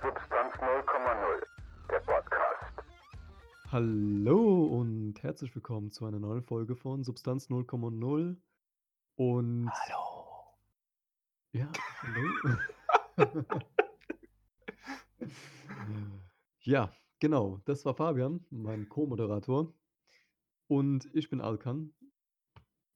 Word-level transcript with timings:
Substanz 0.00 0.54
0,0, 0.54 1.42
der 1.90 1.98
Podcast. 2.00 2.72
Hallo 3.72 4.64
und 4.66 5.20
herzlich 5.24 5.52
willkommen 5.56 5.90
zu 5.90 6.06
einer 6.06 6.20
neuen 6.20 6.44
Folge 6.44 6.76
von 6.76 7.02
Substanz 7.02 7.50
0,0. 7.50 8.36
Und 9.16 9.70
Hallo. 9.70 10.56
ja, 11.50 11.68
hallo. 12.02 12.58
ja, 16.60 16.92
genau, 17.18 17.60
das 17.64 17.84
war 17.84 17.94
Fabian, 17.94 18.46
mein 18.50 18.88
Co-Moderator. 18.88 19.74
Und 20.68 21.08
ich 21.12 21.28
bin 21.28 21.40
Alkan. 21.40 21.92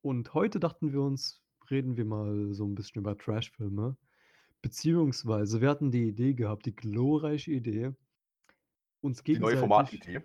Und 0.03 0.35
heute 0.35 0.61
dachten 0.61 0.93
wir 0.93 1.01
uns, 1.01 1.43
reden 1.69 1.97
wir 1.97 2.05
mal 2.05 2.55
so 2.55 2.65
ein 2.65 2.77
bisschen 2.77 3.01
über 3.01 3.19
Trashfilme. 3.19 3.97
Beziehungsweise, 4.63 5.61
wir 5.61 5.69
hatten 5.69 5.91
die 5.91 6.09
Idee 6.09 6.35
gehabt, 6.35 6.67
die 6.67 6.75
glorreiche 6.75 7.51
Idee, 7.53 7.95
uns 9.01 9.23
Die 9.27 9.39
neue 9.39 9.57
gegenseitig, 9.57 9.59
Formatidee. 9.59 10.23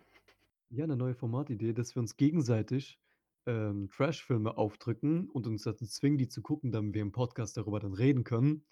ja, 0.70 0.84
eine 0.84 0.96
neue 0.96 1.16
Formatidee, 1.16 1.74
dass 1.74 1.96
wir 1.96 2.02
uns 2.02 2.18
gegenseitig 2.18 3.00
ähm, 3.48 3.90
Trashfilme 3.90 4.58
aufdrücken 4.58 5.30
und 5.30 5.48
uns 5.48 5.64
dazu 5.64 5.86
zwingen, 5.88 6.18
die 6.18 6.28
zu 6.30 6.42
gucken, 6.42 6.72
damit 6.72 6.94
wir 6.94 7.02
im 7.02 7.12
Podcast 7.12 7.58
darüber 7.58 7.80
dann 7.80 7.94
reden 7.94 8.24
können. 8.24 8.66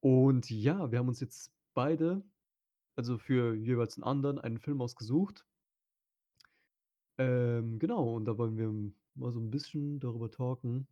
Und 0.00 0.50
ja, 0.50 0.90
wir 0.92 0.98
haben 1.00 1.08
uns 1.08 1.20
jetzt 1.20 1.52
beide, 1.74 2.22
also 2.96 3.18
für 3.18 3.54
jeweils 3.56 3.96
einen 3.96 4.04
anderen, 4.04 4.38
einen 4.38 4.58
Film 4.58 4.80
ausgesucht. 4.80 5.44
Ähm, 7.18 7.78
genau, 7.80 8.14
und 8.14 8.26
da 8.26 8.38
wollen 8.38 8.56
wir 8.56 8.70
mal 9.14 9.32
so 9.32 9.40
ein 9.40 9.50
bisschen 9.50 9.98
darüber 9.98 10.30
talken. 10.30 10.86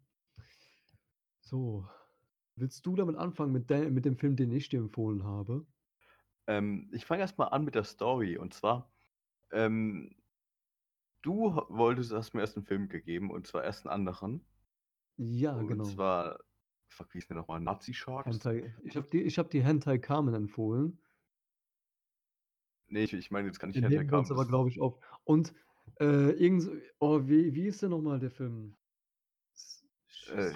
So, 1.40 1.88
willst 2.56 2.84
du 2.86 2.96
damit 2.96 3.16
anfangen 3.16 3.52
mit, 3.52 3.70
de 3.70 3.90
mit 3.90 4.04
dem 4.04 4.16
Film, 4.16 4.36
den 4.36 4.50
ich 4.50 4.68
dir 4.68 4.80
empfohlen 4.80 5.24
habe? 5.24 5.66
Ähm, 6.46 6.88
ich 6.92 7.04
fange 7.04 7.20
erstmal 7.20 7.50
an 7.50 7.64
mit 7.64 7.74
der 7.74 7.84
Story. 7.84 8.36
Und 8.38 8.54
zwar, 8.54 8.90
ähm, 9.52 10.14
du 11.22 11.54
wolltest, 11.68 12.12
hast 12.12 12.34
mir 12.34 12.40
erst 12.40 12.56
einen 12.56 12.66
Film 12.66 12.88
gegeben, 12.88 13.30
und 13.30 13.46
zwar 13.46 13.64
erst 13.64 13.86
einen 13.86 13.92
anderen. 13.92 14.44
Ja, 15.16 15.56
und 15.56 15.68
genau. 15.68 15.84
zwar, 15.84 16.38
fuck, 16.88 17.12
wie 17.14 17.18
ist 17.18 17.28
der 17.30 17.36
nochmal? 17.36 17.60
Nazi 17.60 17.94
Sharks? 17.94 18.30
Hentai. 18.30 18.74
Ich 18.84 18.96
habe 18.96 19.08
dir, 19.08 19.24
ich 19.24 19.38
hab 19.38 19.50
dir 19.50 19.62
Hentai 19.62 19.98
Carmen 19.98 20.34
empfohlen. 20.34 20.98
Nee, 22.88 23.04
ich, 23.04 23.12
ich 23.14 23.30
meine, 23.30 23.48
jetzt 23.48 23.58
kann 23.58 23.70
ich 23.70 23.76
Hentai 23.76 23.90
wir 23.90 24.00
uns 24.00 24.10
Carmen. 24.10 24.32
aber, 24.32 24.46
glaube 24.46 24.68
ich, 24.68 24.80
auf. 24.80 24.98
Und 25.24 25.54
äh, 26.00 26.30
irgend 26.32 26.62
so, 26.62 26.72
oh, 26.98 27.20
wie, 27.26 27.54
wie 27.54 27.66
ist 27.66 27.82
denn 27.82 27.90
nochmal 27.90 28.18
der 28.18 28.30
Film? 28.30 28.76
Äh, 30.28 30.52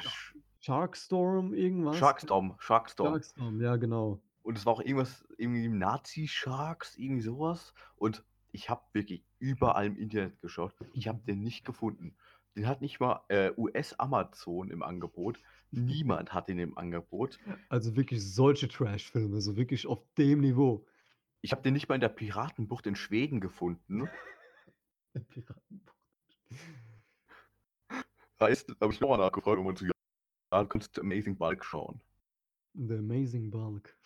Sharkstorm, 0.60 1.54
irgendwas? 1.54 1.96
Sharkstorm, 1.96 2.54
Sharkstorm. 2.58 3.14
Sharkstorm, 3.14 3.60
ja, 3.60 3.76
genau. 3.76 4.20
Und 4.42 4.58
es 4.58 4.66
war 4.66 4.74
auch 4.74 4.80
irgendwas, 4.80 5.24
irgendwie 5.38 5.68
Nazi 5.68 6.28
Sharks, 6.28 6.96
irgendwie 6.96 7.22
sowas. 7.22 7.74
Und 7.96 8.24
ich 8.52 8.68
habe 8.68 8.82
wirklich 8.92 9.24
überall 9.38 9.86
im 9.86 9.96
Internet 9.96 10.40
geschaut. 10.40 10.74
Ich 10.92 11.08
habe 11.08 11.20
den 11.26 11.40
nicht 11.42 11.64
gefunden. 11.64 12.14
Den 12.56 12.66
hat 12.66 12.80
nicht 12.80 13.00
mal 13.00 13.22
äh, 13.28 13.52
US-Amazon 13.56 14.70
im 14.70 14.82
Angebot. 14.82 15.38
Niemand 15.70 16.34
hat 16.34 16.48
den 16.48 16.58
im 16.58 16.76
Angebot. 16.76 17.38
Also 17.68 17.96
wirklich 17.96 18.22
solche 18.22 18.68
Trash-Filme, 18.68 19.40
so 19.40 19.56
wirklich 19.56 19.86
auf 19.86 20.02
dem 20.18 20.40
Niveau. 20.40 20.84
Ich 21.42 21.52
habe 21.52 21.62
den 21.62 21.74
nicht 21.74 21.88
mal 21.88 21.94
in 21.94 22.00
der 22.00 22.08
Piratenbucht 22.08 22.86
in 22.86 22.96
Schweden 22.96 23.40
gefunden. 23.40 24.08
Piratenbuch. 25.28 25.94
Heißt, 28.40 28.74
habe 28.80 28.92
ich 28.92 29.00
nochmal 29.00 29.18
nachgefragt 29.18 29.58
und 29.58 29.92
meinte, 30.50 30.56
ja, 30.56 30.62
du 30.62 30.68
kannst 30.68 30.98
Amazing 30.98 31.36
Bulk 31.36 31.64
schauen. 31.64 32.00
The 32.74 32.94
Amazing 32.94 33.50
Bulk. 33.50 33.96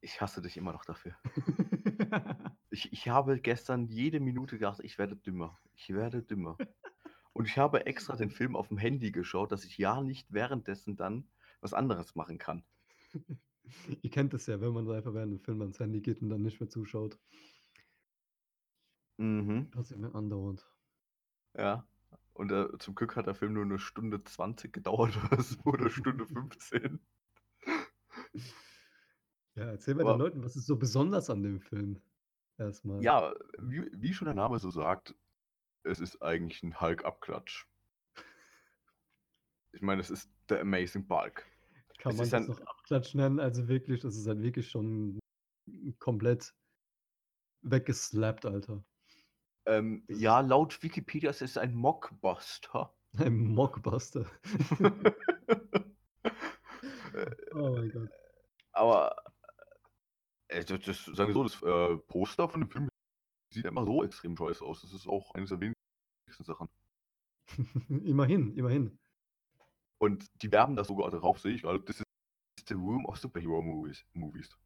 Ich 0.00 0.20
hasse 0.20 0.42
dich 0.42 0.56
immer 0.56 0.72
noch 0.72 0.84
dafür. 0.84 1.16
Ich, 2.70 2.92
ich 2.92 3.08
habe 3.08 3.38
gestern 3.38 3.86
jede 3.86 4.18
Minute 4.18 4.56
gedacht, 4.58 4.80
ich 4.82 4.98
werde 4.98 5.14
dümmer. 5.14 5.60
Ich 5.76 5.90
werde 5.90 6.24
dümmer. 6.24 6.58
Und 7.32 7.46
ich 7.46 7.56
habe 7.56 7.86
extra 7.86 8.16
den 8.16 8.30
Film 8.30 8.56
auf 8.56 8.66
dem 8.66 8.78
Handy 8.78 9.12
geschaut, 9.12 9.52
dass 9.52 9.64
ich 9.64 9.78
ja 9.78 10.02
nicht 10.02 10.32
währenddessen 10.32 10.96
dann 10.96 11.28
was 11.60 11.72
anderes 11.72 12.16
machen 12.16 12.38
kann. 12.38 12.64
Ihr 14.02 14.10
kennt 14.10 14.34
es 14.34 14.46
ja, 14.46 14.60
wenn 14.60 14.72
man 14.72 14.90
einfach 14.90 15.14
während 15.14 15.34
dem 15.34 15.40
Film 15.40 15.60
ans 15.60 15.78
Handy 15.78 16.00
geht 16.00 16.20
und 16.20 16.30
dann 16.30 16.42
nicht 16.42 16.58
mehr 16.58 16.68
zuschaut. 16.68 17.16
Mhm. 19.18 19.70
Passiert 19.70 20.00
mir 20.00 20.12
andauernd. 20.12 20.66
Ja. 21.56 21.86
Und 22.34 22.50
äh, 22.52 22.66
zum 22.78 22.94
Glück 22.94 23.16
hat 23.16 23.26
der 23.26 23.34
Film 23.34 23.54
nur 23.54 23.62
eine 23.64 23.78
Stunde 23.78 24.22
20 24.22 24.72
gedauert 24.72 25.16
oder 25.32 25.42
so, 25.42 25.58
oder 25.64 25.88
Stunde 25.90 26.26
15. 26.26 27.00
Ja, 29.54 29.64
erzähl 29.66 29.94
mal 29.94 30.02
den 30.02 30.08
Aber- 30.08 30.18
Leuten, 30.18 30.42
was 30.44 30.56
ist 30.56 30.66
so 30.66 30.76
besonders 30.76 31.30
an 31.30 31.42
dem 31.42 31.60
Film? 31.60 32.00
Erstmal. 32.58 33.02
Ja, 33.02 33.32
wie, 33.58 33.88
wie 33.92 34.12
schon 34.14 34.26
der 34.26 34.34
Name 34.34 34.58
so 34.58 34.70
sagt, 34.70 35.14
es 35.84 36.00
ist 36.00 36.22
eigentlich 36.22 36.62
ein 36.62 36.80
Hulk-Abklatsch. 36.80 37.66
Ich 39.72 39.82
meine, 39.82 40.00
es 40.00 40.10
ist 40.10 40.30
der 40.48 40.60
Amazing 40.60 41.06
Bulk. 41.06 41.44
Kann 41.98 42.12
es 42.12 42.18
man 42.18 42.30
das 42.30 42.32
ein- 42.34 42.46
noch 42.46 42.60
Abklatsch 42.60 43.14
nennen? 43.14 43.40
Also 43.40 43.66
wirklich, 43.68 44.00
das 44.00 44.16
ist 44.16 44.26
halt 44.26 44.40
wirklich 44.42 44.70
schon 44.70 45.18
komplett 45.98 46.54
weggeslappt, 47.62 48.46
Alter. 48.46 48.84
Ähm, 49.66 50.04
Das- 50.08 50.20
ja, 50.20 50.40
laut 50.40 50.82
Wikipedia 50.82 51.30
ist 51.30 51.42
es 51.42 51.56
ein 51.56 51.74
Mockbuster. 51.74 52.94
Ein 53.16 53.54
Mockbuster. 53.54 54.26
oh 57.54 57.76
mein 57.76 57.90
Gott. 57.90 58.10
Aber 58.72 59.14
äh, 60.48 60.64
das, 60.64 60.80
das, 60.80 61.04
sagen 61.04 61.28
wir 61.28 61.34
so, 61.34 61.42
das 61.44 61.62
äh, 61.62 61.96
Poster 62.08 62.48
von 62.48 62.62
dem 62.62 62.70
Film 62.70 62.88
sieht 63.52 63.66
immer 63.66 63.84
so 63.84 64.02
extrem 64.02 64.36
scheiße 64.36 64.64
aus. 64.64 64.80
Das 64.82 64.92
ist 64.92 65.06
auch 65.06 65.32
eines 65.34 65.50
der 65.50 65.60
wenigsten 65.60 66.44
Sachen. 66.44 66.68
immerhin, 67.88 68.52
immerhin. 68.56 68.98
Und 69.98 70.26
die 70.42 70.50
werben 70.50 70.74
da 70.74 70.82
sogar 70.84 71.10
drauf, 71.10 71.38
sehe 71.38 71.54
ich 71.54 71.62
gerade. 71.62 71.80
Das 71.80 72.00
ist 72.00 72.04
the 72.68 72.74
room 72.74 73.06
of 73.06 73.16
superhero 73.16 73.62
movies. 73.62 74.04
movies. 74.12 74.58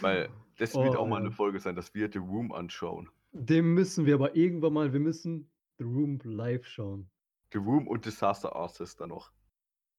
Weil 0.00 0.28
das 0.58 0.74
wird 0.74 0.94
Oh, 0.96 0.98
auch 1.00 1.06
mal 1.06 1.16
ja. 1.20 1.26
eine 1.26 1.30
Folge 1.30 1.58
sein, 1.60 1.74
dass 1.76 1.94
wir 1.94 2.10
The 2.12 2.18
Room 2.18 2.52
anschauen. 2.52 3.08
Dem 3.32 3.74
müssen 3.74 4.06
wir 4.06 4.14
aber 4.14 4.34
irgendwann 4.36 4.72
mal, 4.72 4.92
wir 4.92 5.00
müssen 5.00 5.50
The 5.78 5.84
Room 5.84 6.18
live 6.24 6.66
schauen. 6.66 7.08
The 7.52 7.58
Room 7.58 7.88
und 7.88 8.04
Disaster 8.04 8.54
Artist 8.54 9.00
dann 9.00 9.08
noch. 9.10 9.32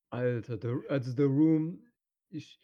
Alter, 0.10 0.58
the, 0.62 0.88
also 0.90 1.12
The 1.12 1.24
Room, 1.24 1.88
ich, 2.30 2.60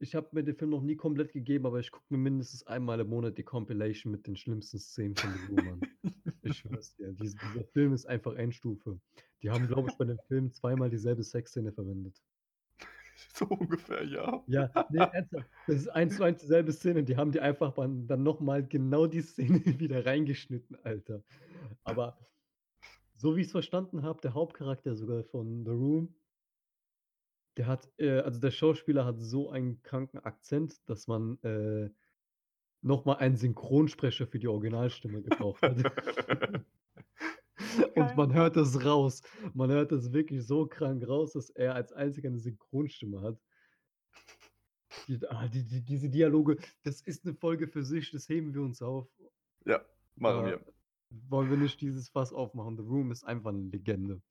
ich 0.00 0.14
habe 0.14 0.28
mir 0.32 0.42
den 0.44 0.56
Film 0.56 0.70
noch 0.72 0.82
nie 0.82 0.96
komplett 0.96 1.32
gegeben, 1.32 1.66
aber 1.66 1.78
ich 1.80 1.90
gucke 1.92 2.04
mir 2.10 2.18
mindestens 2.18 2.66
einmal 2.66 2.98
im 3.00 3.08
Monat 3.08 3.38
die 3.38 3.44
Compilation 3.44 4.10
mit 4.12 4.26
den 4.26 4.36
schlimmsten 4.36 4.78
Szenen 4.78 5.14
von 5.16 5.30
The 5.32 5.46
Room 5.54 5.68
an. 5.74 5.80
Ich 6.42 6.58
schwör's 6.58 6.94
dir, 6.96 7.12
dies- 7.12 7.36
dieser 7.36 7.64
Film 7.66 7.92
ist 7.92 8.06
einfach 8.06 8.34
Endstufe. 8.34 8.98
Die 9.42 9.50
haben, 9.50 9.66
glaube 9.68 9.88
ich, 9.90 9.96
bei 9.96 10.04
dem 10.04 10.18
Film 10.26 10.50
zweimal 10.52 10.90
dieselbe 10.90 11.22
Sexszene 11.22 11.72
verwendet. 11.72 12.20
So 13.34 13.46
ungefähr, 13.46 14.04
ja. 14.04 14.44
Ja, 14.46 14.70
nee, 14.90 14.98
ernsthaft. 14.98 15.48
Das 15.66 15.76
ist 15.76 15.88
eins 15.88 16.16
zu 16.16 16.22
eins 16.22 16.42
dieselbe 16.42 16.72
Szene. 16.72 17.02
Die 17.02 17.16
haben 17.16 17.32
die 17.32 17.40
einfach 17.40 17.72
dann, 17.74 18.22
nochmal 18.22 18.66
genau 18.66 19.06
die 19.06 19.22
Szene 19.22 19.64
wieder 19.80 20.04
reingeschnitten, 20.04 20.76
Alter. 20.82 21.22
Aber 21.82 22.18
so 23.16 23.34
wie 23.36 23.40
ich 23.40 23.46
es 23.46 23.52
verstanden 23.52 24.02
habe, 24.02 24.20
der 24.20 24.34
Hauptcharakter 24.34 24.96
sogar 24.96 25.24
von 25.24 25.64
The 25.64 25.70
Room, 25.70 26.14
der 27.56 27.66
hat, 27.66 27.90
äh, 27.98 28.20
also 28.20 28.40
der 28.40 28.50
Schauspieler 28.50 29.04
hat 29.04 29.20
so 29.20 29.50
einen 29.50 29.82
kranken 29.82 30.18
Akzent, 30.18 30.86
dass 30.88 31.06
man 31.06 31.38
äh, 31.42 31.90
nochmal 32.82 33.16
einen 33.16 33.36
Synchronsprecher 33.36 34.26
für 34.26 34.38
die 34.38 34.48
Originalstimme 34.48 35.22
gebraucht 35.22 35.62
hat. 35.62 35.76
Und 37.94 38.16
man 38.16 38.32
hört 38.32 38.56
das 38.56 38.84
raus. 38.84 39.22
Man 39.54 39.70
hört 39.70 39.92
das 39.92 40.12
wirklich 40.12 40.46
so 40.46 40.66
krank 40.66 41.06
raus, 41.06 41.32
dass 41.32 41.50
er 41.50 41.74
als 41.74 41.92
einziger 41.92 42.28
eine 42.28 42.38
Synchronstimme 42.38 43.20
hat. 43.20 43.38
Die, 45.08 45.18
ah, 45.28 45.48
die, 45.48 45.64
die, 45.64 45.82
diese 45.82 46.08
Dialoge, 46.08 46.58
das 46.82 47.00
ist 47.00 47.24
eine 47.24 47.34
Folge 47.34 47.66
für 47.66 47.84
sich, 47.84 48.10
das 48.10 48.28
heben 48.28 48.54
wir 48.54 48.62
uns 48.62 48.82
auf. 48.82 49.08
Ja, 49.64 49.84
machen 50.16 50.46
wir. 50.46 50.60
Wollen 51.28 51.50
wir 51.50 51.56
nicht 51.56 51.80
dieses 51.80 52.08
Fass 52.08 52.32
aufmachen? 52.32 52.76
The 52.76 52.82
Room 52.82 53.10
ist 53.10 53.24
einfach 53.24 53.50
eine 53.50 53.68
Legende. 53.68 54.22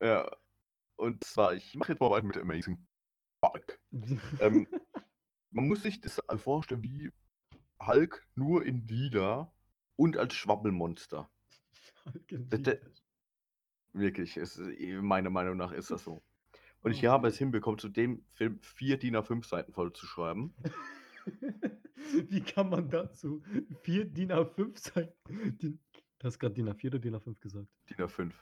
Ja. 0.00 0.30
Und 0.96 1.24
zwar, 1.24 1.54
ich 1.54 1.74
mache 1.74 1.92
jetzt 1.92 2.00
mal 2.00 2.10
weiter 2.10 2.26
mit 2.26 2.36
Amazing 2.36 2.86
Bulk. 3.40 3.80
Ähm, 4.40 4.66
man 5.50 5.68
muss 5.68 5.82
sich 5.82 6.00
das 6.00 6.20
vorstellen 6.36 6.82
wie 6.82 7.10
Hulk 7.80 8.26
nur 8.34 8.64
in 8.64 8.86
lila 8.86 9.52
und 9.96 10.16
als 10.16 10.34
Schwabbelmonster. 10.34 11.30
Wirklich, 13.92 14.36
es, 14.36 14.60
meiner 15.00 15.30
Meinung 15.30 15.56
nach 15.56 15.72
ist 15.72 15.90
das 15.90 16.04
so. 16.04 16.22
Und 16.82 16.92
ich 16.92 17.06
habe 17.06 17.28
es 17.28 17.38
hinbekommen, 17.38 17.78
zu 17.78 17.88
dem 17.88 18.24
Film 18.32 18.58
vier 18.60 18.98
DIN 18.98 19.16
A5 19.16 19.46
Seiten 19.46 19.72
voll 19.72 19.92
zu 19.92 20.04
schreiben. 20.04 20.54
Wie 22.28 22.42
kann 22.42 22.68
man 22.68 22.90
dazu 22.90 23.42
vier 23.80 24.04
DIN 24.04 24.32
A5 24.32 24.78
Seiten? 24.78 25.58
DIN, 25.58 25.78
du 26.18 26.26
hast 26.26 26.38
gerade 26.38 26.54
DIN 26.54 26.68
A4 26.68 26.88
oder 26.88 26.98
DIN 26.98 27.14
A5 27.14 27.40
gesagt? 27.40 27.68
DIN 27.88 27.96
A5. 27.96 28.32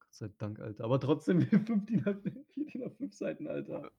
Gott 0.00 0.14
sei 0.14 0.28
Dank, 0.36 0.60
Alter. 0.60 0.84
Aber 0.84 1.00
trotzdem 1.00 1.40
fünf 1.66 1.86
DIN 1.86 2.04
A4, 2.04 2.44
vier 2.52 2.66
DIN 2.66 2.82
A5 2.82 3.14
Seiten, 3.14 3.46
Alter. 3.46 3.90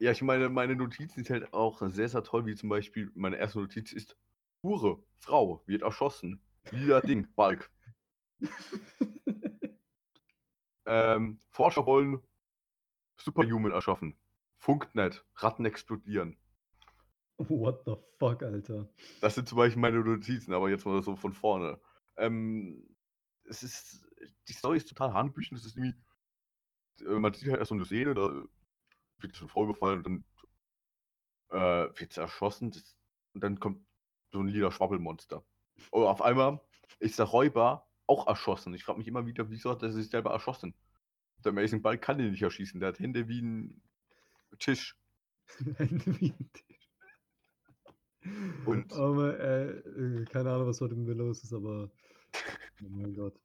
Ja, 0.00 0.12
ich 0.12 0.22
meine, 0.22 0.48
meine 0.48 0.76
Notizen 0.76 1.24
sind 1.24 1.30
halt 1.30 1.52
auch 1.54 1.80
sehr, 1.88 2.08
sehr 2.08 2.22
toll, 2.22 2.44
wie 2.46 2.54
zum 2.54 2.68
Beispiel 2.68 3.10
meine 3.14 3.36
erste 3.36 3.60
Notiz 3.60 3.92
ist: 3.92 4.16
Hure, 4.62 5.02
Frau, 5.16 5.62
wird 5.66 5.82
erschossen. 5.82 6.40
Lila 6.70 7.00
Ding, 7.00 7.28
Balk. 7.34 7.70
Ähm, 10.88 11.38
Forscher 11.50 11.84
wollen 11.84 12.22
Superhuman 13.18 13.72
erschaffen. 13.72 14.18
Funkt 14.56 14.94
nicht, 14.94 15.22
Ratten 15.34 15.66
explodieren. 15.66 16.38
What 17.36 17.82
the 17.84 17.96
fuck, 18.18 18.42
Alter? 18.42 18.88
Das 19.20 19.34
sind 19.34 19.48
zum 19.48 19.58
Beispiel 19.58 19.80
meine 19.80 20.00
Notizen, 20.00 20.54
aber 20.54 20.70
jetzt 20.70 20.86
mal 20.86 21.02
so 21.02 21.14
von 21.14 21.34
vorne. 21.34 21.78
Ähm, 22.16 22.96
es 23.44 23.62
ist, 23.62 24.08
die 24.48 24.54
Story 24.54 24.78
ist 24.78 24.88
total 24.88 25.12
hanebüchen. 25.12 25.58
Es 25.58 25.66
ist 25.66 25.76
irgendwie, 25.76 25.94
äh, 27.04 27.18
man 27.18 27.34
sieht 27.34 27.50
halt 27.50 27.58
erst 27.58 27.68
so 27.68 27.74
eine 27.74 27.84
Szene, 27.84 28.14
da 28.14 28.42
wird 29.18 29.36
schon 29.36 29.48
vorgefallen 29.48 30.04
und 30.04 30.24
dann 31.50 31.90
äh, 31.90 32.00
wird 32.00 32.14
sie 32.14 32.20
erschossen 32.20 32.70
das, 32.70 32.96
und 33.34 33.42
dann 33.42 33.60
kommt 33.60 33.86
so 34.32 34.40
ein 34.40 34.48
lila 34.48 34.70
Schwabbelmonster. 34.70 35.44
Und 35.90 36.04
auf 36.04 36.22
einmal 36.22 36.60
ist 36.98 37.18
der 37.18 37.26
Räuber 37.26 37.87
auch 38.08 38.26
erschossen. 38.26 38.74
Ich 38.74 38.84
frage 38.84 38.98
mich 38.98 39.08
immer 39.08 39.26
wieder, 39.26 39.50
wieso 39.50 39.70
hat 39.70 39.82
er 39.82 39.92
sich 39.92 40.08
selber 40.08 40.30
erschossen? 40.30 40.74
Der 41.44 41.52
Amazing 41.52 41.82
Ball 41.82 41.98
kann 41.98 42.18
den 42.18 42.30
nicht 42.32 42.42
erschießen. 42.42 42.80
Der 42.80 42.88
hat 42.88 42.98
Hände 42.98 43.28
wie 43.28 43.42
ein 43.42 43.82
Tisch. 44.58 44.96
Hände 45.76 46.20
wie 46.20 46.32
ein 46.32 46.50
Tisch. 46.52 46.90
Und- 48.66 48.92
aber, 48.92 49.38
äh, 49.38 49.68
äh, 49.70 50.24
keine 50.24 50.50
Ahnung, 50.50 50.66
was 50.66 50.80
heute 50.80 50.94
mit 50.96 51.06
mir 51.06 51.14
los 51.14 51.42
ist, 51.44 51.52
aber 51.52 51.90
oh 52.82 52.88
mein 52.88 53.14
Gott. 53.14 53.38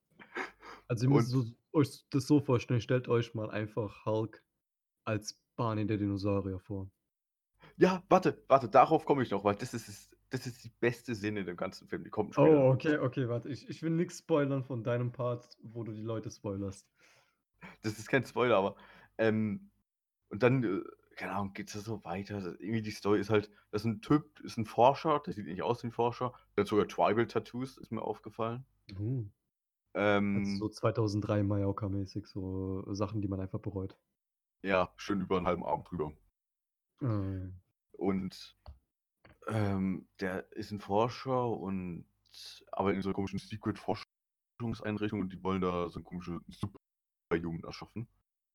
Also 0.87 1.05
ihr 1.05 1.11
müsst 1.11 1.29
so, 1.29 1.45
euch 1.71 2.05
das 2.09 2.27
so 2.27 2.39
vorstellen, 2.39 2.81
stellt 2.81 3.07
euch 3.07 3.33
mal 3.33 3.49
einfach 3.49 4.05
Hulk 4.05 4.43
als 5.05 5.39
Barney 5.55 5.85
der 5.85 5.97
Dinosaurier 5.97 6.59
vor. 6.59 6.89
Ja, 7.77 8.03
warte, 8.09 8.43
warte, 8.47 8.69
darauf 8.69 9.05
komme 9.05 9.23
ich 9.23 9.31
noch, 9.31 9.43
weil 9.43 9.55
das 9.55 9.73
ist, 9.73 10.12
das 10.33 10.47
ist 10.47 10.63
die 10.63 10.69
beste 10.69 11.15
Szene 11.15 11.41
in 11.41 11.45
dem 11.45 11.57
ganzen 11.57 11.87
Film. 11.87 12.03
Die 12.03 12.09
kommt 12.09 12.35
Oh, 12.35 12.69
später. 12.73 12.73
okay, 12.73 12.97
okay, 12.99 13.27
warte. 13.29 13.49
Ich, 13.49 13.67
ich 13.69 13.81
will 13.83 13.91
nichts 13.91 14.19
spoilern 14.19 14.63
von 14.63 14.83
deinem 14.83 15.11
Part, 15.11 15.57
wo 15.63 15.83
du 15.83 15.91
die 15.93 16.01
Leute 16.01 16.29
spoilerst. 16.31 16.87
Das 17.81 17.97
ist 17.99 18.07
kein 18.09 18.25
Spoiler, 18.25 18.57
aber 18.57 18.75
ähm, 19.17 19.71
und 20.29 20.43
dann, 20.43 20.63
äh, 20.63 20.83
keine 21.15 21.33
Ahnung, 21.33 21.53
geht 21.53 21.73
es 21.73 21.83
so 21.85 22.03
weiter. 22.05 22.37
Irgendwie 22.59 22.81
die 22.81 22.91
Story 22.91 23.19
ist 23.19 23.29
halt, 23.29 23.51
das 23.71 23.81
ist 23.83 23.85
ein 23.85 24.01
Typ, 24.01 24.39
ist 24.41 24.57
ein 24.57 24.65
Forscher, 24.65 25.21
der 25.25 25.33
sieht 25.33 25.47
nicht 25.47 25.63
aus 25.63 25.83
wie 25.83 25.87
ein 25.87 25.91
Forscher. 25.91 26.33
Der 26.57 26.63
hat 26.63 26.69
sogar 26.69 26.87
Tribal-Tattoos, 26.87 27.77
ist 27.77 27.91
mir 27.91 28.01
aufgefallen. 28.01 28.65
Uh, 28.97 29.25
Ähm, 29.95 30.43
so 30.43 30.69
2003 30.69 31.43
Mallorca-mäßig, 31.43 32.27
so 32.27 32.85
Sachen, 32.93 33.21
die 33.21 33.27
man 33.27 33.39
einfach 33.41 33.59
bereut. 33.59 33.97
Ja, 34.63 34.91
schön 34.97 35.21
über 35.21 35.37
einen 35.37 35.45
halben 35.47 35.63
Abend 35.63 35.89
drüber. 35.91 36.11
Äh, 37.01 37.51
Und 37.97 38.55
ähm, 39.47 40.07
der 40.19 40.51
ist 40.53 40.71
ein 40.71 40.79
Forscher 40.79 41.47
und 41.47 42.05
arbeitet 42.71 42.97
in 42.97 43.01
so 43.03 43.09
einer 43.09 43.15
komischen 43.15 43.39
Secret-Forschungseinrichtung 43.39 45.21
und 45.21 45.33
die 45.33 45.43
wollen 45.43 45.61
da 45.61 45.89
so 45.89 45.99
eine 45.99 46.03
komische 46.03 46.39
Superhuman 46.47 47.63
erschaffen. 47.63 48.07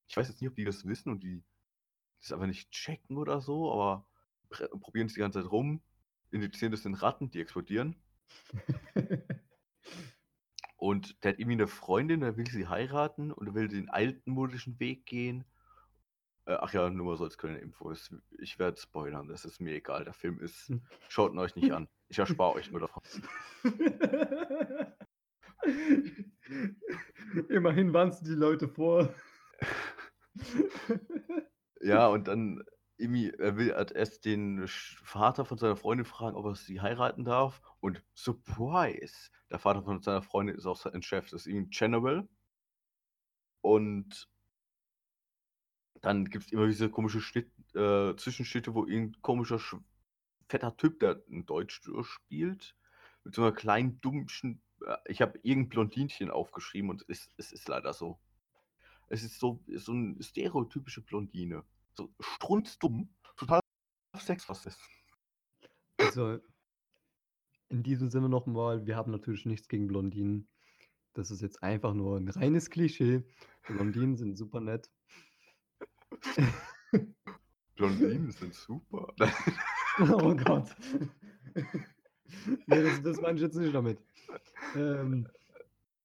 Ich 0.07 0.17
weiß 0.17 0.27
jetzt 0.27 0.41
nicht, 0.41 0.49
ob 0.49 0.55
die 0.55 0.65
das 0.65 0.85
wissen 0.85 1.11
und 1.11 1.23
die 1.23 1.43
das 2.21 2.31
einfach 2.33 2.47
nicht 2.47 2.71
checken 2.71 3.17
oder 3.17 3.41
so, 3.41 3.71
aber 3.71 4.07
probieren 4.81 5.07
es 5.07 5.13
die 5.13 5.19
ganze 5.19 5.41
Zeit 5.41 5.51
rum, 5.51 5.81
injizieren 6.31 6.71
das 6.71 6.85
in 6.85 6.95
Ratten, 6.95 7.31
die 7.31 7.39
explodieren. 7.39 7.95
Und 10.79 11.21
der 11.23 11.33
hat 11.33 11.39
irgendwie 11.39 11.57
eine 11.57 11.67
Freundin, 11.67 12.21
der 12.21 12.37
will 12.37 12.49
sie 12.49 12.67
heiraten 12.67 13.33
und 13.33 13.47
er 13.47 13.53
will 13.53 13.67
den 13.67 13.89
altmodischen 13.89 14.79
Weg 14.79 15.05
gehen. 15.05 15.43
Äh, 16.49 16.57
ach 16.61 16.73
ja, 16.73 16.89
nur 16.89 17.05
mal 17.05 17.15
so 17.17 17.25
als 17.25 17.37
kleine 17.37 17.59
Info. 17.59 17.91
es- 17.91 18.11
Ich 18.39 18.57
werde 18.57 18.75
spoilern, 18.75 19.27
das 19.27 19.45
ist 19.45 19.61
mir 19.61 19.75
egal. 19.75 20.03
Der 20.03 20.13
Film 20.13 20.39
ist. 20.39 20.69
Hm. 20.69 20.81
Schaut 21.07 21.31
ihn 21.31 21.37
euch 21.37 21.55
nicht 21.55 21.71
an. 21.71 21.87
Ich 22.07 22.17
erspare 22.17 22.55
euch 22.55 22.71
nur 22.71 22.79
davon. 22.79 23.03
Immerhin 27.49 27.93
warnst 27.93 28.21
du 28.21 28.25
die 28.31 28.35
Leute 28.35 28.67
vor. 28.67 29.13
Ja, 31.81 32.07
und 32.07 32.27
dann 32.27 32.63
irgendwie, 32.97 33.29
er 33.29 33.55
will 33.55 33.75
halt 33.75 33.91
erst 33.91 34.25
den 34.25 34.65
Vater 34.67 35.45
von 35.45 35.59
seiner 35.59 35.75
Freundin 35.75 36.05
fragen, 36.05 36.35
ob 36.35 36.45
er 36.45 36.55
sie 36.55 36.81
heiraten 36.81 37.25
darf. 37.25 37.61
Und 37.79 38.03
Surprise! 38.15 39.29
Der 39.51 39.59
Vater 39.59 39.83
von 39.83 40.01
seiner 40.01 40.23
Freundin 40.23 40.55
ist 40.55 40.65
auch 40.65 40.77
sein 40.77 41.03
Chef. 41.03 41.29
Das 41.29 41.45
ist 41.45 41.53
ein 41.53 41.69
General. 41.69 42.27
Und 43.61 44.27
dann 46.01 46.25
gibt 46.25 46.45
es 46.45 46.51
immer 46.51 46.67
diese 46.67 46.89
komische 46.89 47.21
Schnitt, 47.21 47.51
äh, 47.75 48.15
Zwischenschnitte, 48.15 48.73
wo 48.73 48.85
irgendein 48.85 49.21
komischer, 49.21 49.57
sch- 49.57 49.81
fetter 50.47 50.75
Typ, 50.77 50.99
der 50.99 51.21
ein 51.29 51.45
Deutsch 51.45 51.81
spielt, 52.01 52.75
mit 53.23 53.35
so 53.35 53.41
einer 53.43 53.51
kleinen, 53.51 53.99
dummen, 54.01 54.27
äh, 54.85 54.97
ich 55.05 55.21
habe 55.21 55.39
irgendein 55.43 55.69
Blondinchen 55.69 56.31
aufgeschrieben 56.31 56.89
und 56.89 57.05
es, 57.07 57.29
es 57.37 57.51
ist 57.51 57.67
leider 57.67 57.93
so. 57.93 58.19
Es 59.07 59.23
ist 59.23 59.39
so, 59.39 59.63
so 59.75 59.91
eine 59.91 60.21
stereotypische 60.21 61.01
Blondine. 61.01 61.63
So 61.93 62.13
strunzdumm, 62.19 63.09
total 63.35 63.59
sexrassist. 64.17 64.79
Also, 65.97 66.39
in 67.69 67.83
diesem 67.83 68.09
Sinne 68.09 68.29
nochmal, 68.29 68.85
wir 68.85 68.95
haben 68.95 69.11
natürlich 69.11 69.45
nichts 69.45 69.67
gegen 69.67 69.87
Blondinen. 69.87 70.47
Das 71.13 71.31
ist 71.31 71.41
jetzt 71.41 71.61
einfach 71.63 71.93
nur 71.93 72.17
ein 72.17 72.29
reines 72.29 72.69
Klischee. 72.69 73.23
Blondinen 73.67 74.15
sind 74.15 74.37
super 74.37 74.61
nett. 74.61 74.89
Blondinen 77.75 78.31
sind 78.31 78.53
super. 78.53 79.13
Oh 80.01 80.33
Gott. 80.33 80.73
nee, 82.67 82.83
das, 82.83 83.01
das 83.03 83.19
meine 83.19 83.35
ich 83.35 83.41
jetzt 83.41 83.57
nicht 83.57 83.75
damit. 83.75 83.99
Ähm, 84.73 85.27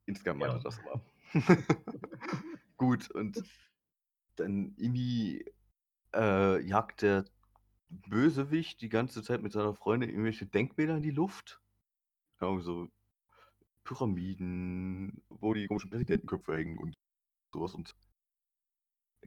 Insgesamt 0.06 0.40
Ja. 0.40 0.48
meinte 0.48 0.64
das 0.64 0.80
mal. 0.82 1.00
Gut, 2.76 3.08
und 3.12 3.40
dann 4.34 4.74
irgendwie 4.76 5.44
äh, 6.12 6.60
jagt 6.66 7.02
der 7.02 7.24
Bösewicht 7.88 8.80
die 8.80 8.88
ganze 8.88 9.22
Zeit 9.22 9.42
mit 9.42 9.52
seiner 9.52 9.74
Freundin 9.74 10.10
irgendwelche 10.10 10.46
Denkmäler 10.46 10.96
in 10.96 11.02
die 11.02 11.10
Luft. 11.12 11.60
Ahnung, 12.40 12.62
so 12.62 12.88
Pyramiden, 13.84 15.22
wo 15.28 15.54
die 15.54 15.66
komischen 15.68 15.90
Präsidentenköpfe 15.90 16.56
hängen 16.56 16.78
und 16.78 16.96
sowas 17.52 17.74
und 17.74 17.94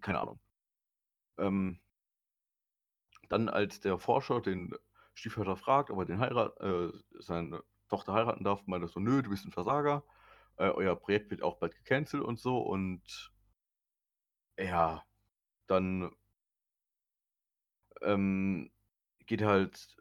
keine 0.01 0.19
Ahnung. 0.19 0.39
Ähm, 1.37 1.79
dann 3.29 3.49
als 3.49 3.79
der 3.79 3.99
Forscher 3.99 4.41
den 4.41 4.73
Stiefvater 5.13 5.57
fragt, 5.57 5.89
ob 5.91 5.99
er 5.99 6.05
den 6.05 6.19
heirat, 6.19 6.59
äh, 6.61 6.91
seine 7.19 7.63
Tochter 7.89 8.13
heiraten 8.13 8.43
darf, 8.43 8.65
meint 8.67 8.83
er 8.83 8.87
so, 8.87 8.99
nö, 8.99 9.21
du 9.21 9.29
bist 9.29 9.45
ein 9.45 9.51
Versager. 9.51 10.03
Äh, 10.57 10.69
euer 10.69 10.95
Projekt 10.95 11.31
wird 11.31 11.41
auch 11.43 11.57
bald 11.59 11.75
gecancelt 11.75 12.23
und 12.23 12.39
so 12.39 12.59
und 12.59 13.31
ja, 14.57 15.03
dann 15.67 16.11
ähm, 18.01 18.71
geht 19.25 19.41
halt, 19.41 19.97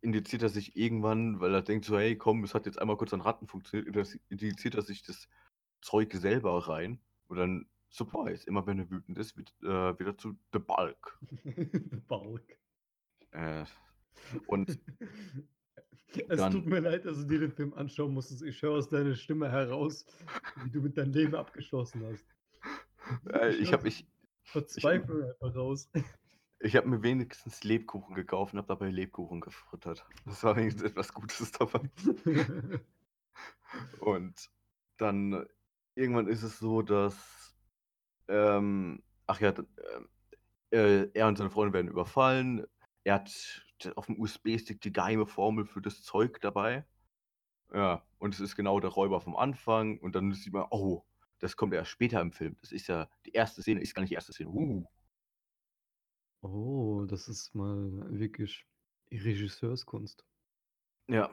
indiziert 0.00 0.42
er 0.42 0.48
sich 0.48 0.76
irgendwann, 0.76 1.40
weil 1.40 1.54
er 1.54 1.62
denkt 1.62 1.84
so, 1.84 1.98
hey, 1.98 2.16
komm, 2.16 2.44
es 2.44 2.54
hat 2.54 2.66
jetzt 2.66 2.80
einmal 2.80 2.96
kurz 2.96 3.12
an 3.14 3.20
Ratten 3.20 3.46
funktioniert, 3.46 3.88
indiziert 4.28 4.74
er 4.74 4.82
sich 4.82 5.02
das 5.02 5.28
Zeug 5.80 6.12
selber 6.14 6.68
rein 6.68 7.00
und 7.28 7.36
dann, 7.38 7.68
surprise, 7.92 8.46
immer 8.46 8.66
wenn 8.66 8.78
er 8.78 8.90
wütend 8.90 9.18
ist, 9.18 9.36
wird, 9.36 9.52
äh, 9.62 9.98
wird 9.98 10.00
er 10.08 10.18
zu 10.18 10.36
The 10.52 10.58
Bulk. 10.58 11.18
Balk. 12.08 12.58
Äh, 13.32 13.64
und 14.46 14.78
Es 16.28 16.38
Dann- 16.40 16.52
tut 16.52 16.66
mir 16.66 16.80
leid, 16.80 17.06
dass 17.06 17.16
du 17.18 17.24
dir 17.24 17.40
den 17.40 17.52
Film 17.52 17.72
anschauen 17.72 18.12
musstest. 18.12 18.42
Ich 18.42 18.60
höre 18.60 18.72
aus 18.72 18.90
deiner 18.90 19.14
Stimme 19.14 19.50
heraus, 19.50 20.04
wie 20.62 20.70
du 20.70 20.82
mit 20.82 20.98
deinem 20.98 21.12
Leben 21.14 21.34
abgeschlossen 21.34 22.04
hast. 22.04 22.26
äh, 23.32 23.54
ich 23.54 23.72
habe 23.72 23.84
mich, 23.84 24.06
Verzweiflung 24.42 25.22
einfach 25.22 25.54
raus. 25.54 25.90
ich 26.60 26.76
hab 26.76 26.84
mir 26.84 27.02
wenigstens 27.02 27.64
Lebkuchen 27.64 28.14
gekauft 28.14 28.52
und 28.52 28.58
habe 28.58 28.68
dabei 28.68 28.90
Lebkuchen 28.90 29.40
gefuttert. 29.40 30.04
Das 30.26 30.44
war 30.44 30.54
wenigstens 30.54 30.82
etwas 30.82 31.14
Gutes 31.14 31.50
dabei. 31.52 31.80
Und 34.00 34.50
dann 34.98 35.46
irgendwann 35.94 36.28
ist 36.28 36.42
es 36.42 36.58
so, 36.58 36.82
dass 36.82 37.41
ähm, 38.32 39.02
ach 39.26 39.40
ja, 39.40 39.50
ähm, 39.56 40.08
äh, 40.70 41.10
er 41.12 41.28
und 41.28 41.36
seine 41.36 41.50
Freundin 41.50 41.74
werden 41.74 41.88
überfallen. 41.88 42.66
Er 43.04 43.14
hat 43.14 43.66
auf 43.96 44.06
dem 44.06 44.18
USB-Stick 44.18 44.80
die 44.80 44.92
geheime 44.92 45.26
Formel 45.26 45.66
für 45.66 45.82
das 45.82 46.02
Zeug 46.02 46.40
dabei. 46.40 46.86
Ja, 47.72 48.02
und 48.18 48.34
es 48.34 48.40
ist 48.40 48.56
genau 48.56 48.80
der 48.80 48.90
Räuber 48.90 49.20
vom 49.20 49.36
Anfang. 49.36 49.98
Und 49.98 50.14
dann 50.14 50.32
sieht 50.32 50.52
man, 50.52 50.66
oh, 50.70 51.04
das 51.40 51.56
kommt 51.56 51.74
erst 51.74 51.90
später 51.90 52.20
im 52.20 52.32
Film. 52.32 52.56
Das 52.60 52.72
ist 52.72 52.86
ja, 52.86 53.08
die 53.26 53.32
erste 53.32 53.62
Szene 53.62 53.80
ist 53.80 53.94
gar 53.94 54.02
nicht 54.02 54.10
die 54.10 54.14
erste 54.14 54.32
Szene. 54.32 54.50
Uh. 54.50 54.84
Oh, 56.42 57.04
das 57.06 57.28
ist 57.28 57.54
mal 57.54 57.90
wirklich 58.18 58.66
Regisseurskunst. 59.10 60.24
Ja. 61.08 61.30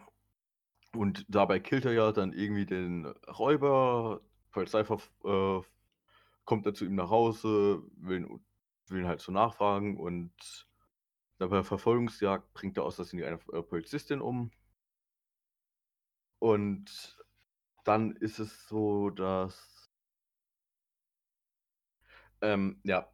Und 0.94 1.26
dabei 1.30 1.60
killt 1.60 1.86
er 1.86 1.94
ja 1.94 2.12
dann 2.12 2.34
irgendwie 2.34 2.66
den 2.66 3.06
Räuber. 3.06 4.22
Polizei 4.52 4.82
verf- 4.82 5.12
äh, 5.24 5.64
kommt 6.50 6.66
er 6.66 6.74
zu 6.74 6.84
ihm 6.84 6.96
nach 6.96 7.12
Hause, 7.12 7.84
will 7.98 8.22
ihn 8.22 8.44
will 8.88 9.02
ihn 9.02 9.08
halt 9.08 9.22
so 9.22 9.32
nachfragen 9.32 10.00
und 10.00 10.34
bei 11.38 11.46
der 11.48 11.64
Verfolgungsjagd 11.64 12.52
bringt 12.54 12.76
er 12.78 12.86
aus 12.86 12.96
Versehen 12.96 13.24
eine 13.24 13.40
äh, 13.54 13.62
Polizistin 13.62 14.20
um. 14.20 14.50
Und 16.40 17.18
dann 17.84 18.16
ist 18.16 18.40
es 18.40 18.68
so, 18.68 19.12
dass 19.12 19.92
ähm, 22.42 22.80
ja, 22.84 23.08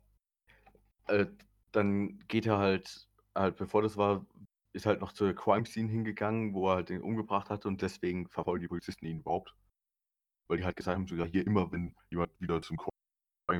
äh, 1.07 1.25
dann 1.73 2.19
geht 2.29 2.45
er 2.45 2.57
halt, 2.57 3.09
halt, 3.35 3.57
bevor 3.57 3.81
das 3.81 3.97
war, 3.97 4.25
ist 4.71 4.85
halt 4.85 5.01
noch 5.01 5.11
zur 5.11 5.33
Crime 5.33 5.65
Scene 5.65 5.89
hingegangen, 5.91 6.53
wo 6.53 6.69
er 6.69 6.75
halt 6.75 6.89
den 6.89 7.01
umgebracht 7.01 7.49
hatte 7.49 7.67
und 7.67 7.81
deswegen 7.81 8.29
verfolgen 8.29 8.61
die 8.61 8.69
Polizisten 8.69 9.05
ihn 9.07 9.19
überhaupt. 9.19 9.55
Weil 10.47 10.59
die 10.59 10.63
halt 10.65 10.77
gesagt 10.77 10.95
haben, 10.97 11.07
so, 11.07 11.15
ja, 11.15 11.25
hier 11.25 11.45
immer, 11.45 11.71
wenn 11.73 11.95
jemand 12.09 12.31
wieder 12.39 12.61
zum 12.61 12.77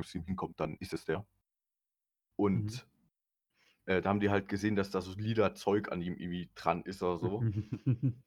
Scene 0.04 0.24
hinkommt, 0.24 0.60
dann 0.60 0.76
ist 0.76 0.92
es 0.92 1.04
der. 1.04 1.26
Und 2.36 2.86
äh, 3.86 4.02
da 4.02 4.10
haben 4.10 4.20
die 4.20 4.30
halt 4.30 4.48
gesehen, 4.48 4.76
dass 4.76 4.90
da 4.90 5.00
so 5.00 5.12
lila 5.18 5.54
Zeug 5.54 5.90
an 5.90 6.02
ihm 6.02 6.16
irgendwie 6.16 6.50
dran 6.54 6.82
ist 6.82 7.02
oder 7.02 7.18
so. 7.18 7.42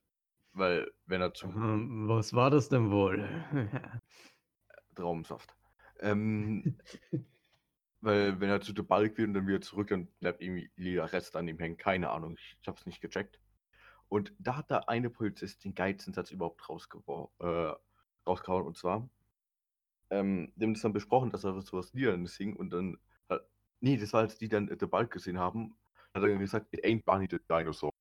Weil, 0.53 0.91
wenn 1.05 1.21
er 1.21 1.33
zum 1.33 1.51
Ähm, 1.51 2.07
Was 2.07 2.33
war 2.33 2.49
das 2.49 2.69
denn 2.69 2.89
wohl? 2.91 3.23
Traubensaft. 4.95 5.53
Ähm, 5.99 6.77
weil, 8.01 8.39
wenn 8.39 8.49
er 8.49 8.61
zu 8.61 8.73
der 8.73 8.83
Balk 8.83 9.17
wird 9.17 9.27
und 9.27 9.33
dann 9.35 9.47
wieder 9.47 9.61
zurück, 9.61 9.89
dann 9.89 10.07
bleibt 10.19 10.41
irgendwie 10.41 10.71
lila 10.75 11.05
Rest 11.05 11.35
an 11.35 11.47
ihm 11.47 11.59
hängen. 11.59 11.77
Keine 11.77 12.09
Ahnung, 12.09 12.35
ich, 12.37 12.57
ich 12.61 12.67
hab's 12.67 12.85
nicht 12.85 13.01
gecheckt. 13.01 13.39
Und 14.07 14.33
da 14.39 14.57
hat 14.57 14.71
der 14.71 14.89
eine 14.89 15.09
Polizist 15.09 15.63
den 15.63 15.75
geilsten 15.75 16.13
Satz 16.13 16.31
überhaupt 16.31 16.61
rausgewo- 16.63 17.29
äh, 17.39 17.75
rausgehauen. 18.25 18.65
Und 18.65 18.77
zwar, 18.77 19.07
ähm, 20.09 20.51
die 20.55 20.65
haben 20.65 20.73
das 20.73 20.81
dann 20.81 20.93
besprochen, 20.93 21.29
dass 21.29 21.43
er 21.43 21.61
sowas 21.61 21.93
Liedernes 21.93 22.35
singen 22.35 22.55
und 22.55 22.71
dann, 22.71 22.97
hat, 23.29 23.47
nee, 23.79 23.97
das 23.97 24.13
war, 24.13 24.21
als 24.21 24.37
die 24.37 24.49
dann 24.49 24.67
The 24.67 24.85
Balk 24.85 25.11
gesehen 25.11 25.39
haben, 25.39 25.75
hat 26.13 26.23
er 26.23 26.29
dann 26.29 26.39
gesagt, 26.39 26.67
it 26.73 26.83
ain't 26.83 27.03
Barney 27.03 27.27
the 27.29 27.39
Dinosaur. 27.49 27.91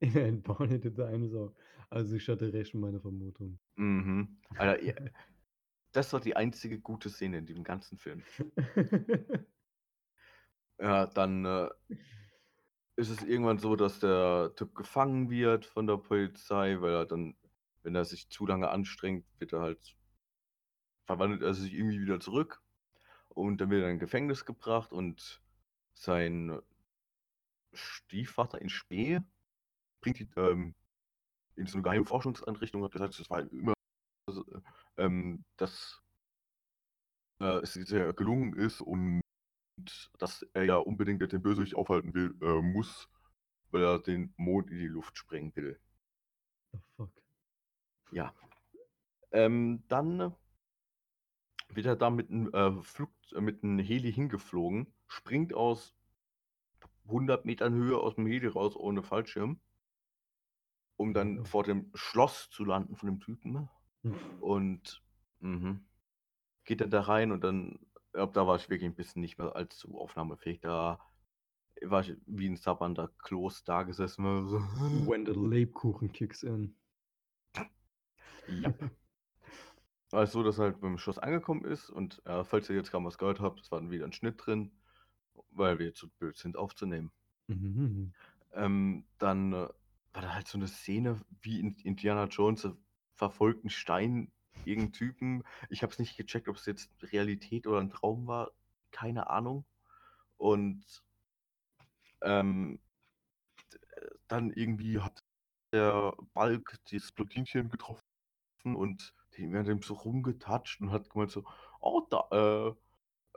Ein 0.00 0.42
Barney 0.42 0.78
the 0.82 0.90
Dinosaur. 0.90 1.54
Also 1.90 2.16
ich 2.16 2.28
hatte 2.28 2.52
recht 2.52 2.74
in 2.74 2.80
meiner 2.80 3.00
Vermutung. 3.00 3.58
Mhm. 3.76 4.38
Alter, 4.56 4.82
ja, 4.82 4.94
das 5.92 6.12
war 6.12 6.20
die 6.20 6.36
einzige 6.36 6.78
gute 6.78 7.08
Szene 7.08 7.38
in 7.38 7.46
diesem 7.46 7.64
ganzen 7.64 7.98
Film. 7.98 8.22
Ja, 10.80 11.06
dann 11.06 11.44
äh, 11.44 11.68
ist 12.96 13.10
es 13.10 13.22
irgendwann 13.22 13.58
so, 13.58 13.74
dass 13.76 13.98
der 13.98 14.52
Typ 14.56 14.74
gefangen 14.74 15.28
wird 15.28 15.66
von 15.66 15.86
der 15.86 15.96
Polizei, 15.96 16.80
weil 16.80 16.92
er 16.92 17.06
dann, 17.06 17.36
wenn 17.82 17.94
er 17.94 18.04
sich 18.04 18.28
zu 18.30 18.46
lange 18.46 18.68
anstrengt, 18.70 19.26
wird 19.38 19.52
er 19.52 19.60
halt, 19.60 19.96
verwandelt 21.08 21.40
er 21.40 21.54
sich 21.54 21.72
irgendwie 21.72 22.02
wieder 22.02 22.20
zurück 22.20 22.62
und 23.30 23.62
dann 23.62 23.70
wird 23.70 23.80
er 23.80 23.88
in 23.88 23.96
ein 23.96 23.98
Gefängnis 23.98 24.44
gebracht 24.44 24.92
und 24.92 25.40
sein 25.94 26.60
Stiefvater 27.72 28.60
in 28.60 28.68
Spee 28.68 29.20
bringt 30.02 30.20
ihn 30.20 30.30
ähm, 30.36 30.74
in 31.56 31.66
so 31.66 31.78
eine 31.78 31.82
geheime 31.82 32.04
Forschungseinrichtung, 32.04 32.84
hat 32.84 32.92
gesagt, 32.92 33.18
das 33.18 33.30
war 33.30 33.40
immer, 33.40 33.72
also, 34.26 34.44
ähm, 34.98 35.46
dass 35.56 36.02
äh, 37.40 37.62
es 37.62 37.72
sehr 37.72 38.12
gelungen 38.12 38.52
ist 38.52 38.82
und 38.82 39.22
dass 40.18 40.42
er 40.52 40.64
ja 40.64 40.76
unbedingt 40.76 41.32
den 41.32 41.40
Bösewicht 41.40 41.74
aufhalten 41.74 42.12
will, 42.12 42.36
äh, 42.42 42.60
muss, 42.60 43.08
weil 43.70 43.82
er 43.82 43.98
den 43.98 44.34
Mond 44.36 44.70
in 44.70 44.78
die 44.78 44.88
Luft 44.88 45.16
sprengen 45.16 45.56
will. 45.56 45.80
Oh, 46.72 46.80
fuck. 46.96 47.12
Ja. 48.12 48.34
Ähm, 49.32 49.84
dann 49.88 50.34
wird 51.74 51.86
er 51.86 51.96
da 51.96 52.10
mit 52.10 52.30
einem 52.30 52.52
äh, 52.52 52.82
Flug, 52.82 53.10
äh, 53.34 53.40
mit 53.40 53.62
einem 53.62 53.78
Heli 53.78 54.12
hingeflogen, 54.12 54.86
springt 55.06 55.54
aus 55.54 55.94
100 57.06 57.44
Metern 57.44 57.74
Höhe 57.74 57.98
aus 57.98 58.16
dem 58.16 58.26
Heli 58.26 58.46
raus 58.46 58.76
ohne 58.76 59.02
Fallschirm, 59.02 59.60
um 60.96 61.14
dann 61.14 61.44
vor 61.44 61.64
dem 61.64 61.90
Schloss 61.94 62.50
zu 62.50 62.64
landen 62.64 62.96
von 62.96 63.08
dem 63.08 63.20
Typen. 63.20 63.68
Und 64.40 65.02
mhm, 65.40 65.84
geht 66.64 66.80
dann 66.80 66.90
da 66.90 67.00
rein 67.02 67.32
und 67.32 67.42
dann, 67.44 67.78
ab 68.12 68.32
da 68.32 68.46
war 68.46 68.56
ich 68.56 68.68
wirklich 68.68 68.88
ein 68.88 68.94
bisschen 68.94 69.20
nicht 69.20 69.38
mehr 69.38 69.56
allzu 69.56 69.98
aufnahmefähig. 69.98 70.60
Da 70.60 71.00
war 71.82 72.00
ich 72.00 72.16
wie 72.26 72.48
ein 72.48 72.56
sabbernder 72.56 73.08
Kloß 73.22 73.64
da 73.64 73.82
gesessen. 73.82 74.48
So. 74.48 74.58
When 75.06 75.26
the 75.26 75.32
Lebkuchen 75.32 76.12
kicks 76.12 76.42
in. 76.42 76.74
Ja. 78.48 78.74
Es 80.12 80.32
so, 80.32 80.42
dass 80.42 80.58
er 80.58 80.66
halt 80.66 80.80
beim 80.80 80.98
Schloss 80.98 81.18
angekommen 81.18 81.64
ist 81.64 81.90
und 81.90 82.24
äh, 82.24 82.42
falls 82.44 82.70
ihr 82.70 82.76
jetzt 82.76 82.90
kaum 82.90 83.04
was 83.04 83.18
gehört 83.18 83.40
habt, 83.40 83.60
es 83.60 83.70
war 83.70 83.80
dann 83.80 83.90
wieder 83.90 84.06
ein 84.06 84.12
Schnitt 84.12 84.44
drin, 84.44 84.72
weil 85.50 85.78
wir 85.78 85.94
zu 85.94 86.08
blöd 86.08 86.36
sind 86.36 86.56
aufzunehmen. 86.56 87.12
Mhm. 87.48 88.12
Ähm, 88.52 89.04
dann 89.18 89.52
äh, 89.52 89.68
war 90.12 90.22
da 90.22 90.34
halt 90.34 90.48
so 90.48 90.58
eine 90.58 90.68
Szene 90.68 91.20
wie 91.42 91.60
in 91.60 91.74
Indiana 91.76 92.24
Jones, 92.24 92.62
da 92.62 92.74
verfolgt 93.14 93.64
ein 93.64 93.70
Stein 93.70 94.32
irgendeinen 94.64 94.92
Typen. 94.92 95.44
Ich 95.68 95.82
habe 95.82 95.92
es 95.92 95.98
nicht 95.98 96.16
gecheckt, 96.16 96.48
ob 96.48 96.56
es 96.56 96.66
jetzt 96.66 96.90
Realität 97.02 97.66
oder 97.66 97.80
ein 97.80 97.90
Traum 97.90 98.26
war. 98.26 98.52
Keine 98.90 99.28
Ahnung. 99.28 99.64
Und 100.36 101.02
ähm, 102.22 102.80
d- 103.72 103.78
dann 104.28 104.50
irgendwie 104.52 105.00
hat 105.00 105.24
der 105.72 106.14
Balk 106.34 106.78
dieses 106.90 107.12
Plotinchen 107.12 107.68
getroffen 107.70 108.02
und 108.64 109.14
die 109.38 109.50
werden 109.52 109.66
dem 109.66 109.82
so 109.82 109.94
rumgetatscht 109.94 110.80
und 110.80 110.90
hat 110.90 111.08
gemeint 111.10 111.30
so, 111.30 111.44
oh, 111.80 112.06
da, 112.10 112.28
äh, 112.32 112.74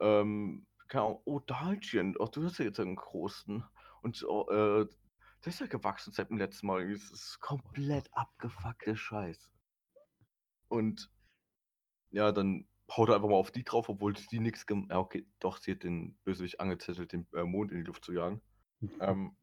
ähm, 0.03 0.65
keine 0.87 1.05
Ahnung, 1.05 1.21
oh, 1.25 1.39
Dahlchen, 1.39 2.17
oh, 2.17 2.27
du 2.27 2.43
hast 2.43 2.57
ja 2.57 2.65
jetzt 2.65 2.79
einen 2.79 2.95
großen. 2.95 3.63
Und 4.01 4.15
so, 4.17 4.49
äh, 4.49 4.87
der 5.43 5.47
ist 5.47 5.59
ja 5.59 5.67
gewachsen 5.67 6.11
seit 6.11 6.29
dem 6.29 6.37
letzten 6.37 6.67
Mal. 6.67 6.91
Das 6.91 7.11
ist 7.11 7.39
komplett 7.39 8.09
abgefuckte 8.13 8.95
Scheiße. 8.95 9.49
Und 10.67 11.11
ja, 12.09 12.31
dann 12.31 12.67
haut 12.89 13.09
er 13.09 13.15
einfach 13.15 13.29
mal 13.29 13.35
auf 13.35 13.51
die 13.51 13.63
drauf, 13.63 13.89
obwohl 13.89 14.13
die 14.13 14.39
nichts 14.39 14.65
gemacht 14.65 14.89
Ja, 14.89 14.99
okay, 14.99 15.25
doch, 15.39 15.57
sie 15.57 15.71
hat 15.71 15.83
den 15.83 16.17
Bösewicht 16.23 16.59
angezettelt, 16.59 17.13
den 17.13 17.27
äh, 17.33 17.43
Mond 17.43 17.71
in 17.71 17.77
die 17.77 17.83
Luft 17.83 18.03
zu 18.05 18.13
jagen. 18.13 18.41
Ähm, 18.99 19.35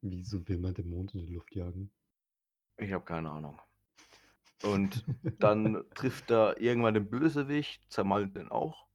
Wieso 0.00 0.46
will 0.46 0.58
man 0.58 0.74
den 0.74 0.88
Mond 0.88 1.12
in 1.14 1.26
die 1.26 1.34
Luft 1.34 1.52
jagen? 1.56 1.90
ich 2.76 2.92
habe 2.92 3.04
keine 3.04 3.30
Ahnung. 3.30 3.60
Und 4.62 5.04
dann 5.38 5.84
trifft 5.94 6.30
er 6.30 6.60
irgendwann 6.60 6.94
den 6.94 7.08
Bösewicht, 7.08 7.82
zermalmt 7.90 8.36
den 8.36 8.50
auch. 8.50 8.86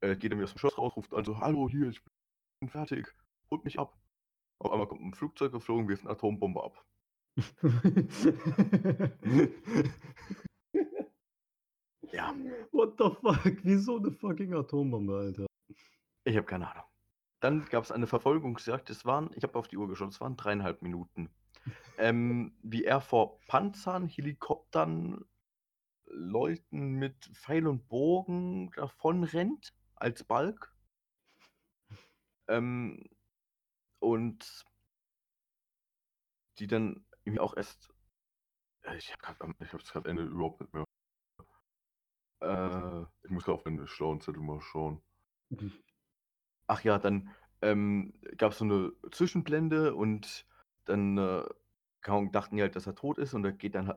Äh, 0.00 0.16
geht 0.16 0.32
er 0.32 0.36
mir 0.36 0.44
aus 0.44 0.52
dem 0.52 0.58
Schloss 0.58 0.76
raus, 0.76 0.96
ruft 0.96 1.14
also, 1.14 1.40
hallo, 1.40 1.68
hier, 1.68 1.88
ich 1.88 2.02
bin 2.60 2.68
fertig, 2.68 3.14
holt 3.50 3.64
mich 3.64 3.78
ab. 3.78 3.96
Auf 4.58 4.72
einmal 4.72 4.88
kommt 4.88 5.02
ein 5.02 5.14
Flugzeug 5.14 5.52
geflogen, 5.52 5.88
wirft 5.88 6.04
eine 6.04 6.12
Atombombe 6.12 6.62
ab. 6.62 6.84
Ja. 12.12 12.34
What 12.72 12.94
the 12.98 13.10
fuck? 13.20 13.58
Wieso 13.62 13.98
eine 13.98 14.10
fucking 14.10 14.54
Atombombe, 14.54 15.16
Alter? 15.16 15.46
Ich 16.24 16.36
habe 16.36 16.46
keine 16.46 16.70
Ahnung. 16.70 16.84
Dann 17.40 17.64
gab 17.66 17.84
es 17.84 17.92
eine 17.92 18.06
Verfolgungsjagd. 18.06 18.88
Das 18.88 19.04
waren, 19.04 19.30
ich 19.34 19.42
habe 19.42 19.58
auf 19.58 19.68
die 19.68 19.76
Uhr 19.76 19.88
geschaut, 19.88 20.10
es 20.10 20.20
waren 20.20 20.36
dreieinhalb 20.36 20.82
Minuten. 20.82 21.30
Ähm, 21.98 22.56
wie 22.62 22.84
er 22.84 23.00
vor 23.00 23.40
Panzern, 23.46 24.06
Helikoptern, 24.06 25.24
Leuten 26.06 26.92
mit 26.92 27.24
Pfeil 27.34 27.66
und 27.66 27.88
Bogen 27.88 28.70
davon 28.72 29.24
rennt, 29.24 29.74
als 29.96 30.24
Balk. 30.24 30.74
Ähm, 32.48 33.02
und 33.98 34.64
die 36.58 36.66
dann 36.66 37.04
irgendwie 37.24 37.40
auch 37.40 37.56
erst. 37.56 37.92
Äh, 38.82 38.96
Ich 38.96 39.12
habe 39.12 39.54
ich 39.60 39.72
hab 39.72 39.80
das 39.80 39.92
gerade 39.92 40.10
Ende 40.10 40.24
überhaupt 40.24 40.60
nicht 40.60 40.72
mehr. 40.72 40.84
Äh, 42.40 43.02
ich 43.24 43.30
muss 43.30 43.44
gerade 43.44 43.56
auf 43.58 43.64
den 43.64 43.86
schlauen 43.86 44.20
Zettel 44.20 44.42
mal 44.42 44.60
schauen. 44.60 45.02
Ach 46.66 46.82
ja, 46.82 46.98
dann 46.98 47.34
ähm, 47.62 48.12
gab 48.36 48.52
es 48.52 48.58
so 48.58 48.64
eine 48.64 48.92
Zwischenblende 49.10 49.94
und 49.94 50.46
dann 50.84 51.18
äh, 51.18 51.44
Ahnung, 52.12 52.32
dachten 52.32 52.56
die 52.56 52.62
halt, 52.62 52.76
dass 52.76 52.86
er 52.86 52.94
tot 52.94 53.18
ist 53.18 53.34
und 53.34 53.44
er 53.44 53.52
geht 53.52 53.74
dann 53.74 53.92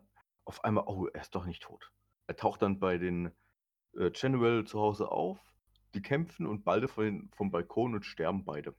auf 0.45 0.63
einmal, 0.63 0.85
oh, 0.87 1.07
er 1.07 1.21
ist 1.21 1.35
doch 1.35 1.45
nicht 1.45 1.63
tot. 1.63 1.91
Er 2.27 2.35
taucht 2.35 2.61
dann 2.61 2.79
bei 2.79 2.97
den 2.97 3.31
äh, 3.93 4.11
General 4.11 4.65
zu 4.65 4.79
Hause 4.79 5.11
auf, 5.11 5.39
die 5.93 6.01
kämpfen 6.01 6.45
und 6.45 6.63
beide 6.63 6.87
von 6.87 7.29
vom 7.35 7.51
Balkon 7.51 7.95
und 7.95 8.05
sterben 8.05 8.45
beide. 8.45 8.75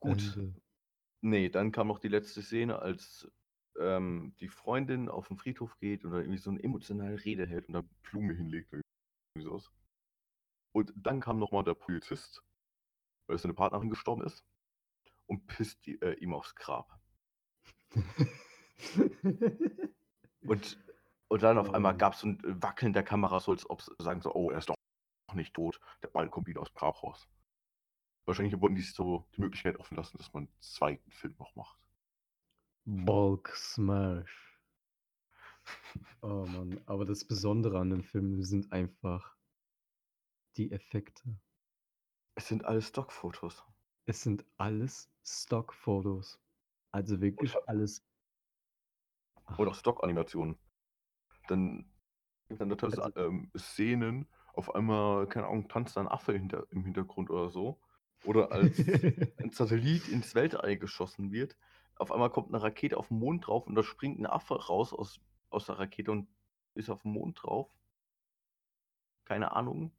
Gut, 0.00 0.36
Ende. 0.36 0.60
nee, 1.22 1.48
dann 1.48 1.72
kam 1.72 1.88
noch 1.88 1.98
die 1.98 2.08
letzte 2.08 2.42
Szene, 2.42 2.78
als 2.78 3.30
ähm, 3.78 4.34
die 4.40 4.48
Freundin 4.48 5.08
auf 5.08 5.28
den 5.28 5.36
Friedhof 5.36 5.78
geht 5.78 6.04
und 6.04 6.12
dann 6.12 6.20
irgendwie 6.20 6.38
so 6.38 6.50
eine 6.50 6.62
emotionale 6.62 7.24
Rede 7.24 7.46
hält 7.46 7.68
und 7.68 7.74
dann 7.74 7.88
Blume 8.02 8.34
hinlegt. 8.34 8.72
Und 10.72 10.92
dann 10.96 11.20
kam 11.20 11.38
nochmal 11.38 11.64
der 11.64 11.74
Polizist, 11.74 12.42
weil 13.26 13.38
seine 13.38 13.54
Partnerin 13.54 13.90
gestorben 13.90 14.22
ist, 14.22 14.44
und 15.26 15.46
pisst 15.46 15.84
die, 15.86 16.00
äh, 16.00 16.14
ihm 16.14 16.34
aufs 16.34 16.54
Grab. 16.54 17.00
Und, 20.46 20.78
und 21.28 21.42
dann 21.42 21.58
auf 21.58 21.68
Oh. 21.68 21.72
einmal 21.72 21.96
gab 21.96 22.14
es 22.14 22.20
so 22.20 22.28
ein 22.28 22.38
Wackeln 22.62 22.92
der 22.92 23.02
Kamera, 23.02 23.40
so 23.40 23.52
als 23.52 23.68
ob 23.68 23.82
sie 23.82 23.92
sagen 23.98 24.20
so, 24.22 24.32
oh, 24.34 24.50
er 24.50 24.58
ist 24.58 24.68
doch 24.68 24.76
nicht 25.34 25.54
tot. 25.54 25.80
Der 26.02 26.08
Ball 26.08 26.28
kommt 26.30 26.46
wieder 26.46 26.60
aus 26.62 26.70
dem 26.72 26.76
Grab 26.76 27.02
raus. 27.02 27.28
Wahrscheinlich 28.26 28.58
wollten 28.60 28.76
die 28.76 28.82
sich 28.82 28.94
so 28.94 29.26
die 29.36 29.40
Möglichkeit 29.40 29.78
offen 29.78 29.96
lassen, 29.96 30.18
dass 30.18 30.32
man 30.32 30.44
einen 30.44 30.60
zweiten 30.60 31.10
Film 31.12 31.34
noch 31.38 31.54
macht. 31.56 31.78
Bulk 32.86 33.48
Smash. 33.54 34.60
Oh 36.22 36.46
Mann, 36.46 36.80
aber 36.86 37.04
das 37.04 37.24
Besondere 37.24 37.78
an 37.80 37.90
dem 37.90 38.04
Film 38.04 38.42
sind 38.42 38.72
einfach 38.72 39.36
die 40.56 40.70
Effekte. 40.72 41.36
Es 42.34 42.48
sind 42.48 42.64
alles 42.64 42.88
Stockfotos. 42.88 43.64
Es 44.06 44.22
sind 44.22 44.44
alles 44.58 45.10
Stockfotos. 45.24 46.40
Also 46.92 47.20
wirklich 47.20 47.54
Oder- 47.54 47.68
alles. 47.68 48.04
Oder 49.58 49.74
Stock-Animationen. 49.74 50.58
Dann 51.48 51.88
gibt 52.48 52.60
dann 52.60 52.70
teilweise 52.70 53.04
Also- 53.04 53.20
ähm, 53.20 53.50
Szenen, 53.56 54.26
auf 54.54 54.74
einmal, 54.74 55.28
keine 55.28 55.46
Ahnung, 55.46 55.68
tanzt 55.68 55.96
da 55.96 56.00
ein 56.00 56.08
Affe 56.08 56.32
hinter, 56.32 56.66
im 56.70 56.84
Hintergrund 56.84 57.30
oder 57.30 57.50
so. 57.50 57.78
Oder 58.24 58.50
als 58.50 58.78
ein 59.38 59.50
Satellit 59.52 60.08
ins 60.08 60.34
Weltall 60.34 60.76
geschossen 60.78 61.30
wird, 61.30 61.56
auf 61.96 62.10
einmal 62.10 62.30
kommt 62.30 62.48
eine 62.48 62.62
Rakete 62.62 62.96
auf 62.96 63.08
den 63.08 63.18
Mond 63.18 63.46
drauf 63.46 63.66
und 63.66 63.74
da 63.74 63.82
springt 63.82 64.18
ein 64.18 64.26
Affe 64.26 64.54
raus 64.66 64.92
aus, 64.92 65.20
aus 65.50 65.66
der 65.66 65.78
Rakete 65.78 66.10
und 66.10 66.28
ist 66.74 66.90
auf 66.90 67.02
dem 67.02 67.12
Mond 67.12 67.42
drauf. 67.42 67.68
Keine 69.24 69.52
Ahnung. 69.52 69.92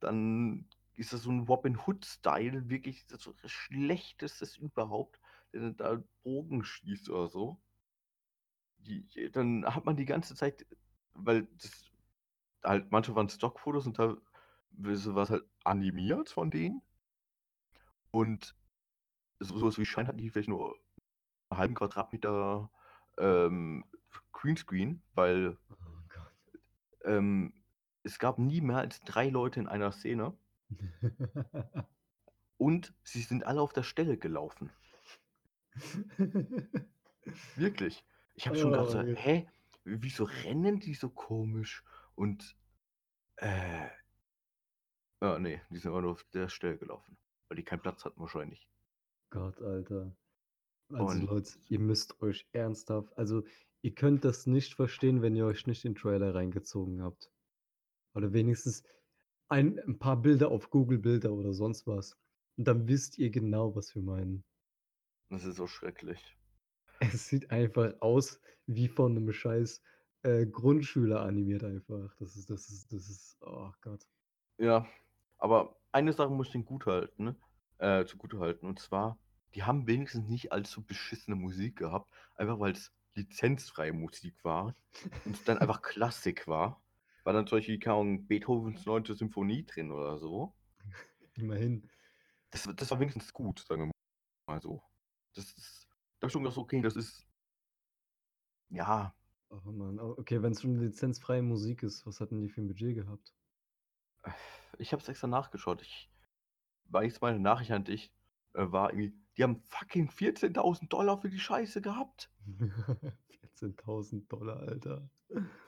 Dann 0.00 0.68
ist 0.94 1.12
das 1.12 1.22
so 1.22 1.30
ein 1.30 1.40
Robin 1.40 1.78
Hood-Style, 1.86 2.68
wirklich 2.70 3.06
das 3.06 3.22
so 3.22 3.32
das 3.32 3.50
Schlechtestes 3.50 4.56
überhaupt, 4.56 5.20
der 5.52 5.72
da 5.72 6.02
Bogen 6.22 6.64
schießt 6.64 7.10
oder 7.10 7.28
so. 7.28 7.60
Die, 8.78 9.30
dann 9.30 9.64
hat 9.66 9.84
man 9.84 9.96
die 9.96 10.04
ganze 10.04 10.34
Zeit, 10.34 10.64
weil 11.14 11.46
das 11.58 11.90
halt, 12.64 12.90
manche 12.92 13.14
waren 13.16 13.28
Stockfotos 13.28 13.86
und 13.86 13.98
war 15.14 15.24
es 15.24 15.30
halt 15.30 15.44
animiert 15.64 16.30
von 16.30 16.50
denen. 16.50 16.82
Und 18.10 18.54
so- 19.40 19.58
sowas 19.58 19.78
wie 19.78 19.86
Schein 19.86 20.08
hatten 20.08 20.18
die 20.18 20.30
vielleicht 20.30 20.48
nur 20.48 20.76
einen 21.50 21.58
halben 21.60 21.74
Quadratmeter 21.74 22.70
ähm, 23.18 23.84
Greenscreen, 24.32 25.02
weil 25.14 25.58
Oh 25.70 25.76
ähm, 27.04 27.52
es 28.02 28.18
gab 28.18 28.38
nie 28.38 28.60
mehr 28.60 28.78
als 28.78 29.00
drei 29.00 29.28
Leute 29.28 29.60
in 29.60 29.66
einer 29.68 29.92
Szene 29.92 30.36
und 32.58 32.94
sie 33.02 33.22
sind 33.22 33.44
alle 33.46 33.60
auf 33.60 33.72
der 33.72 33.82
Stelle 33.82 34.16
gelaufen. 34.16 34.70
Wirklich. 37.56 38.04
Ich 38.34 38.46
habe 38.46 38.56
schon 38.58 38.70
gedacht, 38.70 38.90
so, 38.90 38.98
Oh, 38.98 39.02
ja. 39.02 39.14
hä, 39.16 39.48
wieso 39.84 40.24
rennen 40.24 40.80
die 40.80 40.94
so 40.94 41.08
komisch? 41.10 41.84
Und 42.14 42.56
äh, 43.36 43.86
ja, 45.20 45.38
nee, 45.38 45.60
die 45.70 45.78
sind 45.78 45.90
immer 45.90 46.02
nur 46.02 46.12
auf 46.12 46.24
der 46.32 46.48
Stelle 46.48 46.76
gelaufen, 46.78 47.16
weil 47.48 47.56
die 47.56 47.64
keinen 47.64 47.80
Platz 47.82 48.04
hatten 48.04 48.20
wahrscheinlich. 48.20 48.68
Gott, 49.30 49.60
Alter. 49.60 50.16
Also 50.90 51.04
Und- 51.04 51.26
Leute, 51.26 51.52
ihr 51.68 51.80
müsst 51.80 52.20
euch 52.22 52.46
ernsthaft, 52.52 53.16
also 53.18 53.44
ihr 53.82 53.94
könnt 53.94 54.24
das 54.24 54.46
nicht 54.46 54.74
verstehen, 54.74 55.20
wenn 55.22 55.36
ihr 55.36 55.44
euch 55.46 55.66
nicht 55.66 55.84
den 55.84 55.94
Trailer 55.94 56.34
reingezogen 56.34 57.02
habt. 57.02 57.30
Oder 58.14 58.32
wenigstens 58.32 58.84
ein, 59.48 59.78
ein 59.80 59.98
paar 59.98 60.16
Bilder 60.20 60.48
auf 60.50 60.70
Google 60.70 60.98
Bilder 60.98 61.32
oder 61.32 61.52
sonst 61.52 61.86
was. 61.86 62.16
Und 62.56 62.66
dann 62.66 62.88
wisst 62.88 63.18
ihr 63.18 63.30
genau, 63.30 63.74
was 63.76 63.94
wir 63.94 64.02
meinen. 64.02 64.44
Das 65.30 65.44
ist 65.44 65.56
so 65.56 65.66
schrecklich. 65.66 66.36
Es 67.00 67.28
sieht 67.28 67.50
einfach 67.50 67.92
aus 68.00 68.40
wie 68.66 68.88
von 68.88 69.16
einem 69.16 69.32
scheiß 69.32 69.82
äh, 70.22 70.46
Grundschüler 70.46 71.20
animiert 71.20 71.64
einfach. 71.64 72.14
Das 72.16 72.36
ist, 72.36 72.50
das 72.50 72.68
ist, 72.68 72.92
das 72.92 73.08
ist, 73.08 73.38
oh 73.40 73.70
Gott. 73.80 74.06
Ja, 74.58 74.86
aber 75.38 75.76
eine 75.92 76.12
Sache 76.12 76.30
muss 76.30 76.48
ich 76.48 76.52
den 76.52 76.64
gut 76.64 76.86
halten, 76.86 77.24
ne? 77.24 77.36
äh, 77.78 78.04
zugute 78.04 78.40
halten, 78.40 78.66
und 78.66 78.78
zwar, 78.80 79.18
die 79.54 79.62
haben 79.62 79.86
wenigstens 79.86 80.28
nicht 80.28 80.52
allzu 80.52 80.84
beschissene 80.84 81.36
Musik 81.36 81.76
gehabt, 81.76 82.10
einfach 82.34 82.58
weil 82.58 82.72
es 82.72 82.92
lizenzfreie 83.14 83.92
Musik 83.92 84.44
war 84.44 84.74
und 85.24 85.34
es 85.34 85.44
dann 85.44 85.58
einfach 85.58 85.82
Klassik 85.82 86.46
war. 86.46 86.82
War 87.24 87.32
dann 87.32 87.46
zum 87.46 87.58
Beispiel, 87.58 87.80
Ahnung, 87.88 88.26
Beethovens 88.26 88.86
9. 88.86 89.04
Symphonie 89.16 89.64
drin 89.64 89.90
oder 89.90 90.18
so. 90.18 90.54
Immerhin. 91.34 91.90
Das, 92.50 92.68
das 92.74 92.90
war 92.90 93.00
wenigstens 93.00 93.32
gut, 93.32 93.60
sagen 93.60 93.86
wir 93.86 93.92
mal 94.46 94.60
so. 94.60 94.82
Das 95.34 95.52
ist, 95.52 95.88
da 96.20 96.28
schon 96.28 96.42
gedacht, 96.42 96.58
okay, 96.58 96.80
das 96.80 96.96
ist, 96.96 97.26
ja, 98.70 99.14
Oh 99.50 99.70
Mann. 99.70 99.98
Oh, 99.98 100.14
Okay, 100.18 100.42
wenn 100.42 100.52
es 100.52 100.62
schon 100.62 100.78
lizenzfreie 100.78 101.42
Musik 101.42 101.82
ist, 101.82 102.06
was 102.06 102.20
hatten 102.20 102.40
die 102.40 102.48
für 102.48 102.60
ein 102.60 102.68
Budget 102.68 102.94
gehabt? 102.94 103.34
ich 104.78 104.92
habe 104.92 105.02
es 105.02 105.08
extra 105.08 105.26
nachgeschaut. 105.26 105.80
Ich, 105.82 106.10
jetzt 107.02 107.22
meine 107.22 107.38
Nachricht 107.38 107.70
an 107.70 107.84
dich 107.84 108.12
äh, 108.54 108.70
war 108.70 108.90
irgendwie, 108.90 109.14
die 109.36 109.42
haben 109.42 109.62
fucking 109.62 110.10
14.000 110.10 110.88
Dollar 110.88 111.18
für 111.18 111.30
die 111.30 111.38
Scheiße 111.38 111.80
gehabt. 111.80 112.30
14.000 113.56 114.28
Dollar, 114.28 114.58
Alter. 114.60 115.08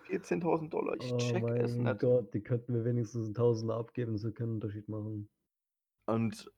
14.000 0.09 0.69
Dollar, 0.71 0.97
ich 1.01 1.13
oh 1.13 1.17
check 1.19 1.45
es 1.45 1.77
mein 1.77 1.85
nicht. 1.85 2.01
Gott, 2.01 2.35
die 2.35 2.43
könnten 2.43 2.75
wir 2.75 2.85
wenigstens 2.85 3.27
einen 3.27 3.35
Tausender 3.35 3.77
abgeben, 3.77 4.19
so 4.19 4.33
können 4.33 4.51
einen 4.51 4.63
Unterschied 4.63 4.89
machen. 4.89 5.29
Und 6.07 6.51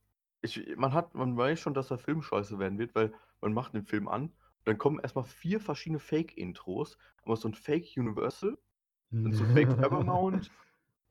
ich, 0.43 0.77
man 0.77 0.93
hat, 0.93 1.15
man 1.15 1.37
weiß 1.37 1.59
schon, 1.61 1.75
dass 1.75 1.89
der 1.89 1.99
Film 1.99 2.23
scheiße 2.23 2.59
werden 2.59 2.79
wird, 2.79 2.95
weil 2.95 3.13
man 3.41 3.53
macht 3.53 3.75
den 3.75 3.85
Film 3.85 4.09
an, 4.09 4.33
dann 4.65 4.79
kommen 4.79 4.99
erstmal 4.99 5.25
vier 5.25 5.61
verschiedene 5.61 6.01
Fake-Intros, 6.01 6.99
aber 7.25 7.37
so 7.37 7.49
ein 7.49 7.55
Fake 7.55 7.97
Universal, 7.97 8.59
dann 9.11 9.33
so 9.33 9.45
Fake 9.47 9.77
Paramount, 9.81 10.51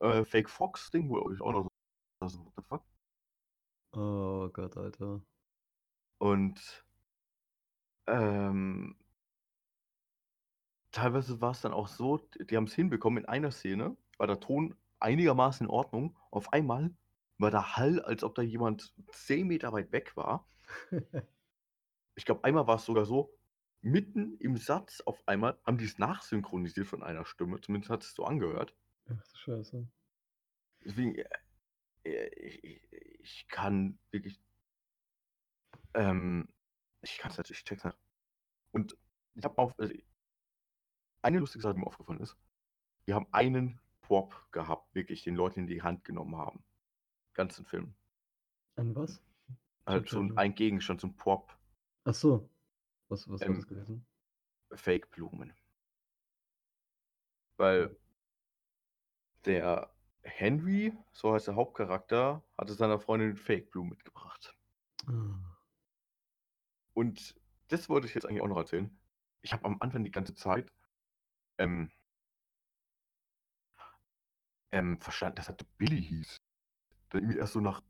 äh, 0.00 0.24
Fake 0.24 0.48
Fox-Ding, 0.48 1.08
wo 1.08 1.30
ich 1.30 1.40
auch 1.40 1.52
noch 1.52 1.62
so, 1.64 1.68
also, 2.20 2.44
what 2.44 2.52
the 2.56 2.62
fuck? 2.62 2.84
Oh 3.94 4.48
Gott, 4.50 4.76
Alter. 4.76 5.20
Und 6.18 6.86
ähm, 8.06 8.96
teilweise 10.92 11.40
war 11.40 11.50
es 11.50 11.62
dann 11.62 11.72
auch 11.72 11.88
so, 11.88 12.18
die 12.18 12.56
haben 12.56 12.64
es 12.64 12.74
hinbekommen, 12.74 13.24
in 13.24 13.28
einer 13.28 13.50
Szene 13.50 13.96
war 14.18 14.26
der 14.26 14.40
Ton 14.40 14.74
einigermaßen 15.00 15.66
in 15.66 15.70
Ordnung. 15.70 16.16
Auf 16.30 16.52
einmal 16.52 16.94
war 17.38 17.50
der 17.50 17.76
Hall, 17.76 18.00
als 18.00 18.24
ob 18.24 18.34
da 18.34 18.42
jemand 18.42 18.94
10 19.12 19.46
Meter 19.46 19.72
weit 19.72 19.92
weg 19.92 20.16
war. 20.16 20.46
Ich 22.14 22.26
glaube, 22.26 22.44
einmal 22.44 22.66
war 22.66 22.76
es 22.76 22.84
sogar 22.84 23.06
so, 23.06 23.34
mitten 23.80 24.36
im 24.38 24.56
Satz 24.56 25.00
auf 25.00 25.26
einmal 25.26 25.58
haben 25.64 25.78
die 25.78 25.86
es 25.86 25.98
nachsynchronisiert 25.98 26.86
von 26.86 27.02
einer 27.02 27.24
Stimme. 27.24 27.60
Zumindest 27.60 27.90
hat 27.90 28.02
es 28.02 28.14
so 28.14 28.24
angehört. 28.24 28.74
Ach 29.06 29.26
du 29.26 29.36
Scheiße. 29.36 29.88
Deswegen, 30.84 31.14
äh, 31.14 31.24
äh, 32.04 32.28
ich, 32.34 32.64
ich, 32.64 32.92
ich 33.20 33.48
kann 33.48 33.98
wirklich. 34.10 34.40
Ähm, 35.94 36.48
ich 37.00 37.18
kann 37.18 37.30
es 37.30 37.38
nicht, 37.38 37.50
ich 37.50 37.64
check's 37.64 37.84
nicht. 37.84 37.98
Und 38.72 38.96
ich 39.34 39.44
habe 39.44 39.58
auf. 39.58 39.78
Also, 39.78 39.94
eine 41.22 41.38
lustige 41.38 41.62
Sache, 41.62 41.74
die 41.74 41.80
mir 41.80 41.86
aufgefallen 41.86 42.20
ist. 42.20 42.36
Wir 43.04 43.14
haben 43.14 43.26
einen 43.32 43.80
Prop 44.00 44.34
gehabt, 44.50 44.94
wirklich, 44.94 45.22
den 45.22 45.36
Leute 45.36 45.60
in 45.60 45.66
die 45.66 45.82
Hand 45.82 46.04
genommen 46.04 46.36
haben. 46.36 46.64
Ganzen 47.34 47.64
Film. 47.64 47.94
An 48.76 48.94
was? 48.94 49.22
Halt 49.86 50.08
so 50.08 50.20
ein, 50.20 50.36
ein 50.36 50.54
Gegenstand, 50.54 51.00
so 51.00 51.08
ein 51.08 51.16
Prop. 51.16 51.56
Ach 52.04 52.14
so. 52.14 52.48
Was, 53.08 53.28
was 53.28 53.40
war 53.40 53.48
Ähm, 53.48 53.54
das 53.56 53.66
gewesen? 53.66 54.06
Fake-Blumen. 54.72 55.52
Weil 57.56 57.96
der 59.44 59.92
Henry, 60.22 60.96
so 61.12 61.34
heißt 61.34 61.48
der 61.48 61.56
Hauptcharakter, 61.56 62.42
hatte 62.56 62.74
seiner 62.74 62.98
Freundin 63.00 63.36
Fake-Blumen 63.36 63.90
mitgebracht. 63.90 64.54
Ah. 65.06 65.56
Und 66.94 67.34
das 67.68 67.88
wollte 67.88 68.06
ich 68.06 68.14
jetzt 68.14 68.24
eigentlich 68.26 68.42
auch 68.42 68.48
noch 68.48 68.58
erzählen. 68.58 68.96
Ich 69.42 69.52
habe 69.52 69.64
am 69.64 69.78
Anfang 69.80 70.04
die 70.04 70.10
ganze 70.10 70.34
Zeit 70.34 70.72
ähm, 71.58 71.90
ähm, 74.70 75.00
verstanden, 75.00 75.36
dass 75.36 75.48
er 75.48 75.56
Billy 75.78 76.02
hieß. 76.02 76.41
Dann 77.12 77.22
irgendwie 77.22 77.38
erst 77.38 77.52
so 77.52 77.60
nach 77.60 77.82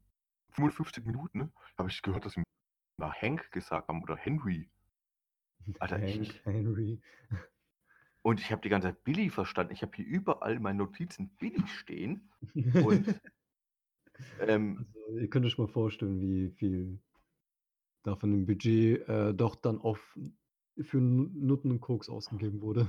55 0.51 1.05
Minuten 1.05 1.39
ne, 1.39 1.53
habe 1.79 1.89
ich 1.89 2.03
gehört, 2.03 2.25
dass 2.27 2.33
sie 2.35 2.43
mal 2.99 3.13
Hank 3.13 3.51
gesagt 3.53 3.89
haben 3.89 4.03
oder 4.03 4.17
Henry. 4.17 4.69
Alter, 5.79 6.03
ich- 6.03 6.45
Hank, 6.45 6.45
Henry. 6.45 7.01
Und 8.23 8.41
ich 8.41 8.53
habe 8.53 8.63
die 8.63 8.69
ganze 8.69 8.89
Zeit 8.89 9.03
Billy 9.03 9.31
verstanden. 9.31 9.73
Ich 9.73 9.83
habe 9.83 9.97
hier 9.97 10.07
überall 10.07 10.55
in 10.55 10.63
meinen 10.63 10.77
Notizen 10.77 11.31
Billy 11.39 11.67
stehen. 11.67 12.31
Und 12.55 13.21
ähm, 14.41 14.87
Also, 15.07 15.19
ihr 15.19 15.29
könnt 15.31 15.47
euch 15.47 15.59
mal 15.59 15.67
vorstellen, 15.69 16.21
wie 16.21 16.51
viel 16.51 17.01
da 18.05 18.15
von 18.17 18.31
dem 18.31 18.47
Budget 18.47 19.09
äh, 19.09 19.35
doch 19.35 19.57
dann 19.57 19.79
auf 19.81 20.19
für 20.81 20.99
Nu- 20.99 21.31
Nutten 21.35 21.71
und 21.73 21.81
Koks 21.81 22.09
ausgegeben 22.09 22.61
wurde. 22.61 22.89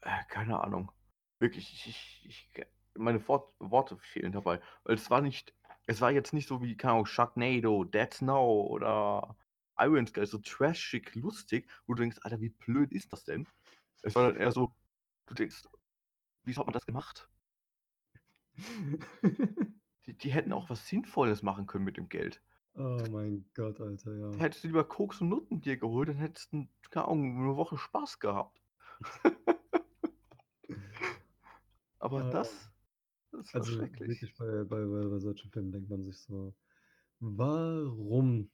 äh, 0.00 0.24
keine 0.28 0.62
Ahnung. 0.62 0.90
Wirklich, 1.38 1.72
ich, 1.72 1.86
ich, 1.88 2.26
ich 2.26 2.64
meine 2.96 3.26
Wort, 3.28 3.52
Worte 3.58 3.96
fehlen 3.98 4.32
dabei. 4.32 4.60
Weil 4.84 4.94
es 4.96 5.10
war 5.10 5.20
nicht, 5.20 5.54
es 5.86 6.00
war 6.00 6.10
jetzt 6.10 6.32
nicht 6.32 6.48
so 6.48 6.62
wie, 6.62 6.76
keine 6.76 6.94
Ahnung, 6.94 7.06
Sharknado, 7.06 7.84
Dead 7.84 8.12
Snow 8.12 8.70
oder 8.70 9.36
Iron 9.78 10.06
Sky, 10.06 10.26
so 10.26 10.38
trashig 10.38 11.14
lustig, 11.14 11.68
wo 11.86 11.94
du 11.94 12.02
denkst, 12.02 12.18
Alter, 12.22 12.40
wie 12.40 12.50
blöd 12.50 12.92
ist 12.92 13.12
das 13.12 13.24
denn? 13.24 13.46
Es 14.02 14.14
war 14.14 14.28
dann 14.30 14.40
eher 14.40 14.52
so, 14.52 14.72
du 15.26 15.34
denkst, 15.34 15.62
wieso 16.44 16.60
hat 16.60 16.66
man 16.66 16.74
das 16.74 16.86
gemacht? 16.86 17.28
Die, 20.06 20.14
die 20.14 20.30
hätten 20.32 20.52
auch 20.52 20.70
was 20.70 20.86
Sinnvolles 20.86 21.42
machen 21.42 21.66
können 21.66 21.84
mit 21.84 21.96
dem 21.96 22.08
Geld. 22.08 22.40
Oh 22.76 22.98
mein 23.10 23.44
Gott, 23.54 23.80
Alter, 23.80 24.14
ja. 24.14 24.32
Hättest 24.36 24.64
du 24.64 24.68
lieber 24.68 24.84
Koks 24.84 25.20
und 25.20 25.28
Nutten 25.28 25.60
dir 25.60 25.76
geholt, 25.76 26.08
dann 26.08 26.16
hättest 26.16 26.52
du, 26.52 26.66
keine 26.90 27.06
Ahnung, 27.06 27.38
eine 27.38 27.56
Woche 27.56 27.78
Spaß 27.78 28.18
gehabt. 28.20 28.60
Aber 31.98 32.22
Ah. 32.22 32.30
das, 32.30 32.70
das 33.36 33.52
war 33.54 33.60
Also 33.60 33.72
schrecklich. 33.72 34.08
wirklich 34.08 34.34
bei, 34.36 34.64
bei, 34.64 34.84
bei, 34.84 35.08
bei 35.08 35.18
solchen 35.18 35.50
Filmen 35.50 35.72
denkt 35.72 35.90
man 35.90 36.04
sich 36.04 36.18
so, 36.18 36.54
warum? 37.20 38.50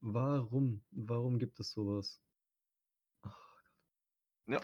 Warum? 0.00 0.82
Warum 0.90 1.38
gibt 1.38 1.58
es 1.60 1.72
sowas? 1.72 2.20
Ach. 3.22 3.62
Ja. 4.46 4.60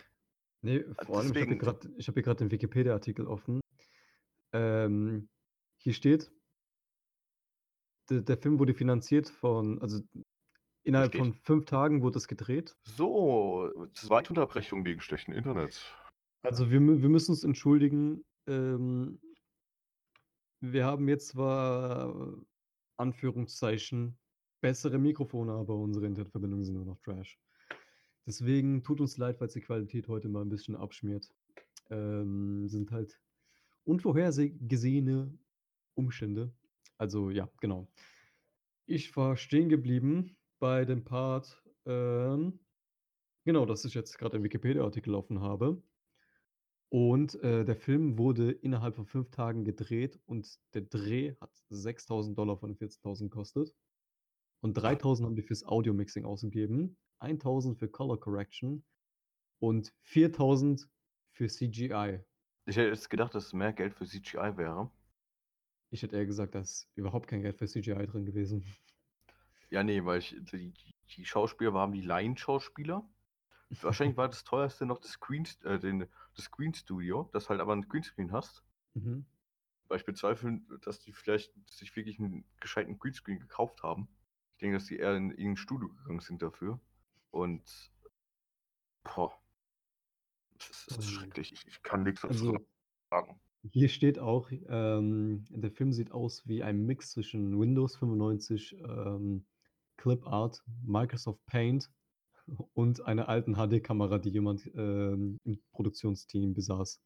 Nee, 0.63 0.85
vor 1.05 1.19
allem, 1.19 1.31
ich 1.31 1.37
habe 1.37 1.47
hier 1.47 1.59
deswegen- 1.59 1.59
gerade 1.59 2.31
hab 2.31 2.37
den 2.39 2.51
Wikipedia-Artikel 2.51 3.27
offen. 3.27 3.61
Ähm, 4.53 5.29
hier 5.79 5.95
steht, 5.95 6.31
der, 8.11 8.21
der 8.21 8.37
Film 8.37 8.59
wurde 8.59 8.75
finanziert 8.75 9.31
von, 9.31 9.81
also 9.81 10.03
innerhalb 10.83 11.15
von 11.15 11.33
fünf 11.33 11.65
Tagen 11.65 12.03
wurde 12.03 12.19
es 12.19 12.29
gedreht. 12.29 12.77
So, 12.83 13.71
zweite 13.95 14.31
Unterbrechung 14.31 14.85
wegen 14.85 15.01
schlechten 15.01 15.33
Internets. 15.33 15.83
Also 16.43 16.71
wir, 16.71 16.81
wir 16.81 17.09
müssen 17.09 17.31
uns 17.33 17.45
entschuldigen. 17.45 18.25
Ähm, 18.47 19.21
wir 20.61 20.85
haben 20.85 21.09
jetzt 21.09 21.29
zwar 21.29 22.35
Anführungszeichen 22.97 24.19
bessere 24.61 24.99
Mikrofone, 24.99 25.53
aber 25.53 25.75
unsere 25.75 26.07
Internetverbindungen 26.07 26.65
sind 26.65 26.75
nur 26.75 26.85
noch 26.85 27.01
Trash. 27.01 27.39
Deswegen 28.27 28.83
tut 28.83 29.01
uns 29.01 29.17
leid, 29.17 29.39
falls 29.39 29.55
die 29.55 29.63
Qualität 29.63 30.07
heute 30.09 30.29
mal 30.29 30.43
ein 30.43 30.51
bisschen 30.51 30.77
abschmiert. 30.77 31.29
Ähm, 31.89 32.69
sind 32.69 32.91
halt 32.91 33.21
unvorhergesehene 33.85 35.37
Umstände. 35.95 36.53
Also 36.99 37.31
ja, 37.31 37.49
genau. 37.61 37.89
Ich 38.87 39.17
war 39.17 39.37
stehen 39.37 39.69
geblieben 39.69 40.37
bei 40.59 40.85
dem 40.85 41.03
Part, 41.05 41.63
ähm, 41.87 42.61
genau, 43.45 43.65
dass 43.65 43.85
ich 43.85 43.95
jetzt 43.95 44.19
gerade 44.19 44.35
einen 44.35 44.45
Wikipedia-Artikel 44.45 45.15
offen 45.15 45.41
habe. 45.41 45.83
Und 46.91 47.37
äh, 47.45 47.65
der 47.65 47.77
Film 47.77 48.19
wurde 48.19 48.51
innerhalb 48.51 48.97
von 48.97 49.07
fünf 49.07 49.31
Tagen 49.31 49.65
gedreht 49.65 50.19
und 50.27 50.59
der 50.75 50.83
Dreh 50.83 51.37
hat 51.41 51.53
6.000 51.71 52.35
Dollar 52.35 52.57
von 52.57 52.75
den 52.75 52.89
14.000 52.89 53.25
gekostet. 53.25 53.73
Und 54.61 54.77
3.000 54.77 55.25
haben 55.25 55.37
die 55.37 55.43
fürs 55.43 55.65
Audio-Mixing 55.65 56.25
ausgegeben, 56.25 56.97
1.000 57.21 57.77
für 57.77 57.89
Color 57.89 58.19
Correction 58.19 58.85
und 59.61 59.95
4.000 60.05 60.89
für 61.31 61.47
CGI. 61.47 62.25
Ich 62.67 62.77
hätte 62.77 62.89
jetzt 62.89 63.09
gedacht, 63.09 63.37
dass 63.37 63.53
mehr 63.53 63.73
Geld 63.73 63.95
für 63.95 64.05
CGI 64.05 64.57
wäre. 64.57 64.91
Ich 65.91 66.03
hätte 66.03 66.17
eher 66.17 66.27
gesagt, 66.27 66.57
da 66.57 66.61
ist 66.61 66.89
überhaupt 66.97 67.29
kein 67.29 67.43
Geld 67.43 67.57
für 67.57 67.67
CGI 67.67 68.07
drin 68.07 68.27
gewesen. 68.27 68.65
Ja, 69.71 69.85
nee, 69.85 70.05
weil 70.05 70.19
ich, 70.19 70.37
die, 70.53 70.73
die 71.17 71.25
Schauspieler 71.25 71.73
waren 71.73 71.93
die 71.93 72.03
Laienschauspieler. 72.03 73.09
Wahrscheinlich 73.71 74.17
war 74.19 74.29
das 74.29 74.45
teuerste 74.45 74.87
noch 74.87 74.99
das 74.99 75.13
Screen, 75.13 75.47
äh, 75.65 75.79
den, 75.79 76.09
das 76.37 76.47
Screen 76.47 76.75
Studio, 76.75 77.29
das 77.33 77.49
halt 77.49 77.61
aber 77.61 77.75
ein 77.75 77.89
Greenscreen 77.89 78.33
hast. 78.33 78.65
Mhm. 78.95 79.27
Weil 79.89 79.99
ich 79.99 80.05
bezweifle, 80.07 80.61
dass 80.83 81.01
die 81.01 81.13
vielleicht 81.13 81.53
sich 81.69 81.95
wirklich 81.97 82.19
einen 82.19 82.45
gescheiten 82.61 82.99
Greenscreen 82.99 83.41
gekauft 83.41 83.83
haben. 83.83 84.09
Ich 84.55 84.59
denke, 84.61 84.77
dass 84.77 84.87
die 84.87 84.99
eher 84.99 85.17
in 85.17 85.31
irgendein 85.31 85.57
Studio 85.57 85.89
gegangen 85.89 86.21
sind 86.21 86.43
dafür. 86.43 86.81
Und 87.31 87.93
boah. 89.05 89.33
Das 90.59 90.87
ist, 90.87 90.91
Ähm, 90.91 91.03
schrecklich. 91.03 91.53
Ich, 91.53 91.67
ich 91.67 91.83
kann 91.83 92.03
nichts 92.03 92.23
dazu 92.23 92.53
Also, 92.53 92.59
sagen. 93.11 93.41
hier 93.73 93.89
steht 93.89 94.19
auch, 94.19 94.51
ähm, 94.51 95.45
der 95.51 95.71
Film 95.71 95.93
sieht 95.93 96.13
aus 96.13 96.47
wie 96.47 96.63
ein 96.63 96.85
Mix 96.87 97.11
zwischen 97.13 97.59
Windows 97.59 97.97
95, 97.97 98.75
ähm, 98.79 99.47
Clip 99.97 100.27
Art, 100.27 100.63
Microsoft 100.83 101.45
Paint 101.47 101.91
und 102.75 103.05
einer 103.05 103.29
alten 103.29 103.55
HD-Kamera, 103.55 104.19
die 104.19 104.31
jemand 104.31 104.71
ähm, 104.75 105.39
im 105.45 105.61
Produktionsteam 105.73 106.55
besaß. 106.55 107.01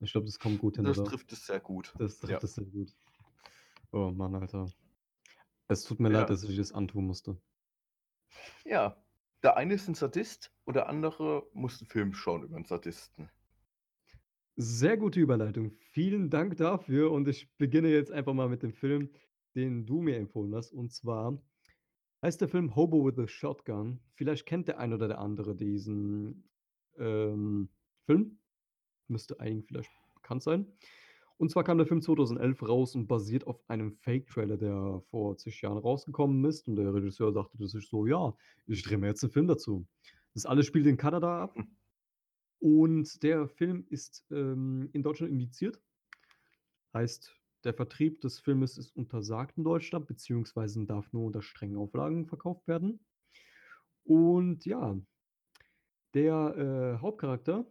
Ich 0.00 0.12
glaube, 0.12 0.26
das 0.26 0.38
kommt 0.38 0.58
gut 0.58 0.76
hin, 0.76 0.84
Das 0.84 0.98
oder? 0.98 1.08
trifft 1.08 1.32
es 1.32 1.46
sehr 1.46 1.60
gut. 1.60 1.94
Das 1.98 2.18
trifft 2.18 2.32
Ja. 2.32 2.38
es 2.42 2.54
sehr 2.54 2.64
gut. 2.64 2.94
Oh 3.92 4.10
Mann, 4.10 4.34
Alter. 4.34 4.66
Es 5.68 5.84
tut 5.84 6.00
mir 6.00 6.10
Ja. 6.10 6.20
leid, 6.20 6.30
dass 6.30 6.42
ich 6.44 6.56
das 6.56 6.72
antun 6.72 7.06
musste. 7.06 7.40
Ja, 8.64 8.96
der 9.42 9.56
eine 9.56 9.74
ist 9.74 9.88
ein 9.88 9.94
Sadist 9.94 10.52
und 10.64 10.74
der 10.74 10.88
andere 10.88 11.46
muss 11.52 11.80
einen 11.80 11.88
Film 11.88 12.12
schauen 12.12 12.42
über 12.42 12.56
einen 12.56 12.64
Sadisten. 12.64 13.28
Sehr 14.56 14.96
gute 14.96 15.20
Überleitung. 15.20 15.72
Vielen 15.72 16.30
Dank 16.30 16.56
dafür 16.56 17.10
und 17.10 17.26
ich 17.28 17.52
beginne 17.56 17.88
jetzt 17.88 18.12
einfach 18.12 18.34
mal 18.34 18.48
mit 18.48 18.62
dem 18.62 18.72
Film, 18.72 19.10
den 19.54 19.84
du 19.84 20.00
mir 20.00 20.16
empfohlen 20.16 20.54
hast. 20.54 20.72
Und 20.72 20.92
zwar 20.92 21.42
heißt 22.24 22.40
der 22.40 22.48
Film 22.48 22.74
Hobo 22.74 23.04
with 23.04 23.18
a 23.18 23.28
Shotgun. 23.28 24.00
Vielleicht 24.14 24.46
kennt 24.46 24.66
der 24.66 24.78
ein 24.78 24.94
oder 24.94 25.08
der 25.08 25.18
andere 25.18 25.54
diesen 25.54 26.48
ähm, 26.96 27.68
Film. 28.06 28.38
Müsste 29.08 29.38
eigentlich 29.40 29.66
vielleicht 29.66 29.90
bekannt 30.14 30.42
sein. 30.42 30.66
Und 31.36 31.50
zwar 31.50 31.64
kam 31.64 31.76
der 31.76 31.86
Film 31.86 32.00
2011 32.00 32.66
raus 32.66 32.94
und 32.94 33.08
basiert 33.08 33.46
auf 33.46 33.60
einem 33.68 33.92
Fake-Trailer, 33.92 34.56
der 34.56 35.02
vor 35.10 35.36
zig 35.36 35.60
Jahren 35.60 35.76
rausgekommen 35.76 36.42
ist. 36.46 36.66
Und 36.66 36.76
der 36.76 36.94
Regisseur 36.94 37.30
dachte 37.30 37.68
sich 37.68 37.86
so, 37.88 38.06
ja, 38.06 38.34
ich 38.66 38.82
drehe 38.82 38.96
mir 38.96 39.08
jetzt 39.08 39.22
einen 39.22 39.32
Film 39.32 39.46
dazu. 39.46 39.86
Das 40.32 40.46
alles 40.46 40.64
spielt 40.64 40.86
in 40.86 40.96
Kanada 40.96 41.42
ab. 41.42 41.54
Hm. 41.56 41.76
Und 42.58 43.22
der 43.22 43.48
Film 43.48 43.84
ist 43.90 44.24
ähm, 44.30 44.88
in 44.94 45.02
Deutschland 45.02 45.30
indiziert. 45.30 45.78
Heißt, 46.94 47.36
der 47.64 47.74
Vertrieb 47.74 48.20
des 48.20 48.38
Filmes 48.38 48.78
ist 48.78 48.94
untersagt 48.96 49.58
in 49.58 49.64
Deutschland, 49.64 50.06
beziehungsweise 50.06 50.84
darf 50.86 51.12
nur 51.12 51.26
unter 51.26 51.42
strengen 51.42 51.76
Auflagen 51.76 52.26
verkauft 52.26 52.66
werden. 52.68 53.00
Und 54.04 54.66
ja, 54.66 54.96
der 56.14 56.96
äh, 56.96 57.00
Hauptcharakter 57.00 57.66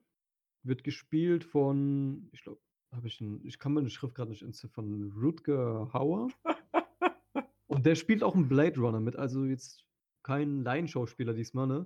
wird 0.63 0.83
gespielt 0.83 1.43
von, 1.43 2.29
ich 2.31 2.43
glaube, 2.43 2.61
habe 2.91 3.07
ich 3.07 3.21
einen, 3.21 3.45
ich 3.45 3.59
kann 3.59 3.73
meine 3.73 3.89
Schrift 3.89 4.15
gerade 4.15 4.31
nicht 4.31 4.43
entziffern, 4.43 5.13
Rutger 5.15 5.91
Hauer. 5.93 6.29
Und 7.67 7.85
der 7.85 7.95
spielt 7.95 8.23
auch 8.23 8.35
einen 8.35 8.47
Blade 8.47 8.79
Runner 8.79 8.99
mit, 8.99 9.15
also 9.15 9.45
jetzt 9.45 9.83
kein 10.21 10.63
Laienschauspieler 10.63 11.33
diesmal, 11.33 11.67
ne? 11.67 11.85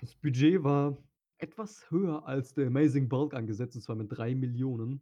Das 0.00 0.14
Budget 0.14 0.62
war 0.64 0.96
etwas 1.38 1.90
höher 1.90 2.26
als 2.26 2.54
der 2.54 2.68
Amazing 2.68 3.08
Bulk 3.08 3.34
angesetzt, 3.34 3.76
und 3.76 3.82
zwar 3.82 3.96
mit 3.96 4.10
3 4.10 4.34
Millionen. 4.34 5.00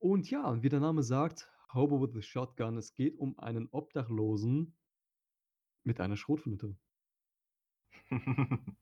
Und 0.00 0.30
ja, 0.30 0.62
wie 0.62 0.68
der 0.70 0.80
Name 0.80 1.02
sagt, 1.02 1.48
Hobo 1.72 2.00
with 2.00 2.16
a 2.16 2.22
Shotgun, 2.22 2.78
es 2.78 2.94
geht 2.94 3.18
um 3.18 3.38
einen 3.38 3.68
Obdachlosen 3.70 4.74
mit 5.84 6.00
einer 6.00 6.16
Schrotflinte. 6.16 6.76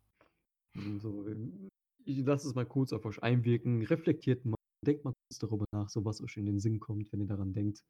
So, 1.01 1.27
ähm, 1.27 1.71
ich 2.05 2.25
lasse 2.25 2.47
es 2.47 2.55
mal 2.55 2.67
kurz 2.67 2.93
auf 2.93 3.05
euch 3.05 3.21
einwirken, 3.21 3.83
reflektiert 3.83 4.45
mal, 4.45 4.55
denkt 4.87 5.05
mal 5.05 5.13
kurz 5.13 5.39
darüber 5.41 5.65
nach, 5.73 5.89
so 5.89 6.05
was 6.05 6.23
euch 6.23 6.37
in 6.37 6.47
den 6.47 6.61
Sinn 6.61 6.79
kommt, 6.79 7.11
wenn 7.11 7.21
ihr 7.21 7.27
daran 7.27 7.53
denkt. 7.53 7.83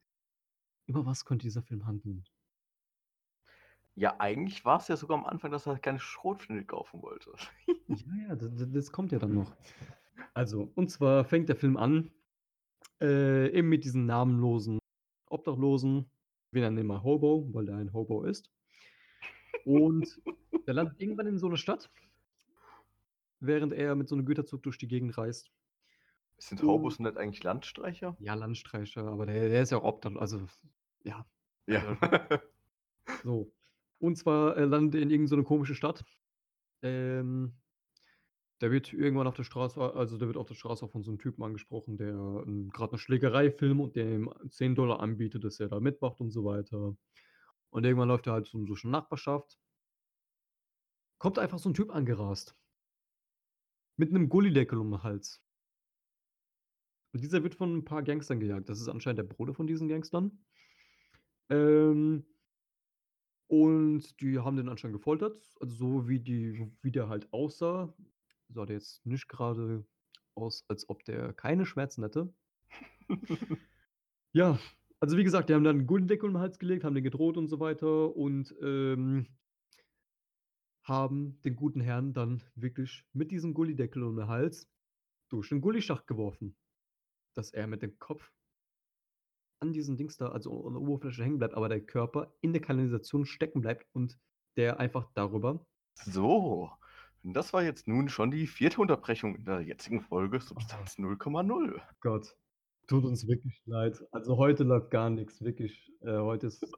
Über 0.87 1.05
was 1.05 1.27
könnte 1.27 1.45
dieser 1.45 1.62
Film 1.62 1.87
handeln? 1.87 2.25
Ja, 3.95 4.19
eigentlich 4.21 4.64
war 4.64 4.79
es 4.79 4.88
ja 4.88 4.97
sogar 4.97 5.19
am 5.19 5.27
Anfang, 5.27 5.51
dass 5.51 5.67
er 5.67 5.79
keine 5.79 5.99
Schrotflinte 5.99 6.64
kaufen 6.64 7.03
wollte. 7.03 7.33
Ja, 7.88 8.29
ja, 8.29 8.37
das, 8.37 8.51
das 8.73 8.93
kommt 8.93 9.12
ja 9.12 9.19
dann 9.19 9.35
noch. 9.35 9.55
Also, 10.35 10.71
und 10.75 10.91
zwar 10.91 11.25
fängt 11.25 11.49
der 11.49 11.57
Film 11.57 11.77
an, 11.77 12.11
äh, 13.01 13.49
eben 13.51 13.69
mit 13.69 13.85
diesem 13.85 14.07
namenlosen 14.07 14.79
Obdachlosen. 15.27 16.11
Wir 16.51 16.63
nennen 16.63 16.79
ihn 16.79 16.87
mal 16.87 17.03
Hobo, 17.03 17.49
weil 17.53 17.69
er 17.69 17.77
ein 17.77 17.93
Hobo 17.93 18.25
ist. 18.25 18.51
Und 19.65 20.21
der 20.67 20.75
landet 20.75 21.01
irgendwann 21.01 21.27
in 21.27 21.39
so 21.39 21.47
einer 21.47 21.57
Stadt, 21.57 21.91
während 23.41 23.73
er 23.73 23.95
mit 23.95 24.09
so 24.09 24.15
einem 24.15 24.25
Güterzug 24.25 24.63
durch 24.63 24.79
die 24.79 24.89
Gegend 24.89 25.17
reist. 25.19 25.51
Sind 26.39 26.63
Und- 26.63 26.69
Hobos 26.69 26.99
nicht 26.99 27.17
eigentlich 27.17 27.43
Landstreicher? 27.43 28.17
Ja, 28.21 28.35
Landstreicher, 28.35 29.05
aber 29.05 29.27
der, 29.27 29.49
der 29.49 29.63
ist 29.63 29.71
ja 29.71 29.79
auch 29.79 29.85
obdachlos. 29.85 30.21
Also, 30.21 30.47
ja, 31.05 31.27
Ja. 31.67 31.99
so. 33.25 33.51
Und 33.99 34.17
zwar 34.17 34.57
äh, 34.57 34.65
landet 34.65 34.95
er 34.95 35.03
in 35.03 35.11
irgendeine 35.11 35.43
komische 35.43 35.75
Stadt. 35.75 36.05
Ähm, 36.83 37.53
der 38.61 38.73
wird 38.73 38.92
irgendwann 38.92 39.27
auf 39.27 39.37
der 39.37 39.44
Straße, 39.44 39.81
also 39.81 40.18
der 40.18 40.27
wird 40.27 40.37
auf 40.37 40.49
der 40.49 40.55
Straße 40.55 40.88
von 40.88 41.03
so 41.03 41.11
einem 41.11 41.18
Typen 41.18 41.42
angesprochen, 41.44 41.97
der 41.97 42.14
ähm, 42.14 42.71
gerade 42.71 42.92
eine 42.92 42.99
Schlägerei 42.99 43.51
filmt 43.51 43.81
und 43.81 43.97
der 43.97 44.11
ihm 44.12 44.33
10 44.49 44.75
Dollar 44.75 45.01
anbietet, 45.01 45.44
dass 45.44 45.61
er 45.61 45.68
da 45.68 45.81
mitmacht 45.81 46.21
und 46.21 46.31
so 46.31 46.44
weiter. 46.44 46.97
Und 47.71 47.85
irgendwann 47.85 48.09
läuft 48.09 48.27
er 48.27 48.33
halt 48.33 48.47
so 48.47 48.64
durch 48.64 48.85
eine 48.85 48.92
Nachbarschaft. 48.92 49.59
Kommt 51.18 51.38
einfach 51.38 51.59
so 51.59 51.68
ein 51.68 51.75
Typ 51.75 51.90
angerast. 51.90 52.57
Mit 53.97 54.11
einem 54.11 54.29
Gullideckel 54.29 54.79
um 54.79 54.90
den 54.90 55.03
Hals. 55.03 55.42
Und 57.12 57.23
dieser 57.23 57.42
wird 57.42 57.55
von 57.55 57.77
ein 57.77 57.85
paar 57.85 58.03
Gangstern 58.03 58.40
gejagt. 58.40 58.68
Das 58.68 58.81
ist 58.81 58.88
anscheinend 58.88 59.18
der 59.18 59.25
Bruder 59.25 59.55
von 59.55 59.66
diesen 59.66 59.88
Gangstern. 59.88 60.44
Ähm, 61.51 62.25
und 63.49 64.21
die 64.21 64.38
haben 64.38 64.57
den 64.57 64.68
anscheinend 64.68 64.97
gefoltert. 64.97 65.40
Also 65.61 65.75
so 65.75 66.09
wie, 66.09 66.21
die, 66.21 66.71
wie 66.83 66.92
der 66.92 67.09
halt 67.09 67.33
aussah, 67.33 67.94
sah 68.49 68.67
der 68.67 68.77
jetzt 68.77 69.05
nicht 69.07 69.29
gerade 69.29 69.87
aus, 70.35 70.65
als 70.69 70.89
ob 70.89 71.05
der 71.05 71.33
keine 71.35 71.67
Schmerzen 71.67 72.03
hätte. 72.03 72.35
Ja, 74.35 74.59
also 75.01 75.17
wie 75.17 75.25
gesagt, 75.25 75.49
die 75.49 75.55
haben 75.55 75.65
dann 75.65 75.81
'n 75.81 75.87
Gullydeckel 75.87 76.29
um 76.29 76.37
'n 76.37 76.41
Hals 76.41 76.59
gelegt, 76.59 76.85
haben 76.85 76.95
den 76.95 77.05
gedroht 77.05 77.37
und 77.39 77.49
so 77.49 77.61
weiter 77.61 78.15
und, 78.17 78.55
ähm 78.63 79.29
haben 80.85 81.41
den 81.43 81.57
guten 81.57 81.81
Herrn 81.81 82.13
dann 82.15 82.43
wirklich 82.55 83.05
mit 83.13 83.31
diesem 83.31 83.53
Gullydeckel 83.55 84.03
um 84.03 84.17
den 84.17 84.29
Hals 84.29 84.71
durch 85.29 85.53
'n 85.53 85.61
Gullischacht 85.61 86.07
geworfen, 86.07 86.57
dass 87.35 87.53
er 87.53 87.67
mit 87.69 87.83
dem 87.83 87.99
Kopf 87.99 88.33
an 89.63 89.73
diesen 89.73 89.97
Dings 89.97 90.17
da, 90.17 90.29
also 90.29 90.67
an 90.67 90.75
der 90.75 90.83
Oberfläche 90.83 91.25
hängen 91.25 91.39
bleibt, 91.39 91.55
aber 91.55 91.69
der 91.69 91.81
Körper 91.85 92.37
in 92.41 92.53
der 92.53 92.63
Kanalisation 92.63 93.27
stecken 93.27 93.61
bleibt 93.61 93.87
und 93.93 94.19
der 94.57 94.79
einfach 94.79 95.11
darüber 95.15 95.67
So, 95.97 96.71
das 97.35 97.53
war 97.53 97.62
jetzt 97.62 97.88
nun 97.88 98.09
schon 98.09 98.31
die 98.31 98.47
vierte 98.47 98.81
Unterbrechung 98.81 99.37
in 99.37 99.45
der 99.45 99.61
jetzigen 99.61 100.01
Folge. 100.01 100.41
Substanz 100.41 100.99
0,0. 100.99 101.81
Gott, 102.01 102.37
tut 102.87 103.05
uns 103.05 103.27
wirklich 103.27 103.61
leid. 103.67 104.03
Also, 104.12 104.37
heute 104.37 104.64
läuft 104.64 104.91
gar 104.91 105.11
nix, 105.11 105.43
wirklich. 105.43 105.93
Äh, 106.01 106.19
heute 106.19 106.49
ist. 106.49 106.64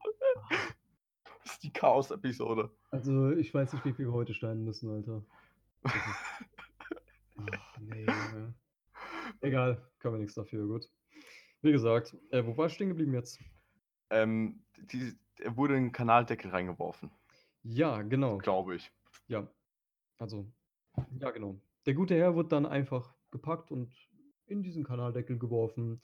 Das 1.42 1.54
ist 1.54 1.62
die 1.62 1.72
Chaos-Episode. 1.72 2.70
Also, 2.90 3.30
ich 3.32 3.52
weiß 3.52 3.72
nicht, 3.72 3.84
wie 3.84 3.92
viel 3.94 4.06
wir 4.06 4.12
heute 4.12 4.34
schneiden 4.34 4.62
müssen, 4.62 4.90
Alter. 4.90 5.24
Ach 5.84 7.78
ne, 7.78 8.00
Junge. 8.00 8.54
Egal, 9.40 9.90
können 9.98 10.14
wir 10.14 10.18
nix 10.18 10.34
dafür, 10.34 10.66
gut. 10.66 10.86
Wie 11.62 11.72
gesagt, 11.72 12.16
äh, 12.30 12.44
wo 12.44 12.56
war 12.56 12.66
ich 12.66 12.74
stehen 12.74 12.88
geblieben 12.88 13.14
jetzt? 13.14 13.40
Ähm, 14.10 14.62
die 14.76 15.14
er 15.38 15.56
wurde 15.56 15.76
in 15.76 15.86
'n 15.86 15.92
Kanaldeckel 15.92 16.50
reingeworfen. 16.50 17.10
Ja, 17.62 18.02
genau. 18.02 18.38
Glaube 18.38 18.76
ich. 18.76 18.92
Ja. 19.28 19.48
Also, 20.20 20.52
ja, 21.18 21.30
genau. 21.30 21.60
Der 21.86 21.94
gute 21.94 22.14
Herr 22.14 22.34
wurde 22.34 22.50
dann 22.50 22.66
einfach 22.66 23.14
gepackt 23.30 23.70
und 23.70 23.96
in 24.46 24.62
diesen 24.62 24.84
Kanaldeckel 24.84 25.38
geworfen 25.38 26.02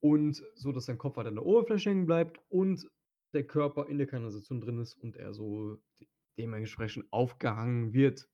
und 0.00 0.42
so, 0.54 0.72
dass 0.72 0.86
sein 0.86 0.98
Kopf 0.98 1.16
halt 1.16 1.26
an 1.26 1.34
der 1.34 1.46
Oberfläche 1.46 1.90
hängen 1.90 2.06
bleibt 2.06 2.40
und 2.48 2.88
der 3.34 3.46
Körper 3.46 3.88
in 3.88 3.98
der 3.98 4.06
Kanalisation 4.06 4.60
drin 4.60 4.78
ist 4.78 4.94
und 4.94 5.16
er 5.16 5.32
so 5.32 5.76
de 6.00 6.08
dementsprechend 6.38 7.12
aufgehangen 7.12 7.92
wird. 7.92 8.30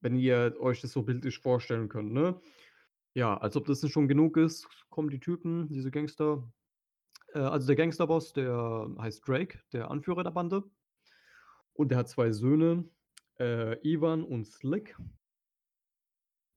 Wenn 0.00 0.16
ihr 0.16 0.56
euch 0.60 0.80
das 0.80 0.92
so 0.92 1.02
bildlich 1.02 1.38
vorstellen 1.38 1.88
könnt, 1.88 2.12
ne? 2.12 2.40
Ja, 3.14 3.36
als 3.38 3.56
ob 3.56 3.66
das 3.66 3.82
nicht 3.82 3.92
schon 3.92 4.08
genug 4.08 4.36
ist, 4.36 4.68
kommen 4.90 5.08
die 5.08 5.20
Typen, 5.20 5.68
diese 5.68 5.90
Gangster 5.90 6.52
äh, 7.34 7.40
also 7.40 7.66
der 7.66 7.76
Gangsterboss, 7.76 8.32
der 8.32 8.88
heißt 8.98 9.26
Drake, 9.26 9.60
der 9.72 9.90
Anführer 9.90 10.24
der 10.24 10.30
Bande. 10.30 10.64
Und 11.74 11.90
der 11.90 11.98
hat 11.98 12.08
2 12.08 12.32
Söhne, 12.32 12.88
äh, 13.40 13.78
Ivan 13.88 14.24
und 14.24 14.46
Slick. 14.46 14.96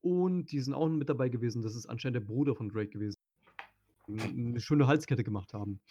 Und 0.04 0.52
die 0.52 0.60
sind 0.60 0.74
auch 0.74 0.88
mit 0.90 1.10
dabei 1.10 1.30
gewesen. 1.30 1.62
Das 1.62 1.76
ist 1.76 1.88
anscheinend 1.88 2.16
der 2.16 2.22
Bruder 2.22 2.56
von 2.56 2.70
Drake 2.70 2.90
gewesen. 2.90 3.16
'N 4.10 4.52
'ne 4.54 4.62
schöne 4.62 4.88
Halskette 4.88 5.24
gemacht 5.24 5.54
haben. 5.54 5.82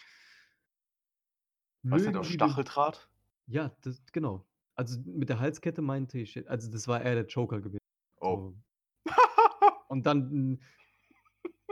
Was 1.89 2.03
sie 2.03 2.11
den 2.11 2.23
Stacheldraht? 2.23 3.09
Ja, 3.47 3.77
das 3.81 4.03
genau. 4.11 4.47
Also, 4.75 4.99
mit 5.05 5.29
der 5.29 5.39
Halskette 5.39 5.81
meinte 5.81 6.19
ich 6.19 6.47
also, 6.49 6.69
das 6.71 6.87
war 6.87 7.01
eher 7.01 7.15
der 7.15 7.25
Joker 7.25 7.61
gewesen. 7.61 7.79
Oh. 8.21 8.31
So. 8.31 8.57
Und 9.89 10.05
dann, 10.05 10.61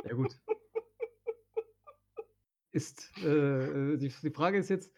ja 0.03 0.13
gut. 0.15 0.41
Ist, 2.73 3.13
äh, 3.17 3.93
äh 3.93 3.97
die 3.97 4.09
die 4.09 4.31
Frage 4.31 4.57
ist 4.57 4.69
jetzt 4.69 4.91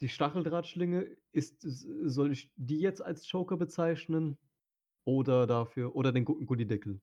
die 0.00 0.08
Stacheldrahtschlinge, 0.08 1.16
ist 1.32 1.60
soll 1.62 2.32
ich 2.32 2.50
die 2.56 2.80
jetzt 2.80 3.02
als 3.02 3.30
Joker 3.30 3.56
bezeichnen 3.56 4.38
oder 5.04 5.46
dafür 5.46 5.94
oder 5.94 6.12
den 6.12 6.24
Gu 6.24 6.44
Gullydeckel? 6.44 7.00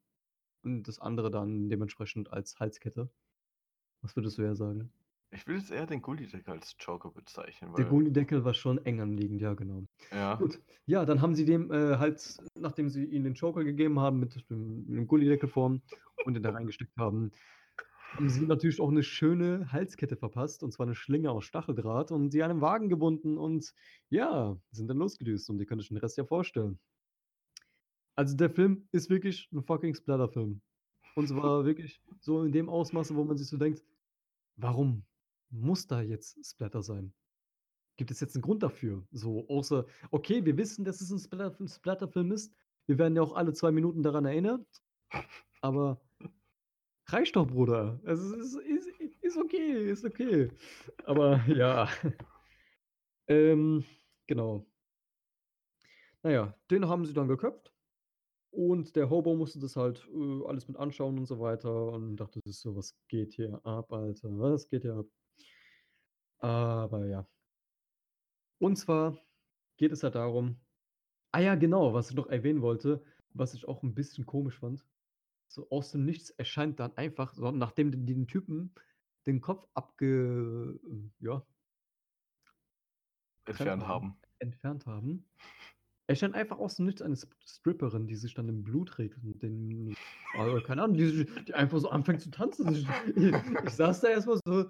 Und 0.64 0.88
das 0.88 1.00
andere 1.00 1.32
dann 1.32 1.70
dementsprechend 1.70 2.32
als 2.34 2.60
Halskette? 2.60 3.10
Was 4.02 4.16
würdest 4.16 4.38
du 4.38 4.44
eher 4.44 4.56
sagen? 4.56 4.92
Ich 5.32 5.46
würde 5.46 5.60
jetzt 5.60 5.72
eher 5.72 5.86
den 5.86 6.02
Gullydeckel 6.02 6.54
als 6.54 6.76
Joker 6.80 7.12
bezeichnen, 7.12 7.74
Der 7.76 7.86
weil 7.86 7.90
Gullydeckel 7.90 8.46
war 8.46 8.54
schon 8.54 8.78
eng 8.86 9.02
anliegend, 9.02 9.42
ja, 9.42 9.54
genau. 9.54 9.84
Ja. 10.12 10.36
Gut, 10.36 10.62
ja, 10.86 11.04
dann 11.06 11.22
haben 11.22 11.36
sie 11.36 11.44
dem, 11.44 11.70
äh, 11.72 11.98
halt, 11.98 12.38
nachdem 12.56 12.90
sie 12.90 13.04
ihm 13.04 13.26
den 13.26 13.34
Joker 13.34 13.64
gegeben 13.64 14.00
haben 14.00 14.20
mit 14.20 14.50
dem 14.50 14.86
mit 14.86 14.98
dem 14.98 15.08
Gullydeckelform 15.08 15.82
und 16.26 16.34
den 16.34 16.44
da 16.44 16.52
reingesteckt 16.52 16.96
haben, 16.98 17.32
haben 18.16 18.30
sie 18.30 18.46
natürlich 18.46 18.80
auch 18.82 18.92
'ne 18.92 19.04
schöne 19.04 19.72
Halskette 19.72 20.16
verpasst, 20.18 20.64
und 20.64 20.72
zwar 20.74 20.86
'ne 20.88 20.96
Schlinge 20.96 21.32
aus 21.32 21.46
Stacheldraht 21.46 22.12
und 22.12 22.32
sie 22.32 22.44
an 22.44 22.52
'nen 22.52 22.62
Wagen 22.62 22.90
gebunden 22.90 23.38
und 23.38 23.74
ja, 24.10 24.58
sind 24.72 24.88
dann 24.90 24.98
losgedüst 24.98 25.50
und 25.50 25.60
ihr 25.60 25.66
könnt 25.66 25.82
euch 25.82 25.90
den 25.90 25.98
Rest 25.98 26.18
ja 26.18 26.26
vorstellen. 26.26 26.80
Also, 28.18 28.36
der 28.36 28.50
Film 28.50 28.88
ist 28.92 29.10
wirklich 29.12 29.48
'n 29.54 29.62
fucking 29.64 29.94
Splatterfilm. 29.96 30.62
Und 31.16 31.28
zwar 31.28 31.66
wirklich 31.66 32.02
so 32.20 32.44
in 32.44 32.52
dem 32.54 32.70
Ausmaße, 32.70 33.16
wo 33.16 33.26
man 33.26 33.38
sich 33.38 33.48
so 33.50 33.58
denkt: 33.58 33.84
„Warum 34.58 35.06
muss 35.52 35.88
da 35.88 36.02
jetzt 36.02 36.46
Splatter 36.46 36.84
sein? 36.84 37.14
Gibt 37.98 38.12
es 38.12 38.20
jetzt 38.22 38.36
'n 38.38 38.42
Grund 38.44 38.64
dafür?“ 38.64 39.08
So, 39.12 39.48
außer 39.50 39.88
okay, 40.12 40.46
wir 40.46 40.58
wissen, 40.58 40.86
dass 40.86 41.02
es 41.02 41.12
'n 41.12 41.20
Splatter 41.20 41.68
Splatterfilm 41.68 42.32
ist. 42.34 42.56
Wir 42.88 42.98
werden 43.00 43.16
ja 43.18 43.24
auch 43.24 43.34
alle 43.36 43.54
2 43.54 43.72
Minuten 43.72 44.04
daran 44.04 44.26
erinnert. 44.26 44.66
Aber 45.62 46.02
reicht 47.12 47.36
doch, 47.36 47.48
Bruder. 47.48 48.00
Es 48.06 48.20
ist 48.22 48.56
ist 48.58 48.88
ist 49.22 49.38
okay, 49.38 49.92
ist 49.92 50.06
okay. 50.06 50.52
Aber 51.06 51.42
ja. 51.48 51.88
Ähm, 53.30 53.84
genau. 54.28 54.68
Na 56.24 56.32
ja, 56.32 56.54
den 56.72 56.88
haben 56.88 57.06
sie 57.06 57.14
dann 57.14 57.28
geköpft. 57.28 57.74
Und 58.52 58.96
der 58.96 59.10
Hobo 59.10 59.36
musste 59.36 59.60
das 59.60 59.76
halt, 59.78 60.08
äh, 60.14 60.46
alles 60.48 60.68
mit 60.68 60.78
anschauen 60.78 61.20
und 61.20 61.26
so 61.28 61.40
weiter 61.40 61.92
und 61.94 62.18
dachte 62.18 62.42
sich 62.46 62.58
so: 62.60 62.76
„Was 62.76 62.98
geht 63.10 63.34
hier 63.34 63.62
ab, 63.66 63.94
Alter? 63.94 64.30
Was 64.40 64.70
geht 64.70 64.84
hier 64.84 64.96
ab?“ 64.96 65.08
Aber 66.42 67.06
ja. 67.08 67.28
Und 68.62 68.76
zwar 68.78 69.18
geht 69.78 69.92
es 69.92 70.04
halt 70.04 70.16
darum 70.16 70.58
ah 71.34 71.40
ja, 71.42 71.56
genau, 71.56 71.94
was 71.94 72.10
ich 72.12 72.16
noch 72.18 72.28
erwähnen 72.28 72.62
wollte, 72.64 73.04
was 73.34 73.54
ich 73.56 73.68
auch 73.68 73.84
'n 73.84 73.94
bisschen 73.96 74.26
komisch 74.26 74.60
fand. 74.60 74.88
So 75.48 75.70
aus 75.70 75.92
dem 75.92 76.06
Nichts 76.06 76.30
erscheint 76.32 76.80
dann 76.80 76.96
einfach 76.98 77.34
so, 77.34 77.52
nachdem 77.52 77.92
die 77.92 78.14
den 78.14 78.28
Typen 78.28 78.74
den 79.26 79.42
Kopf 79.42 79.68
abge 79.74 80.80
äh, 80.84 81.26
ja 81.26 81.46
Entfernt 83.46 83.88
haben. 83.88 84.18
entfernt 84.40 84.86
haben, 84.86 85.26
erscheint 86.08 86.36
einfach 86.36 86.58
aus 86.60 86.76
dem 86.76 86.86
Nichts 86.86 87.02
eine 87.02 87.18
Stripperin, 87.46 88.08
die 88.08 88.16
sich 88.16 88.34
dann 88.34 88.50
im 88.50 88.64
Blut 88.64 88.98
regt 88.98 89.18
und 89.24 89.42
den 89.42 89.96
also, 90.34 90.62
keine 90.62 90.84
Ahnung, 90.84 90.98
die 90.98 91.26
die 91.46 91.54
einfach 91.54 91.80
so 91.80 91.90
anfängt 91.90 92.22
zu 92.22 92.30
tanzen. 92.30 92.74
Ich 92.76 92.86
ich 93.66 93.72
saß 93.72 94.02
da 94.02 94.10
erst 94.10 94.28
mal 94.28 94.40
so 94.46 94.70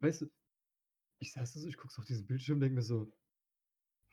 weißt 0.00 0.22
du, 0.22 0.30
ich 1.20 1.32
saß 1.32 1.52
da 1.54 1.60
so, 1.60 1.68
ich 1.68 1.76
gucke 1.76 1.92
so 1.92 2.00
auf 2.02 2.06
diesen 2.06 2.26
Bildschirm 2.26 2.56
und 2.56 2.60
denke 2.62 2.76
mir 2.76 2.82
so: 2.82 3.12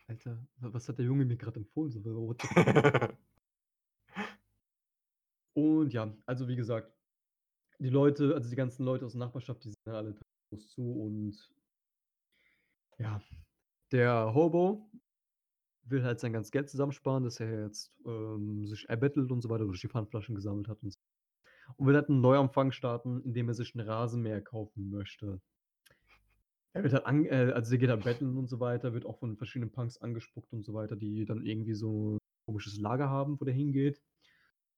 „Alter, 0.08 0.46
wa 0.58 0.74
was 0.74 0.88
hat 0.90 0.98
der 0.98 1.06
Junge 1.06 1.26
mir 1.26 1.38
grad 1.38 1.58
empfohlen, 1.58 1.92
so, 1.92 2.04
what 2.04 2.42
the 2.42 2.48
fuck?“ 2.48 3.18
Und 5.60 5.93
ja, 5.93 6.15
also, 6.26 6.48
wie 6.48 6.56
gesagt, 6.56 6.93
die 7.80 7.89
Leute 7.89 8.36
also, 8.36 8.50
die 8.50 8.56
ganzen 8.58 8.86
Leute 8.86 9.06
aus 9.06 9.13
der 9.13 9.19
Nachbarschaft, 9.19 9.63
die 9.65 9.72
sehen 9.72 9.93
alle 9.95 10.15
zu 10.58 10.84
und 10.93 11.54
ja, 12.98 13.22
der 13.91 14.34
Hobo 14.34 14.89
will 15.84 16.04
halt 16.04 16.19
sein 16.19 16.34
ganzes 16.34 16.52
Geld 16.52 16.69
zusammensparen, 16.69 17.24
das 17.24 17.39
er 17.39 17.63
jetzt, 17.63 17.93
ähm, 18.06 18.65
sich 18.67 18.89
erbettelt 18.89 19.32
und 19.32 19.41
so 19.41 19.50
weiter, 19.50 19.65
durch 19.65 19.82
die 19.82 19.88
Pfandflaschen 19.89 20.36
gesammelt 20.36 20.67
hat 20.67 20.84
und 20.84 20.91
so. 20.93 21.00
Und 21.78 21.88
will 21.88 21.95
halt 21.95 22.10
'n 22.10 22.22
Neuanfang 22.22 22.72
starten, 22.74 23.22
indem 23.24 23.50
er 23.50 23.56
sich 23.56 23.76
'n 23.76 23.82
Rasenmäher 23.82 24.41
kaufen 24.43 24.89
möchte. 24.91 25.41
Er 26.74 26.84
wird 26.84 26.93
halt 26.93 27.06
an 27.06 27.26
äh, 27.26 27.52
also, 27.54 27.72
der 27.72 27.80
geht 27.80 27.89
halt 27.89 28.04
betteln 28.04 28.38
und 28.38 28.48
so 28.48 28.60
weiter, 28.60 28.93
wird 28.93 29.06
auch 29.06 29.17
von 29.19 29.38
verschiedenen 29.38 29.72
Punks 29.72 29.98
angespuckt 29.98 30.54
und 30.54 30.63
so 30.63 30.74
weiter, 30.74 30.95
die 30.95 31.26
dann 31.26 31.45
irgendwie 31.45 31.74
so 31.74 32.17
komisches 32.45 32.78
Lager 32.78 33.10
haben, 33.10 33.39
wo 33.39 33.45
der 33.45 33.54
hingeht, 33.54 34.02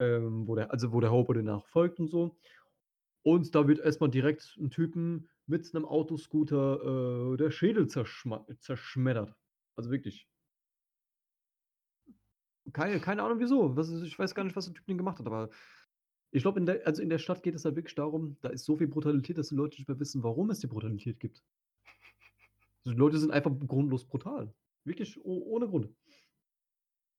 ähm, 0.02 0.48
wo 0.48 0.56
der 0.56 0.72
also, 0.72 0.94
wo 0.94 1.00
der 1.02 1.12
Hobo 1.12 1.34
den 1.34 1.50
auch 1.50 1.68
folgt 1.68 2.00
und 2.00 2.10
so. 2.10 2.38
Und 3.24 3.56
da 3.56 3.68
wird 3.68 3.80
erst 3.80 4.02
mal 4.02 4.10
direkt 4.10 4.58
'n 4.60 4.72
Typen 4.72 5.30
mit 5.48 5.74
'nem 5.74 5.86
Autoscooter, 5.86 7.34
äh, 7.36 7.38
der 7.38 7.52
Schädel 7.52 7.88
zerschmettert. 7.90 9.36
Also, 9.78 9.92
wirklich. 9.92 10.26
Keine 12.74 13.00
keine 13.00 13.24
Ahnung 13.24 13.40
wieso. 13.40 13.76
Was 13.76 13.90
ich 13.92 14.18
weiß 14.18 14.36
gar 14.36 14.44
nicht, 14.44 14.56
was 14.56 14.66
der 14.66 14.74
Typ 14.76 14.86
denn 14.88 14.98
gemacht 14.98 15.20
hat, 15.20 15.26
aber 15.28 15.50
ich 16.32 16.44
glaube, 16.44 16.60
in 16.60 16.66
der 16.66 16.86
also, 16.88 17.02
in 17.02 17.10
der 17.10 17.20
Stadt 17.20 17.44
geht 17.44 17.56
es 17.56 17.66
halt 17.66 17.76
wirklich 17.78 17.96
darum, 17.96 18.38
da 18.42 18.50
ist 18.50 18.66
so 18.66 18.78
viel 18.78 18.88
Brutalität, 18.88 19.38
dass 19.38 19.50
die 19.50 19.56
Leute 19.56 19.78
nicht 19.78 19.88
mehr 19.90 20.00
wissen, 20.00 20.24
warum 20.24 20.50
es 20.52 20.60
die 20.60 20.68
Brutalität 20.68 21.20
gibt. 21.20 21.42
Die 22.86 22.92
Leute 22.92 23.20
sind 23.20 23.32
einfach 23.32 23.52
grundlos 23.68 24.06
brutal. 24.06 24.54
Wirklich 24.84 25.24
ohne 25.24 25.68
Grund. 25.68 25.94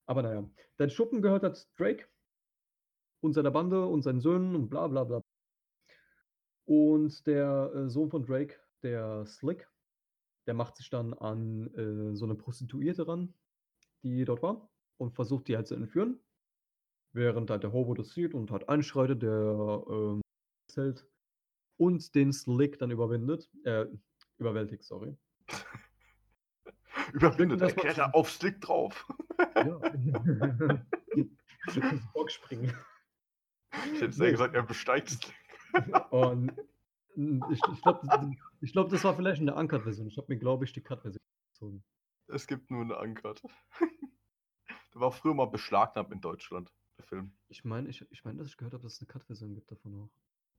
Aber 0.09 0.23
na 0.23 0.33
ja, 0.35 0.51
der 0.79 0.89
Schuppen 0.89 1.23
gehört 1.23 1.43
halt 1.43 1.69
Drake 1.79 2.07
und 3.23 3.33
seiner 3.35 3.51
Bande 3.53 3.87
und 3.87 4.03
seinen 4.03 4.21
Söhnen 4.21 4.55
und 4.57 4.69
bla 4.71 4.89
bla 4.89 5.05
bla. 5.05 5.23
Und 6.65 7.27
der, 7.27 7.73
äh, 7.75 7.89
Sohn 7.91 8.11
von 8.11 8.25
Drake, 8.25 8.57
der 8.83 9.27
Slick, 9.27 9.69
der 10.47 10.55
macht 10.55 10.77
sich 10.77 10.91
dann 10.91 11.15
an, 11.15 11.69
äh, 11.77 12.17
so 12.17 12.27
'ne 12.27 12.37
Prostituierte 12.37 13.09
ran, 13.09 13.35
die 14.05 14.25
dort 14.25 14.43
war 14.43 14.71
und 14.99 15.15
versucht, 15.15 15.49
die 15.49 15.57
halt 15.57 15.69
zu 15.69 15.77
entführen. 15.77 16.21
während 17.15 17.51
halt 17.51 17.63
der 17.65 17.73
Hobo 17.73 17.95
das 17.95 18.13
sieht 18.15 18.35
und 18.35 18.51
halt 18.51 18.69
einschreitet, 18.69 19.23
der 19.23 19.85
ähm, 19.91 20.21
hält 20.75 21.07
und 21.79 22.15
den 22.15 22.33
Slick 22.33 22.79
dann 22.79 22.91
überwindet, 22.91 23.51
äh, 23.65 23.87
überwältigt, 24.39 24.85
sorry. 24.85 25.17
Überwindet, 27.13 27.61
er 27.63 27.73
klettert 27.73 28.15
auf 28.15 28.31
Slick 28.31 28.61
drauf. 28.61 29.07
Ja. 29.59 29.81
Bockspringen. 32.15 32.73
Ich 33.95 34.01
hätte 34.01 34.13
sehr 34.13 34.31
gesagt, 34.31 34.55
er 34.55 34.63
besteigt 34.63 35.11
Slick. 35.11 35.35
Und 36.11 36.53
ich, 37.51 37.61
ich 37.73 37.83
glaube, 37.83 38.37
glaub, 38.61 38.89
das 38.91 39.05
war 39.05 39.15
vielleicht 39.17 39.41
eine 39.41 39.55
Uncut-Version. 39.55 40.07
Ich 40.09 40.17
habe 40.19 40.27
mir, 40.33 40.39
glaube 40.39 40.65
ich, 40.65 40.73
die 40.73 40.81
Cut-Version 40.83 41.23
gezogen. 41.53 41.85
Es 42.29 42.47
gibt 42.47 42.71
nur 42.71 42.83
eine 42.83 42.99
Uncut. 42.99 43.43
Der 44.95 45.01
war 45.01 45.11
früher 45.13 45.35
mal 45.35 45.47
beschlagnahmt 45.47 46.13
in 46.13 46.21
Deutschland, 46.21 46.71
der 46.99 47.05
Film. 47.07 47.33
Ich 47.49 47.65
meine, 47.65 47.89
ich, 47.89 48.05
ich 48.11 48.25
mein, 48.25 48.37
dass 48.37 48.47
ich 48.49 48.59
gehört 48.59 48.75
habe, 48.75 48.83
dass 48.83 48.95
es 48.95 49.01
eine 49.01 49.07
Cut-Version 49.09 49.55
gibt 49.55 49.71
davon 49.71 49.95
auch. 49.95 50.11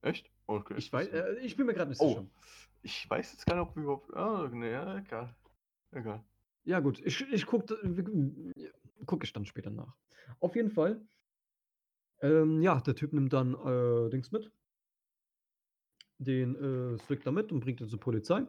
Echt? 0.02 0.30
Okay. 0.48 0.74
Ich, 0.78 0.92
weiß, 0.92 1.10
das- 1.12 1.20
äh, 1.38 1.40
ich 1.40 1.56
bin 1.56 1.68
mir 1.68 1.74
gerade 1.76 1.90
nicht 1.92 2.02
Oh. 2.02 2.10
sicher. 2.10 2.26
Ich 2.82 3.10
weiß 3.10 3.32
jetzt 3.34 3.46
gar 3.46 3.56
nicht, 3.56 3.70
ob 3.70 3.76
wir 3.76 3.84
überhaupt. 3.84 4.14
Ah, 4.16 4.50
nee, 4.52 4.72
ja, 4.72 4.98
egal. 4.98 5.36
Egal. 5.92 6.24
Ja, 6.66 6.80
gut, 6.80 7.00
ich, 7.06 7.22
ich 7.32 7.46
gucke 7.46 7.78
guck 9.06 9.24
ich 9.24 9.34
dann 9.34 9.46
später 9.46 9.70
nach. 9.70 9.96
Auf 10.40 10.56
jeden 10.56 10.72
Fall. 10.72 11.00
Ähm, 12.24 12.62
ja, 12.62 12.80
der 12.80 12.96
Typ 12.96 13.12
nimmt 13.12 13.34
dann 13.34 13.54
äh, 13.54 14.10
Dings 14.10 14.32
mit. 14.32 14.50
Den 16.20 16.56
äh, 16.56 16.98
Slick 17.00 17.24
da 17.24 17.32
mit 17.32 17.52
und 17.52 17.60
bringt 17.60 17.82
ihn 17.82 17.90
zur 17.90 18.00
Polizei. 18.00 18.48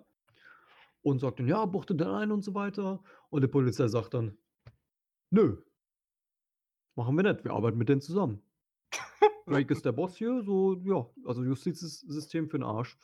Und 1.02 1.18
sagt 1.18 1.40
dann, 1.40 1.48
ja, 1.48 1.66
buchte 1.66 1.94
den 1.94 2.06
ein 2.06 2.30
und 2.30 2.42
so 2.42 2.54
weiter. 2.54 3.02
Und 3.30 3.42
die 3.42 3.48
Polizei 3.48 3.88
sagt 3.88 4.14
dann, 4.14 4.38
nö. 5.30 5.60
Machen 6.94 7.16
wir 7.16 7.24
nicht, 7.24 7.44
wir 7.44 7.52
arbeiten 7.52 7.76
mit 7.76 7.88
denen 7.88 8.00
zusammen. 8.00 8.40
Drake 9.46 9.74
ist 9.74 9.84
der 9.84 9.90
Boss 9.92 10.16
hier, 10.16 10.42
so, 10.44 10.80
ja, 10.84 11.10
also 11.24 11.42
Justizsystem 11.42 12.48
für 12.48 12.58
den 12.58 12.64
Arsch. 12.64 12.96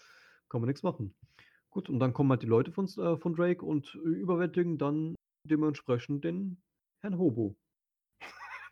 Kann 0.48 0.60
man 0.60 0.68
nichts 0.68 0.84
machen. 0.84 1.14
Gut, 1.70 1.90
und 1.90 1.98
dann 1.98 2.12
kommen 2.12 2.30
halt 2.30 2.42
die 2.42 2.46
Leute 2.46 2.70
von, 2.70 2.86
äh, 2.86 3.16
von 3.16 3.34
Drake 3.34 3.64
und 3.64 3.94
überwältigen 3.96 4.78
dann 4.78 5.16
dementsprechend 5.44 6.22
den 6.24 6.62
Herrn 7.02 7.18
Hobo. 7.18 7.56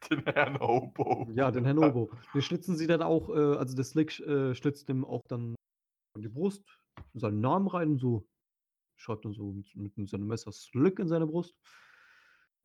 Den 0.10 0.22
Herrn 0.24 0.58
Hobo. 0.58 1.28
Ja, 1.32 1.50
den 1.50 1.64
Herrn 1.64 1.78
Hobo. 1.78 2.10
Den 2.32 2.42
schlitzen 2.42 2.76
sie 2.76 2.86
dann 2.86 3.02
auch, 3.02 3.28
äh, 3.30 3.56
also 3.56 3.74
der 3.74 3.84
Slick 3.84 4.18
äh, 4.20 4.54
schlitzt 4.54 4.88
dem 4.88 5.04
auch 5.04 5.22
dann 5.28 5.54
in 6.14 6.22
die 6.22 6.28
Brust, 6.28 6.64
seinen 7.14 7.40
Namen 7.40 7.68
rein, 7.68 7.98
so 7.98 8.26
schreibt 8.96 9.24
dann 9.24 9.32
so 9.32 9.52
mit, 9.74 9.96
mit, 9.96 10.08
seinem 10.08 10.26
Messer 10.26 10.52
Slick 10.52 10.98
in 10.98 11.08
seine 11.08 11.26
Brust. 11.26 11.54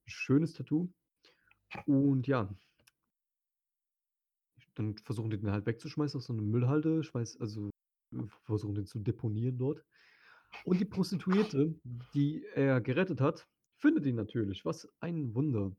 Schönes 0.05 0.53
Tattoo. 0.53 0.89
Und 1.85 2.27
ja, 2.27 2.49
dann 4.75 4.97
versuchen 4.97 5.29
die 5.29 5.37
den 5.37 5.51
halt 5.51 5.65
wegzuschmeißen 5.65 6.17
auf 6.17 6.23
so 6.23 6.33
eine 6.33 6.41
Müllhalde, 6.41 7.03
schmeiß, 7.03 7.39
also 7.39 7.69
versuchen 8.43 8.75
den 8.75 8.85
zu 8.85 8.99
deponieren 8.99 9.57
dort. 9.57 9.83
Und 10.65 10.79
die 10.79 10.85
Prostituierte, 10.85 11.75
die 12.13 12.45
er 12.53 12.79
gerettet 12.81 13.21
hat, 13.21 13.47
findet 13.77 14.05
ihn 14.05 14.15
natürlich. 14.15 14.65
Was 14.65 14.87
ein 14.99 15.33
Wunder. 15.33 15.75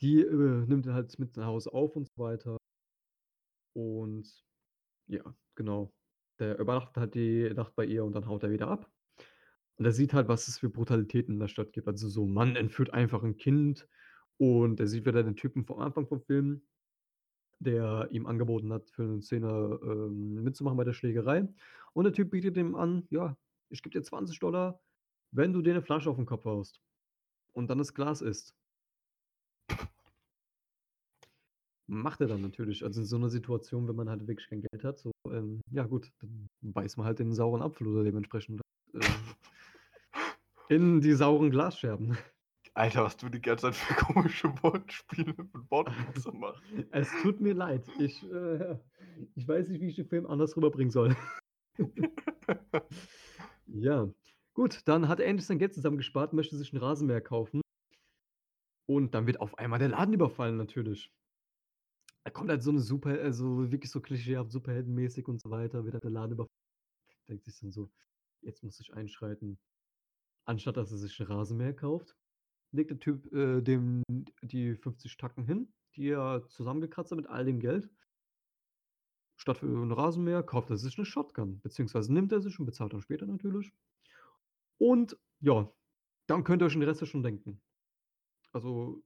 Die 0.00 0.20
äh, 0.22 0.66
nimmt 0.66 0.86
er 0.86 0.94
halt 0.94 1.18
mit 1.18 1.36
nach 1.36 1.46
Hause 1.46 1.72
auf 1.72 1.96
und 1.96 2.08
so 2.08 2.22
weiter. 2.22 2.56
Und 3.74 4.44
ja, 5.06 5.22
genau. 5.54 5.92
Der 6.38 6.58
übernachtet 6.58 6.96
halt 6.96 7.14
die 7.14 7.50
Nacht 7.54 7.74
bei 7.76 7.84
ihr 7.84 8.04
und 8.04 8.12
dann 8.14 8.26
haut 8.26 8.42
er 8.42 8.50
wieder 8.50 8.68
ab. 8.68 8.90
Und 9.76 9.84
er 9.86 9.92
sieht 9.92 10.12
halt, 10.14 10.28
was 10.28 10.48
es 10.48 10.58
für 10.58 10.70
Brutalitäten 10.70 11.34
in 11.34 11.40
der 11.40 11.48
Stadt 11.48 11.72
gibt. 11.72 11.88
Also 11.88 12.08
so, 12.08 12.24
ein 12.26 12.32
Mann 12.32 12.56
entführt 12.56 12.92
einfach 12.92 13.22
ein 13.22 13.36
Kind 13.36 13.88
und 14.38 14.80
er 14.80 14.86
sieht 14.86 15.06
wieder 15.06 15.22
den 15.22 15.36
Typen 15.36 15.64
vom 15.64 15.80
Anfang 15.80 16.06
vom 16.06 16.20
Film, 16.22 16.62
der 17.60 18.08
ihm 18.10 18.26
angeboten 18.26 18.72
hat, 18.72 18.90
für 18.90 19.04
eine 19.04 19.22
Szene 19.22 19.78
ähm, 19.82 20.42
mitzumachen 20.42 20.76
bei 20.76 20.84
der 20.84 20.92
Schlägerei. 20.92 21.48
Und 21.92 22.04
der 22.04 22.12
Typ 22.12 22.30
bietet 22.30 22.56
ihm 22.56 22.74
an, 22.74 23.06
ja, 23.10 23.36
ich 23.70 23.82
gebe 23.82 23.98
dir 23.98 24.02
20 24.02 24.38
Dollar, 24.38 24.80
wenn 25.30 25.52
du 25.52 25.62
dir 25.62 25.72
eine 25.72 25.82
Flasche 25.82 26.10
auf 26.10 26.16
den 26.16 26.26
Kopf 26.26 26.44
haust. 26.44 26.80
Und 27.52 27.68
dann 27.68 27.78
das 27.78 27.94
Glas 27.94 28.22
isst. 28.22 28.54
Macht 31.92 32.20
er 32.20 32.28
dann 32.28 32.40
natürlich. 32.40 32.84
Also 32.84 33.00
in 33.00 33.06
so 33.06 33.16
einer 33.16 33.30
Situation, 33.30 33.88
wenn 33.88 33.96
man 33.96 34.08
halt 34.08 34.20
wirklich 34.28 34.48
kein 34.48 34.60
Geld 34.60 34.84
hat, 34.84 35.00
so, 35.00 35.10
ähm, 35.28 35.60
ja 35.72 35.84
gut, 35.86 36.12
dann 36.20 36.46
beißt 36.62 36.96
man 36.96 37.04
halt 37.04 37.18
den 37.18 37.32
sauren 37.32 37.62
Apfel 37.62 37.88
oder 37.88 38.04
dementsprechend 38.04 38.60
äh, 38.94 39.00
in 40.68 41.00
die 41.00 41.14
sauren 41.14 41.50
Glasscherben. 41.50 42.16
Alter, 42.74 43.02
was 43.02 43.16
du 43.16 43.28
die 43.28 43.40
ganze 43.40 43.72
Zeit 43.72 43.74
für 43.74 43.94
komische 43.94 44.48
Wortspiele 44.62 45.34
und 45.36 45.68
Wortwitze 45.72 46.30
machst. 46.30 46.62
Es 46.92 47.10
tut 47.22 47.40
mir 47.40 47.54
leid. 47.54 47.84
Ich, 47.98 48.22
äh, 48.30 48.76
ich 49.34 49.48
weiß 49.48 49.68
nicht, 49.68 49.80
wie 49.80 49.88
ich 49.88 49.96
den 49.96 50.06
Film 50.06 50.26
anders 50.26 50.56
rüberbringen 50.56 50.92
soll. 50.92 51.16
ja, 53.66 54.08
gut, 54.54 54.82
dann 54.84 55.08
hat 55.08 55.18
er 55.18 55.26
endlich 55.26 55.46
sein 55.46 55.58
Geld 55.58 55.74
zusammengespart, 55.74 56.34
möchte 56.34 56.56
sich 56.56 56.72
einen 56.72 56.84
Rasenmäher 56.84 57.20
kaufen. 57.20 57.60
Und 58.86 59.12
dann 59.16 59.26
wird 59.26 59.40
auf 59.40 59.58
einmal 59.58 59.80
der 59.80 59.88
Laden 59.88 60.14
überfallen, 60.14 60.56
natürlich. 60.56 61.10
Da 62.24 62.30
kommt 62.30 62.50
halt 62.50 62.62
so 62.62 62.70
eine 62.70 62.80
Super, 62.80 63.10
also 63.20 63.70
wirklich 63.70 63.90
so 63.90 64.00
klischeehaft, 64.00 64.52
superheldenmäßig 64.52 65.26
und 65.28 65.40
so 65.40 65.50
weiter, 65.50 65.84
wird 65.84 65.94
halt 65.94 66.04
der 66.04 66.10
Laden 66.10 66.32
überfallen. 66.32 66.50
Denkt 67.28 67.44
sich 67.44 67.58
dann 67.60 67.70
so, 67.72 67.90
jetzt 68.42 68.62
muss 68.62 68.80
ich 68.80 68.92
einschreiten. 68.92 69.58
Anstatt 70.44 70.76
dass 70.76 70.90
er 70.90 70.98
sich 70.98 71.20
einen 71.20 71.30
Rasenmäher 71.30 71.74
kauft, 71.74 72.16
legt 72.72 72.90
der 72.90 72.98
Typ 72.98 73.32
äh, 73.32 73.62
dem 73.62 74.02
die 74.42 74.74
50 74.74 75.16
Tacken 75.16 75.44
hin, 75.44 75.72
die 75.96 76.08
er 76.08 76.46
zusammengekratzt 76.48 77.12
hat 77.12 77.16
mit 77.16 77.26
all 77.26 77.44
dem 77.44 77.60
Geld. 77.60 77.88
Statt 79.36 79.58
für 79.58 79.66
einen 79.66 79.92
Rasenmäher 79.92 80.42
kauft 80.42 80.70
er 80.70 80.76
sich 80.76 80.98
eine 80.98 81.06
Shotgun, 81.06 81.60
beziehungsweise 81.60 82.12
nimmt 82.12 82.32
er 82.32 82.40
sich 82.40 82.58
und 82.58 82.66
bezahlt 82.66 82.92
dann 82.92 83.00
später 83.00 83.26
natürlich. 83.26 83.72
Und 84.78 85.18
ja, 85.40 85.72
dann 86.26 86.44
könnt 86.44 86.62
ihr 86.62 86.66
euch 86.66 86.74
den 86.74 86.82
Rest 86.82 87.00
ja 87.00 87.06
schon 87.06 87.22
denken. 87.22 87.60
Also, 88.52 89.02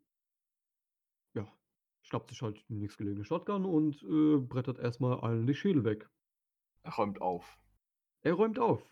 schnappt 2.05 2.31
sich 2.31 2.43
halt 2.43 2.65
die 2.69 2.75
nächstgelegene 2.75 3.25
Shotgun 3.25 3.65
und 3.65 4.03
äh, 4.03 4.39
brettert 4.39 4.79
erstmal 4.79 5.21
allen 5.21 5.47
die 5.47 5.55
Schädel 5.55 5.85
weg. 5.85 6.09
Er 6.83 6.93
räumt 6.93 7.21
auf. 7.21 7.59
Er 8.23 8.35
räumt 8.35 8.59
auf. 8.59 8.83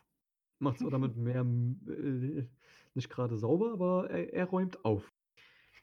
Macht 0.58 0.78
zwar 0.78 0.90
damit 0.90 1.16
mehr 1.16 1.42
äh, 1.42 2.46
nicht 2.94 3.10
gerade 3.10 3.36
sauber, 3.36 3.72
aber 3.72 4.10
er, 4.10 4.32
er 4.32 4.46
räumt 4.46 4.84
auf. 4.84 5.12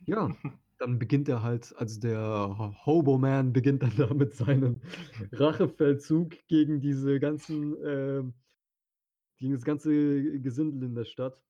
Ja, 0.06 0.36
dann 0.80 0.98
beginnt 0.98 1.30
er 1.30 1.44
halt, 1.44 1.74
also 1.78 2.00
der 2.00 2.76
Hobo-Man 2.86 3.54
beginnt 3.54 3.84
dann 3.84 3.96
damit 3.98 4.34
seinen 4.34 4.82
Rachefeldzug 5.32 6.36
gegen 6.48 6.80
diese 6.82 7.20
ganzen, 7.20 7.76
ähm, 7.86 8.34
gegen 9.38 9.54
das 9.54 9.64
ganze 9.64 10.40
Gesindel 10.40 10.84
in 10.84 10.96
der 10.96 11.06
Stadt. 11.06 11.44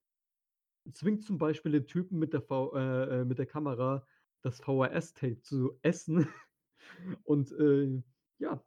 Zwingt 0.92 1.24
zum 1.24 1.38
Beispiel 1.38 1.72
den 1.72 1.88
Typen 1.88 2.18
mit 2.18 2.34
der, 2.34 2.42
v 2.42 2.74
äh, 2.76 3.22
äh, 3.22 3.26
mit 3.26 3.38
der 3.38 3.46
Kamera 3.46 4.04
das 4.42 4.60
VHS-Tape 4.62 5.42
zu 5.42 5.78
essen 5.82 6.28
und 7.24 7.52
äh, 7.54 8.02
ja, 8.40 8.64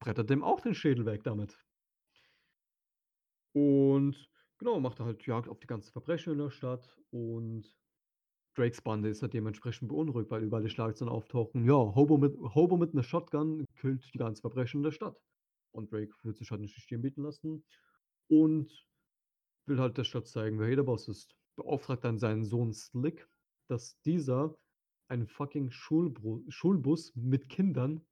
brettert 0.00 0.30
dem 0.30 0.42
auch 0.42 0.60
den 0.60 0.74
Schädel 0.74 1.06
weg 1.06 1.24
damit. 1.24 1.58
Und 3.52 4.30
genau, 4.58 4.80
macht 4.80 5.00
er 5.00 5.06
halt 5.06 5.26
Jagd 5.26 5.48
auf 5.48 5.60
die 5.60 5.66
ganzen 5.66 5.92
Verbrechen 5.92 6.32
in 6.32 6.38
der 6.38 6.50
Stadt 6.50 6.98
und 7.10 7.74
Drakes 8.54 8.80
Bande 8.82 9.08
ist 9.08 9.22
halt 9.22 9.34
dementsprechend 9.34 9.88
beunruhigt, 9.88 10.30
weil 10.30 10.44
überall 10.44 10.62
die 10.62 10.70
Schlagzeilen 10.70 11.12
auftauchen. 11.12 11.64
Ja, 11.64 11.74
Hobo 11.74 12.18
mit, 12.18 12.36
Hobo 12.38 12.76
mit 12.76 12.92
einer 12.92 13.02
Shotgun 13.02 13.64
killt 13.76 14.12
die 14.14 14.18
ganzen 14.18 14.42
Verbrechen 14.42 14.78
in 14.78 14.84
der 14.84 14.92
Stadt. 14.92 15.20
Und 15.72 15.90
Drake 15.90 16.14
wird 16.22 16.36
sich 16.36 16.50
halt 16.50 16.60
nicht 16.60 16.76
stehen 16.78 17.02
bieten 17.02 17.22
lassen 17.22 17.64
und 18.28 18.86
will 19.66 19.80
halt 19.80 19.98
der 19.98 20.04
Stadt 20.04 20.28
zeigen, 20.28 20.60
wer 20.60 20.68
hier 20.68 20.76
der 20.76 20.82
Boss 20.84 21.08
ist. 21.08 21.34
Beauftragt 21.56 22.04
dann 22.04 22.18
seinen 22.18 22.44
Sohn 22.44 22.72
Slick, 22.72 23.28
dass 23.68 24.00
dieser 24.02 24.56
einen 25.08 25.26
fucking 25.26 25.70
Schulbru 25.70 26.44
Schulbus 26.48 27.14
mit 27.14 27.48
Kindern 27.48 28.04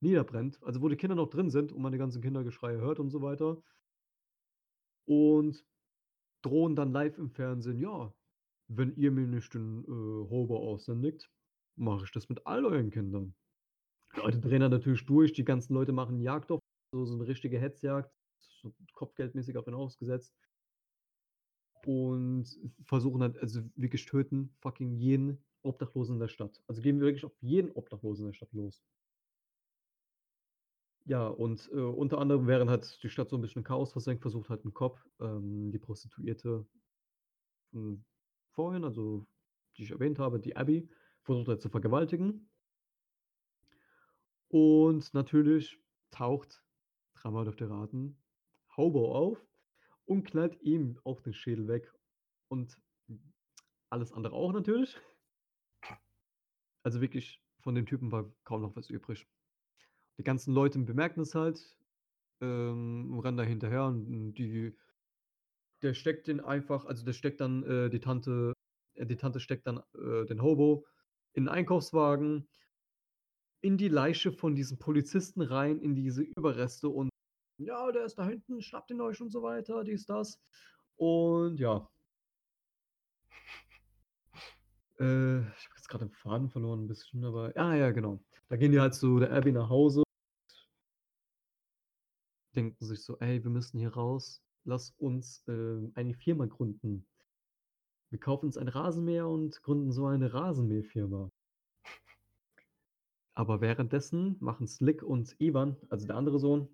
niederbrennt. 0.00 0.62
Also 0.62 0.80
wo 0.80 0.88
die 0.88 0.96
Kinder 0.96 1.14
noch 1.14 1.28
drin 1.28 1.50
sind 1.50 1.72
und 1.72 1.82
man 1.82 1.92
die 1.92 1.98
ganzen 1.98 2.22
Kindergeschreie 2.22 2.78
hört 2.78 2.98
und 2.98 3.10
so 3.10 3.22
weiter. 3.22 3.62
Und 5.06 5.64
drohen 6.42 6.76
dann 6.76 6.92
live 6.92 7.18
im 7.18 7.30
Fernsehen, 7.30 7.78
ja, 7.78 8.14
wenn 8.68 8.94
ihr 8.96 9.10
mir 9.10 9.26
nicht 9.26 9.52
den 9.54 9.84
äh, 9.84 10.30
Hobo 10.30 10.56
aushändigt, 10.56 11.30
mache 11.76 12.04
ich 12.04 12.12
das 12.12 12.28
mit 12.28 12.46
all 12.46 12.64
euren 12.64 12.90
Kindern. 12.90 13.34
Die 14.14 14.20
Leute 14.20 14.40
drehen 14.40 14.60
dann 14.60 14.70
natürlich 14.70 15.04
durch, 15.06 15.32
die 15.32 15.44
ganzen 15.44 15.74
Leute 15.74 15.92
machen 15.92 16.20
Jagd 16.20 16.50
auf, 16.50 16.60
so, 16.92 17.04
so 17.04 17.14
eine 17.14 17.26
richtige 17.26 17.58
Hetzjagd, 17.58 18.12
so 18.40 18.72
kopfgeldmäßig 18.94 19.56
auf 19.56 19.66
ihn 19.66 19.74
ausgesetzt. 19.74 20.34
Und 21.86 22.46
versuchen 22.84 23.22
halt, 23.22 23.38
also 23.38 23.62
wirklich 23.76 24.04
töten 24.06 24.54
fucking 24.60 24.92
jeden 24.96 25.42
Obdachlosen 25.62 26.16
in 26.16 26.20
der 26.20 26.28
Stadt. 26.28 26.62
Also 26.66 26.82
gehen 26.82 26.98
wir 27.00 27.06
wirklich 27.06 27.24
auf 27.24 27.36
jeden 27.40 27.70
Obdachlosen 27.72 28.24
in 28.24 28.30
der 28.30 28.36
Stadt 28.36 28.52
los. 28.52 28.82
Ja, 31.06 31.26
und 31.26 31.68
äh, 31.72 31.80
unter 31.80 32.18
anderem, 32.18 32.46
während 32.46 32.70
halt 32.70 33.02
die 33.02 33.08
Stadt 33.08 33.30
so 33.30 33.36
ein 33.36 33.40
bisschen 33.40 33.60
in 33.60 33.64
Chaos 33.64 33.92
versenkt, 33.92 34.22
versucht 34.22 34.50
halt 34.50 34.64
ein 34.64 34.74
Cop, 34.74 35.00
ähm, 35.18 35.72
die 35.72 35.78
Prostituierte 35.78 36.66
von 37.70 38.04
vorhin, 38.50 38.84
also 38.84 39.26
die 39.76 39.84
ich 39.84 39.90
erwähnt 39.90 40.18
habe, 40.18 40.40
die 40.40 40.56
Abby, 40.56 40.88
versucht 41.22 41.48
halt 41.48 41.62
zu 41.62 41.68
vergewaltigen. 41.68 42.48
Und 44.48 45.14
natürlich 45.14 45.78
taucht, 46.10 46.62
dreimal 47.14 47.44
dürft 47.44 47.60
ihr 47.60 47.70
raten, 47.70 48.16
Hobo 48.76 49.14
auf 49.14 49.49
und 50.10 50.24
knallt 50.24 50.60
ihm 50.62 50.98
auch 51.04 51.20
den 51.20 51.34
Schädel 51.34 51.68
weg 51.68 51.94
und 52.48 52.76
alles 53.90 54.12
andere 54.12 54.34
auch 54.34 54.52
natürlich. 54.52 54.98
Also 56.84 57.00
wirklich, 57.00 57.42
von 57.60 57.74
dem 57.74 57.86
Typen 57.86 58.12
war 58.12 58.32
kaum 58.44 58.62
noch 58.62 58.76
was 58.76 58.90
übrig. 58.90 59.28
Die 60.18 60.24
ganzen 60.24 60.54
Leute 60.54 60.78
bemerken 60.80 61.20
es 61.22 61.34
halt, 61.34 61.78
ähm, 62.42 63.18
rennen 63.20 63.38
da 63.38 63.44
hinterher 63.44 63.86
und 63.86 64.34
die 64.34 64.76
der 65.82 65.94
steckt 65.94 66.26
den 66.28 66.40
einfach 66.40 66.84
also 66.84 67.04
der 67.04 67.12
steckt 67.14 67.40
dann, 67.40 67.62
äh, 67.64 67.90
die 67.90 68.00
Tante 68.00 68.52
äh, 68.94 69.06
die 69.06 69.16
Tante 69.16 69.40
steckt 69.40 69.66
dann, 69.66 69.80
äh, 69.94 70.26
den 70.26 70.42
Hobo 70.42 70.86
in 71.32 71.44
'n 71.44 71.48
Einkaufswagen 71.48 72.46
in 73.64 73.76
die 73.76 73.88
Leiche 73.88 74.32
von 74.32 74.54
diesem 74.54 74.78
Polizisten 74.78 75.42
rein, 75.42 75.80
in 75.80 75.94
diese 75.94 76.22
Überreste 76.22 76.88
und: 76.88 77.09
„Ja, 77.60 77.92
der 77.92 78.06
ist 78.06 78.16
da 78.18 78.26
hinten, 78.26 78.62
schnappt 78.62 78.90
ihn 78.90 79.00
euch“ 79.02 79.20
und 79.20 79.30
so 79.30 79.42
weiter, 79.42 79.84
dies, 79.84 80.06
das. 80.06 80.40
Und 80.96 81.58
ja. 81.60 81.86
Äh, 84.98 85.40
ich 85.40 85.64
habe 85.66 85.74
jetzt 85.76 85.88
grad 85.88 86.00
den 86.02 86.10
Faden 86.10 86.48
verloren 86.50 86.80
'n 86.84 86.88
bisschen, 86.88 87.24
aber 87.24 87.52
ah 87.56 87.74
ja, 87.74 87.90
genau. 87.90 88.20
Da 88.48 88.56
gehen 88.56 88.72
die 88.72 88.80
halt 88.80 88.94
zu 88.94 89.18
der 89.18 89.32
Abby 89.32 89.52
nach 89.52 89.68
Hause 89.68 90.02
denken 92.56 92.84
sich 92.84 93.02
so: 93.04 93.16
„Ey, 93.18 93.42
wir 93.44 93.50
müssen 93.50 93.78
hier 93.78 93.94
raus. 93.94 94.42
Lass 94.64 94.90
uns, 94.98 95.44
ähm, 95.48 95.92
eine 95.94 96.14
Firma 96.14 96.46
gründen. 96.46 97.06
Wir 98.12 98.18
kaufen 98.18 98.46
uns 98.46 98.56
ein 98.56 98.66
Rasenmäher 98.66 99.28
und 99.28 99.62
gründen 99.62 99.92
so 99.92 100.06
eine 100.06 100.32
Rasenmäherfirma.“ 100.34 101.30
Aber 103.36 103.60
währenddessen 103.60 104.36
machen 104.40 104.66
Slick 104.66 105.02
und 105.02 105.36
Ivan, 105.40 105.76
also 105.88 106.06
der 106.06 106.16
andere 106.16 106.38
Sohn, 106.40 106.68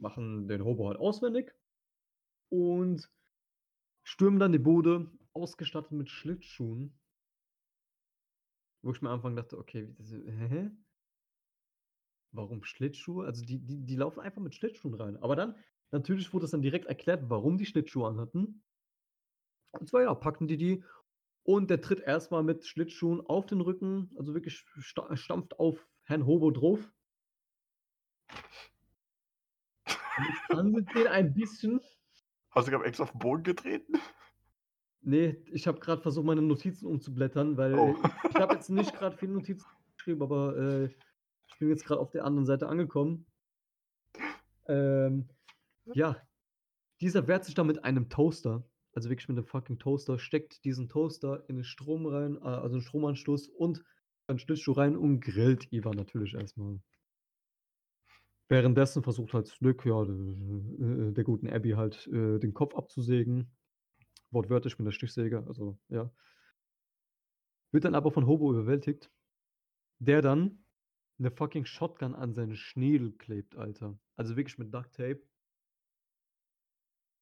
machen 0.00 0.48
den 0.48 0.64
Hobo 0.64 0.88
halt 0.88 0.98
auswendig 0.98 1.54
und 2.50 3.10
stürmen 4.02 4.40
dann 4.40 4.52
die 4.52 4.58
Bude, 4.58 5.10
ausgestattet 5.32 5.92
mit 5.92 6.10
Schlittschuhen. 6.10 6.98
Wo 8.82 8.92
ich 8.92 9.02
mir 9.02 9.08
am 9.08 9.16
Anfang 9.16 9.36
dachte: 9.36 9.58
„Okay, 9.58 9.94
das 9.98 10.12
hä? 10.12 10.70
Warum 12.32 12.64
Schlittschuhe?“ 12.64 13.26
Also 13.26 13.44
die 13.44 13.58
die 13.58 13.84
die 13.84 13.96
laufen 13.96 14.20
einfach 14.20 14.40
mit 14.42 14.54
Schlittschuhen 14.54 14.94
rein. 14.94 15.16
Aber 15.18 15.36
dann 15.36 15.56
natürlich 15.90 16.32
wurde 16.32 16.44
das 16.44 16.52
dann 16.52 16.62
direkt 16.62 16.86
erklärt, 16.86 17.28
warum 17.28 17.58
die 17.58 17.66
Schlittschuhe 17.66 18.06
anhatten. 18.08 18.62
Und 19.72 19.88
zwar, 19.88 20.02
ja, 20.02 20.14
packen 20.14 20.48
die 20.48 20.56
die 20.56 20.84
und 21.44 21.70
der 21.70 21.80
tritt 21.80 22.00
erst 22.00 22.30
mal 22.30 22.42
mit 22.42 22.66
Schlittschuhen 22.66 23.20
auf 23.26 23.46
den 23.46 23.60
Rücken, 23.60 24.10
also 24.16 24.34
wirklich 24.34 24.64
sta 24.80 25.16
stampft 25.16 25.58
auf 25.58 25.88
Herrn 26.04 26.26
Hobo 26.26 26.50
drauf. 26.50 26.92
Fand 30.50 30.94
den 30.94 31.06
ein 31.06 31.34
bisschen 31.34 31.80
Hast 32.52 32.66
du 32.66 32.72
grad 32.72 32.84
extra 32.84 33.04
auf 33.04 33.14
'n 33.14 33.18
Boden 33.20 33.42
getreten? 33.44 33.94
Ne, 35.02 35.38
ich 35.46 35.66
habe 35.66 35.80
grad 35.80 36.02
versucht, 36.02 36.26
meine 36.26 36.42
Notizen 36.42 36.86
umzublättern, 36.86 37.56
weil 37.56 37.78
Oh. 37.78 38.10
ich 38.28 38.38
habe 38.38 38.54
jetzt 38.54 38.68
nicht 38.68 38.92
grad 38.94 39.14
viele 39.14 39.32
Notizen 39.32 39.66
geschrieben, 39.96 40.22
aber, 40.22 40.56
äh, 40.58 40.90
ich 41.46 41.58
bin 41.58 41.68
jetzt 41.70 41.84
grad 41.86 41.98
auf 41.98 42.10
der 42.10 42.24
anderen 42.24 42.44
Seite 42.46 42.68
angekommen. 42.68 43.26
Ähm, 44.68 45.28
ja, 45.92 46.16
dieser 47.00 47.28
wehrt 47.28 47.44
sich 47.44 47.54
dann 47.54 47.66
mit 47.68 47.84
einem 47.84 48.08
Toaster, 48.10 48.68
also 48.94 49.10
wirklich 49.10 49.28
mit 49.28 49.36
'nem 49.38 49.46
fucking 49.46 49.78
Toaster, 49.80 50.18
steckt 50.18 50.64
diesen 50.64 50.88
Toaster 50.88 51.44
in 51.48 51.56
den 51.56 51.64
Strom 51.64 52.06
rein, 52.06 52.36
äh, 52.36 52.40
also 52.40 52.76
'n 52.76 52.82
Stromanschluss 52.82 53.48
und 53.48 53.84
einen 54.28 54.40
Schlittschuh 54.40 54.72
rein 54.72 54.96
und 54.96 55.20
grillt 55.20 55.72
Ivan 55.72 55.96
natürlich 55.96 56.34
erst 56.34 56.58
mal. 56.58 56.80
Währenddessen 58.50 59.04
versucht 59.04 59.32
halt 59.32 59.46
Slick, 59.46 59.86
ja, 59.86 60.04
d 60.04 60.10
äh, 60.12 61.12
der 61.12 61.22
guten 61.22 61.48
Abby 61.48 61.70
halt, 61.70 62.08
äh, 62.08 62.40
den 62.40 62.52
Kopf 62.52 62.74
abzusägen. 62.74 63.52
Wortwörtlich 64.32 64.78
mit 64.78 64.86
'ner 64.86 64.92
Stichsäge, 64.92 65.44
also 65.46 65.78
ja. 65.88 66.12
Wird 67.74 67.84
dann 67.84 67.94
aber 67.94 68.10
von 68.10 68.26
Hobo 68.26 68.50
überwältigt, 68.52 69.12
der 70.00 70.22
dann 70.22 70.64
'ne 71.18 71.30
fucking 71.30 71.66
Shotgun 71.66 72.14
an 72.14 72.34
seinen 72.34 72.56
Schädel 72.56 73.12
klebt, 73.12 73.56
Alter. 73.56 73.98
Also 74.16 74.36
wirklich 74.36 74.58
mit 74.58 74.74
Duct 74.74 74.94
Tape. 74.94 75.22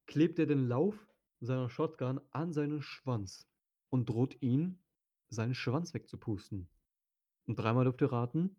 Klebt 0.09 0.39
er 0.39 0.47
den 0.47 0.67
Lauf 0.67 1.07
seiner 1.41 1.69
Shotgun 1.69 2.19
an 2.31 2.55
seinen 2.55 2.81
Schwanz 2.81 3.47
und 3.91 4.09
droht 4.09 4.41
ihn, 4.41 4.83
seinen 5.29 5.55
Schwanz 5.55 5.93
wegzupusten. 5.93 6.71
Und 7.47 7.59
dreimal 7.59 7.85
dürft 7.85 8.03
ihr 8.03 8.13
raten, 8.13 8.57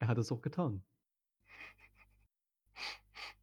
er 0.00 0.08
hat 0.08 0.18
es 0.18 0.32
auch 0.32 0.42
getan. 0.42 0.84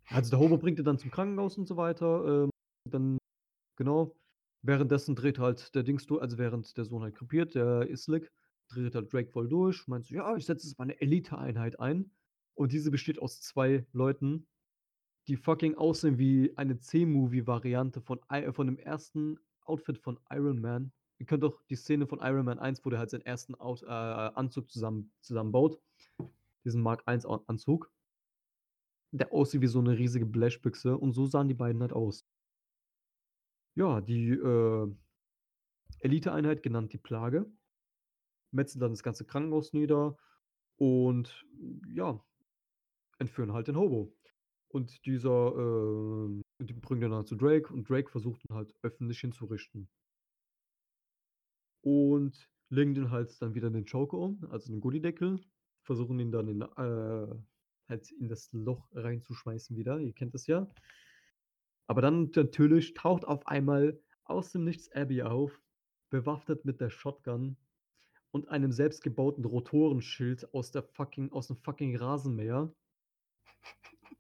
Also 0.09 0.29
der 0.31 0.39
Hobo 0.39 0.57
bringt 0.57 0.79
ihn 0.79 0.85
dann 0.85 0.97
zum 0.97 1.11
Krankenhaus 1.11 1.57
und 1.57 1.67
so 1.67 1.75
weiter, 1.77 2.43
ähm, 2.45 2.49
dann 2.89 3.17
genau. 3.77 4.15
Währenddessen 4.63 5.15
dreht 5.15 5.39
halt 5.39 5.75
der 5.75 5.83
Dings 5.83 6.07
du 6.07 6.19
also 6.19 6.37
während 6.37 6.77
der 6.77 6.85
Sohn 6.85 7.03
halt 7.03 7.15
krepiert, 7.15 7.55
der 7.55 7.87
Slick, 7.97 8.29
dreht 8.69 8.95
halt 8.95 9.13
Drake 9.13 9.31
voll 9.31 9.49
durch, 9.49 9.87
meint 9.87 10.05
so: 10.05 10.15
„Ja, 10.15 10.35
ich 10.37 10.45
setze 10.45 10.67
jetzt 10.67 10.79
meine 10.79 10.99
Eliteeinheit 11.01 11.79
ein.“ 11.79 12.11
Und 12.55 12.73
diese 12.73 12.91
besteht 12.91 13.19
aus 13.21 13.41
2 13.41 13.87
Leuten, 13.93 14.47
die 15.27 15.37
fucking 15.37 15.75
aussehen 15.75 16.19
wie 16.19 16.53
eine 16.57 16.79
C-Movie-Variante 16.79 18.01
von 18.01 18.19
ei 18.29 18.51
von 18.53 18.67
dem 18.67 18.79
ersten 18.79 19.39
Outfit 19.61 19.99
von 19.99 20.19
Iron 20.31 20.61
Man. 20.61 20.93
Ihr 21.19 21.25
kennt 21.27 21.43
doch 21.43 21.63
die 21.69 21.75
Szene 21.75 22.07
von 22.07 22.19
Iron 22.21 22.45
Man 22.45 22.59
1, 22.59 22.85
wo 22.85 22.89
der 22.91 22.99
halt 22.99 23.11
seinen 23.11 23.21
ersten 23.25 23.55
Out 23.55 23.83
äh, 23.83 23.87
Anzug 23.87 24.71
zusammen 24.71 25.13
zusammenbaut, 25.21 25.79
diesen 26.65 26.81
Mark 26.83 27.03
I 27.09 27.19
A 27.25 27.41
Anzug. 27.47 27.91
Der 29.13 29.31
aussieht 29.31 29.61
wie 29.61 29.67
so 29.67 29.81
'ne 29.81 29.97
riesige 29.97 30.25
Blechbüchse 30.25 30.97
und 30.97 31.13
so 31.13 31.25
sahen 31.25 31.47
die 31.47 31.53
beiden 31.53 31.81
halt 31.81 31.93
aus. 31.93 32.21
Ja, 33.77 34.01
die, 34.01 34.29
äh, 34.31 34.91
Eliteeinheit, 35.99 36.63
genannt 36.63 36.93
die 36.93 36.97
Plage 36.99 37.51
metzeln 38.53 38.81
dann 38.81 38.91
das 38.91 39.03
ganze 39.03 39.25
Krankenhaus 39.25 39.73
nieder 39.73 40.17
und 40.77 41.45
ja, 41.93 42.23
entführen 43.19 43.53
halt 43.53 43.67
den 43.69 43.77
Hobo. 43.77 44.15
Und 44.69 45.05
dieser, 45.05 45.55
ähm 45.57 46.43
die 46.61 46.73
bringen 46.73 47.11
dann 47.11 47.25
zu 47.25 47.35
Drake 47.35 47.73
und 47.73 47.89
Drake 47.89 48.09
versucht 48.11 48.43
ihn 48.49 48.55
halt 48.55 48.75
öffentlich 48.83 49.19
hinzurichten. 49.21 49.89
Und 51.83 52.49
legen 52.69 52.93
den 52.95 53.11
halt 53.11 53.41
dann 53.41 53.53
wieder 53.55 53.69
den 53.69 53.85
Joker 53.85 54.17
um, 54.17 54.45
also 54.49 54.71
den 54.71 54.81
Gullydeckel, 54.81 55.39
versuchen 55.83 56.19
ihn 56.19 56.31
dann 56.31 56.47
in 56.47 56.61
äh, 56.61 57.35
halt 57.89 58.11
in 58.11 58.29
das 58.29 58.51
Loch 58.53 58.89
reinzuschmeißen 58.93 59.75
wieder, 59.77 59.99
ihr 59.99 60.13
kennt 60.13 60.33
das 60.33 60.47
ja. 60.47 60.67
Aber 61.87 62.01
dann 62.01 62.31
natürlich 62.35 62.93
taucht 62.93 63.25
auf 63.25 63.47
einmal 63.47 63.99
aus 64.25 64.51
dem 64.51 64.65
Nichts 64.65 64.91
Abby 64.91 65.23
auf, 65.23 65.61
bewaffnet 66.09 66.65
mit 66.65 66.81
der 66.81 66.89
Shotgun 66.89 67.57
und 68.31 68.49
einem 68.49 68.71
selbstgebauten 68.71 69.45
Rotorenschild 69.45 70.53
aus 70.53 70.71
der 70.71 70.83
fucking 70.83 71.29
aus'm 71.31 71.55
fucking 71.63 71.95
Rasenmäher. 71.95 72.73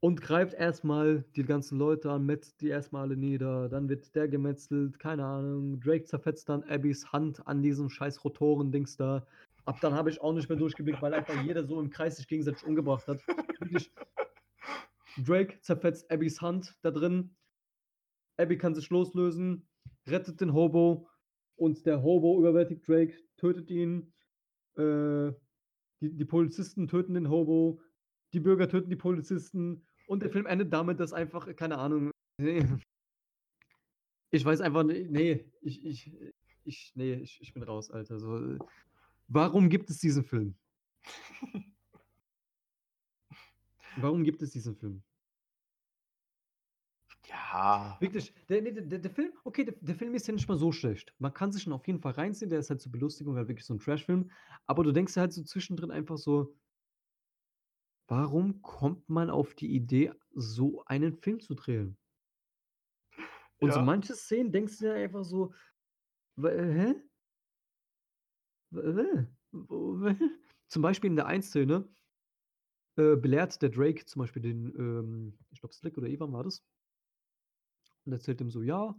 Und 0.00 0.20
greift 0.20 0.52
erst 0.52 0.84
mal 0.84 1.24
die 1.34 1.44
ganzen 1.44 1.78
Leute 1.78 2.10
an, 2.10 2.26
metzelt 2.26 2.60
die 2.60 2.68
erst 2.68 2.92
mal 2.92 3.00
alle 3.02 3.16
nieder, 3.16 3.70
dann 3.70 3.88
wird 3.88 4.14
der 4.14 4.28
gemetzelt, 4.28 4.98
keine 4.98 5.24
Ahnung. 5.24 5.80
Drake 5.80 6.04
zerfetzt 6.04 6.50
dann 6.50 6.62
Abbys 6.64 7.10
Hand 7.10 7.46
an 7.46 7.62
diesem 7.62 7.88
scheiß 7.88 8.22
Rotorendings 8.22 8.98
da. 8.98 9.26
Ab 9.64 9.80
dann 9.80 9.94
habe 9.94 10.10
ich 10.10 10.20
auch 10.20 10.32
nicht 10.32 10.48
mehr 10.48 10.58
durchgeblickt, 10.58 11.00
weil 11.00 11.14
einfach 11.14 11.42
jeder 11.42 11.64
so 11.64 11.80
im 11.80 11.90
Kreis 11.90 12.16
sich 12.16 12.28
gegenseitig 12.28 12.64
umgebracht 12.64 13.06
hat. 13.08 13.22
Drake 15.16 15.60
zerfetzt 15.60 16.10
Abbys 16.10 16.40
Hand 16.40 16.76
da 16.82 16.90
drin. 16.90 17.34
Abby 18.36 18.58
kann 18.58 18.74
sich 18.74 18.90
loslösen, 18.90 19.68
rettet 20.08 20.40
den 20.40 20.52
Hobo 20.52 21.08
und 21.56 21.86
der 21.86 22.02
Hobo 22.02 22.38
überwältigt 22.38 22.86
Drake, 22.86 23.16
tötet 23.36 23.70
ihn. 23.70 24.12
Äh, 24.76 25.32
die 26.00 26.16
die 26.16 26.24
Polizisten 26.24 26.88
töten 26.88 27.14
den 27.14 27.30
Hobo, 27.30 27.80
die 28.32 28.40
Bürger 28.40 28.68
töten 28.68 28.90
die 28.90 28.96
Polizisten 28.96 29.86
und 30.06 30.22
der 30.22 30.30
Film 30.30 30.46
endet 30.46 30.72
damit, 30.72 31.00
dass 31.00 31.12
einfach 31.12 31.54
keine 31.56 31.78
Ahnung, 31.78 32.10
ne. 32.40 32.80
Ich 34.30 34.44
weiß 34.44 34.62
einfach 34.62 34.82
ni 34.82 35.04
ne, 35.08 35.44
ich 35.62 35.86
ich 35.86 36.12
ich 36.64 36.92
ne, 36.96 37.20
ich 37.20 37.40
ich 37.40 37.54
bin 37.54 37.62
raus, 37.62 37.92
Alter, 37.92 38.18
so. 38.18 38.58
Warum 39.28 39.68
gibt 39.70 39.88
es 39.90 39.98
diesen 39.98 40.24
Film? 40.24 40.56
Warum 43.96 44.24
gibt 44.24 44.42
es 44.42 44.50
diesen 44.50 44.76
Film? 44.76 45.04
Ja. 47.28 48.00
Wirklich, 48.00 48.34
der 48.48 48.60
der 48.62 48.98
der 48.98 49.10
Film 49.10 49.32
okay, 49.44 49.64
der 49.64 49.74
der 49.80 49.94
Film 49.94 50.14
ist 50.14 50.26
ja 50.26 50.34
nicht 50.34 50.48
mal 50.48 50.56
so 50.56 50.72
schlecht. 50.72 51.14
Man 51.18 51.32
kann 51.32 51.52
sich 51.52 51.66
ihn 51.66 51.72
auf 51.72 51.86
jeden 51.86 52.00
Fall 52.00 52.12
reinziehen, 52.12 52.50
der 52.50 52.58
ist 52.58 52.70
halt 52.70 52.80
zur 52.80 52.90
Belustigung 52.92 53.36
halt 53.36 53.48
wirklich 53.48 53.66
so 53.66 53.74
'n 53.74 53.78
Trashfilm. 53.78 54.30
Aber 54.66 54.82
du 54.82 54.90
denkst 54.92 55.16
halt 55.16 55.32
so 55.32 55.42
zwischendrin 55.44 55.90
einfach 55.92 56.18
so 56.18 56.56
Warum 58.08 58.60
kommt 58.60 59.08
man 59.08 59.30
auf 59.30 59.54
die 59.54 59.74
Idee, 59.74 60.12
so 60.34 60.84
einen 60.84 61.14
Film 61.14 61.40
zu 61.40 61.54
drehen? 61.54 61.96
Und 63.62 63.72
so 63.72 63.80
Ja. 63.80 63.82
manche 63.82 64.14
Szenen 64.14 64.52
denkst 64.52 64.78
du 64.78 64.84
dir 64.86 64.94
einfach 64.94 65.24
so? 65.24 65.54
Wo 66.36 66.48
hä? 66.48 66.96
Zum 70.68 70.82
Beispiel 70.82 71.10
in 71.10 71.16
der 71.16 71.26
einen 71.26 71.42
Szene 71.42 71.88
äh, 72.96 73.16
belehrt 73.16 73.60
der 73.62 73.70
Drake 73.70 74.04
zum 74.06 74.20
Beispiel 74.20 74.42
den, 74.42 74.66
ähm, 74.78 75.38
ich 75.50 75.60
glaube 75.60 75.74
Slick 75.74 75.98
oder 75.98 76.08
Evan 76.08 76.32
war 76.32 76.44
das. 76.44 76.64
Und 78.06 78.12
erzählt 78.12 78.40
ihm 78.40 78.50
so: 78.50 78.62
„Ja, 78.62 78.98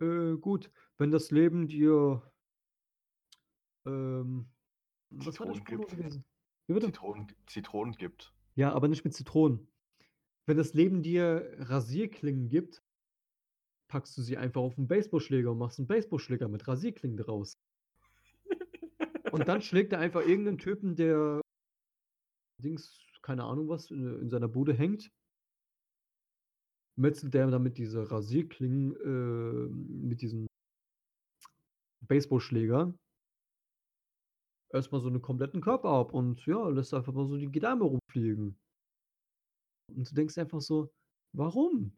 äh, 0.00 0.36
gut, 0.36 0.70
wenn 0.98 1.10
das 1.10 1.30
Leben 1.30 1.68
dir“ 1.68 2.32
ähm, 3.86 4.52
was 5.10 5.40
war 5.40 5.46
Zitronen 5.46 5.56
noch 5.56 5.64
gibt. 5.64 5.90
gewesen? 5.90 6.24
Wie 6.68 6.74
bitte? 6.74 6.94
Zitronen 6.94 7.28
Zitronen 7.46 7.94
gibt. 7.96 8.34
Ja, 8.56 8.72
aber 8.72 8.88
nicht 8.88 9.04
mit 9.04 9.14
Zitronen. 9.14 9.68
Wenn 10.46 10.56
das 10.58 10.74
Leben 10.74 11.02
dir 11.02 11.54
Rasierklingen 11.58 12.48
gibt 12.48 12.82
packst 13.90 14.16
du 14.16 14.22
sie 14.22 14.36
einfach 14.38 14.60
auf 14.62 14.78
'n 14.78 14.86
Baseballschläger 14.88 15.50
und 15.50 15.58
machst 15.58 15.78
'n 15.80 15.86
Baseballschläger 15.88 16.48
mit 16.48 16.66
Rasierklingen 16.68 17.16
draus. 17.18 17.54
Und 19.32 19.48
dann 19.48 19.62
schlägt 19.62 19.92
er 19.92 19.98
einfach 20.00 20.22
irgend 20.26 20.44
'nen 20.46 20.58
Typen, 20.58 20.96
der 20.96 21.40
Dings, 22.62 22.98
keine 23.22 23.44
Ahnung 23.44 23.68
was, 23.68 23.90
in 23.90 24.20
in 24.22 24.28
seiner 24.30 24.48
Bude 24.48 24.74
hängt 24.74 25.10
metzelt 26.98 27.34
der 27.34 27.46
damit 27.50 27.78
diese 27.78 28.10
Rasierklingen, 28.10 28.94
ähm, 29.04 30.08
mit 30.08 30.22
diesem 30.22 30.46
Baseballschläger 32.08 32.94
erst 34.72 34.92
mal 34.92 35.00
so 35.00 35.10
'nen 35.10 35.20
kompletten 35.22 35.60
Körper 35.60 35.88
ab 35.90 36.12
und 36.14 36.46
ja, 36.46 36.68
lässt 36.68 36.94
einfach 36.94 37.12
mal 37.12 37.26
so 37.26 37.36
die 37.36 37.50
Gedärme 37.50 37.84
rumfliegen. 37.84 38.56
Und 39.88 40.10
du 40.10 40.14
denkst 40.14 40.38
einfach 40.38 40.60
so: 40.60 40.92
„Warum?“ 41.32 41.96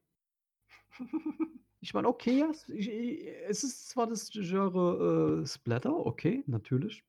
Ich 1.85 1.95
meine, 1.95 2.09
okay, 2.09 2.39
ja, 2.39 2.49
es 2.51 2.69
ich 2.69 2.89
i 2.89 3.27
es 3.49 3.65
ist 3.65 3.89
zwar 3.91 4.07
das 4.07 4.31
Genre, 4.31 5.43
äh, 5.43 5.47
Splatter, 5.47 5.95
okay, 6.07 6.45
natürlich. 6.47 7.03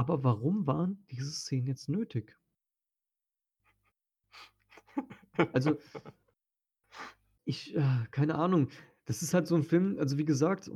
Aber 0.00 0.24
warum 0.24 0.66
waren 0.66 1.04
diese 1.10 1.30
Szenen 1.30 1.66
jetzt 1.66 1.90
nötig? 1.90 2.34
Also 5.54 5.78
ich 7.44 7.74
äh, 7.76 7.82
keine 8.10 8.34
Ahnung. 8.36 8.68
Das 9.06 9.22
ist 9.22 9.34
halt 9.34 9.46
so 9.46 9.56
'n 9.56 9.62
Film 9.64 9.96
also, 9.98 10.18
wie 10.18 10.24
gesagt, 10.24 10.70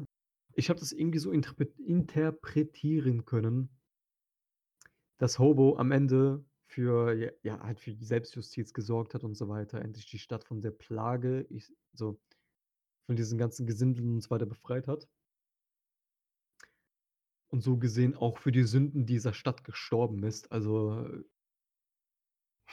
ich 0.54 0.68
habe 0.70 0.80
das 0.80 0.92
irgendwie 0.92 1.18
so 1.18 1.30
interpret 1.30 1.78
interpretieren 1.80 3.24
können 3.24 3.68
dass 5.20 5.38
Hobo 5.38 5.76
am 5.76 5.92
Ende 5.92 6.44
für 6.66 7.32
ja, 7.42 7.60
halt 7.60 7.80
für 7.80 7.92
die 7.94 8.04
Selbstjustiz 8.04 8.72
gesorgt 8.72 9.14
hat 9.14 9.22
und 9.24 9.34
so 9.36 9.48
weiter, 9.48 9.80
endlich 9.80 10.06
die 10.06 10.18
Stadt 10.18 10.44
von 10.44 10.60
der 10.60 10.72
Plage, 10.72 11.46
ich 11.50 11.72
so 11.92 12.18
von 13.06 13.16
diesen 13.16 13.38
ganzen 13.38 13.66
Gesindeln 13.66 14.14
und 14.14 14.20
so 14.22 14.30
weiter 14.30 14.46
befreit 14.46 14.88
hat. 14.88 15.08
Und 17.54 17.60
so 17.60 17.76
gesehen 17.76 18.16
auch 18.16 18.38
für 18.38 18.50
die 18.50 18.64
Sünden 18.64 19.06
dieser 19.06 19.32
Stadt 19.32 19.62
gestorben 19.62 20.24
ist. 20.24 20.50
Also 20.50 21.06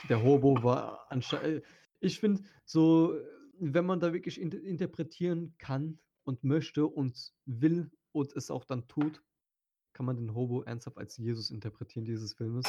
der 0.08 0.24
Hobo 0.24 0.60
war 0.64 1.08
anschei 1.08 1.36
äh, 1.36 1.62
ich 2.00 2.18
finde 2.18 2.42
so, 2.64 3.14
wenn 3.60 3.86
man 3.86 4.00
da 4.00 4.12
wirklich 4.12 4.40
int 4.40 4.54
interpretieren 4.54 5.54
kann 5.58 6.00
und 6.24 6.42
möchte 6.42 6.84
und 6.84 7.32
will 7.46 7.92
und 8.10 8.32
es 8.32 8.50
auch 8.50 8.64
dann 8.64 8.88
tut, 8.88 9.22
kann 9.92 10.04
man 10.04 10.16
den 10.16 10.34
Hobo 10.34 10.62
ernsthaft 10.62 10.98
als 10.98 11.16
Jesus 11.16 11.52
interpretieren 11.52 12.04
dieses 12.04 12.34
Filmes. 12.34 12.64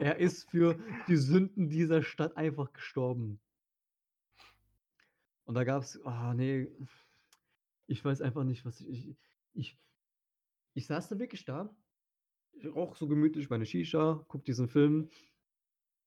Er 0.00 0.16
ist 0.16 0.48
für 0.48 0.78
die 1.06 1.18
Sünden 1.18 1.68
dieser 1.68 2.02
Stadt 2.02 2.34
einfach 2.38 2.72
gestorben. 2.72 3.40
Und 5.44 5.54
da 5.54 5.64
gab's 5.64 6.00
oh 6.02 6.32
ne, 6.32 6.66
ich 7.86 8.02
weiß 8.02 8.22
einfach 8.22 8.44
nicht, 8.44 8.64
was 8.64 8.80
ich 8.80 9.08
ich 9.08 9.16
ich 9.52 9.87
saß 10.86 11.08
da 11.08 11.18
wirklich 11.18 11.44
da, 11.44 11.74
ich 12.52 12.66
rauche 12.66 12.98
so 12.98 13.08
gemütlich 13.08 13.50
meine 13.50 13.66
Shisha, 13.66 14.24
gucke 14.28 14.44
diesen 14.44 14.68
Film 14.68 15.10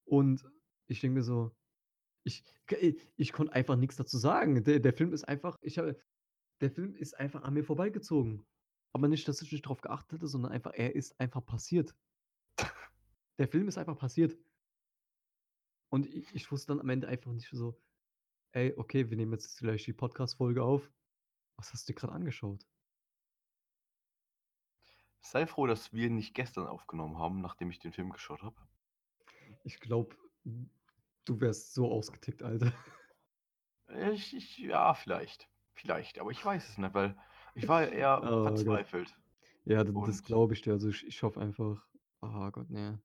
und 0.05 0.45
ich 0.87 0.99
denke 1.01 1.15
mir 1.15 1.23
so, 1.23 1.51
ich 2.23 2.43
i 2.71 2.99
ich 3.17 3.33
konnte 3.33 3.53
einfach 3.53 3.75
nix 3.77 3.95
dazu 3.97 4.17
sagen. 4.17 4.63
Der 4.63 4.79
der 4.79 4.93
Film 4.93 5.13
ist 5.13 5.25
einfach 5.27 5.57
ich 5.61 5.77
habe 5.79 5.99
der 6.61 6.71
Film 6.71 6.95
ist 6.95 7.19
einfach 7.19 7.43
an 7.43 7.53
mir 7.55 7.63
vorbeigezogen. 7.63 8.45
Aber 8.93 9.07
nicht, 9.07 9.27
dass 9.27 9.41
ich 9.41 9.51
nicht 9.51 9.63
drauf 9.63 9.81
geachtet 9.81 10.13
hätte, 10.19 10.27
sondern 10.27 10.51
einfach 10.51 10.73
er 10.75 10.95
ist 10.95 11.19
einfach 11.19 11.45
passiert. 11.45 11.95
Der 13.39 13.47
Film 13.47 13.67
ist 13.67 13.77
einfach 13.77 13.97
passiert. 13.97 14.37
Und 15.91 16.07
i 16.07 16.25
ich 16.33 16.51
wusste 16.51 16.67
dann 16.69 16.79
am 16.79 16.89
Ende 16.89 17.07
einfach 17.07 17.31
nicht 17.31 17.49
so: 17.51 17.79
„Ey, 18.53 18.73
okay, 18.77 19.09
wir 19.09 19.17
nehmen 19.17 19.33
jetzt 19.33 19.59
gleich 19.59 19.85
die 19.85 19.93
Podcast-Folge 19.93 20.63
auf. 20.63 20.91
Was 21.57 21.73
hast 21.73 21.87
du 21.89 21.93
dir 21.93 21.99
grad 21.99 22.11
angeschaut?“ 22.11 22.67
Sei 25.23 25.45
froh, 25.47 25.67
dass 25.67 25.93
wir 25.93 26.09
nicht 26.09 26.33
gestern 26.33 26.67
aufgenommen 26.67 27.17
haben, 27.17 27.41
nachdem 27.41 27.69
ich 27.69 27.79
den 27.79 27.93
Film 27.93 28.09
geschaut 28.11 28.41
habe. 28.41 28.67
Ich 29.63 29.79
glaube, 29.79 30.15
du 31.25 31.39
wärst 31.41 31.73
so 31.73 31.91
ausgetickt, 31.91 32.43
Alter. 32.43 32.71
Ich 33.87 34.35
ich 34.35 34.57
ja, 34.57 34.93
vielleicht. 34.93 35.49
Vielleicht, 35.73 36.19
aber 36.19 36.31
ich 36.31 36.43
weiß 36.43 36.69
es 36.69 36.77
nicht, 36.77 36.93
weil 36.93 37.17
ich 37.53 37.67
war 37.67 37.87
eher 37.87 38.29
Oh 38.29 38.63
Gott. 38.63 38.81
verzweifelt. 38.83 39.19
Ja, 39.65 39.83
das 39.83 40.23
Und 40.23 40.23
glaube 40.23 40.53
ich 40.53 40.61
dir. 40.61 40.73
Also, 40.73 40.89
ich 40.89 41.05
ich 41.07 41.23
hoffe 41.23 41.41
einfach 41.41 41.87
oh 42.21 42.51
Gott, 42.51 42.69
ne. 42.69 43.01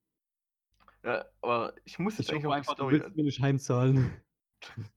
Ja, 1.03 1.25
aber 1.41 1.73
ich 1.85 1.99
muss 1.99 2.17
jetzt 2.17 2.29
Ich 2.29 2.31
eigentlich 2.31 2.45
hoffe 2.45 2.51
einfach, 2.51 2.75
du 2.75 2.89
willst 2.89 3.15
mir 3.15 3.23
nicht 3.23 3.39
heimzahlen. 3.41 4.21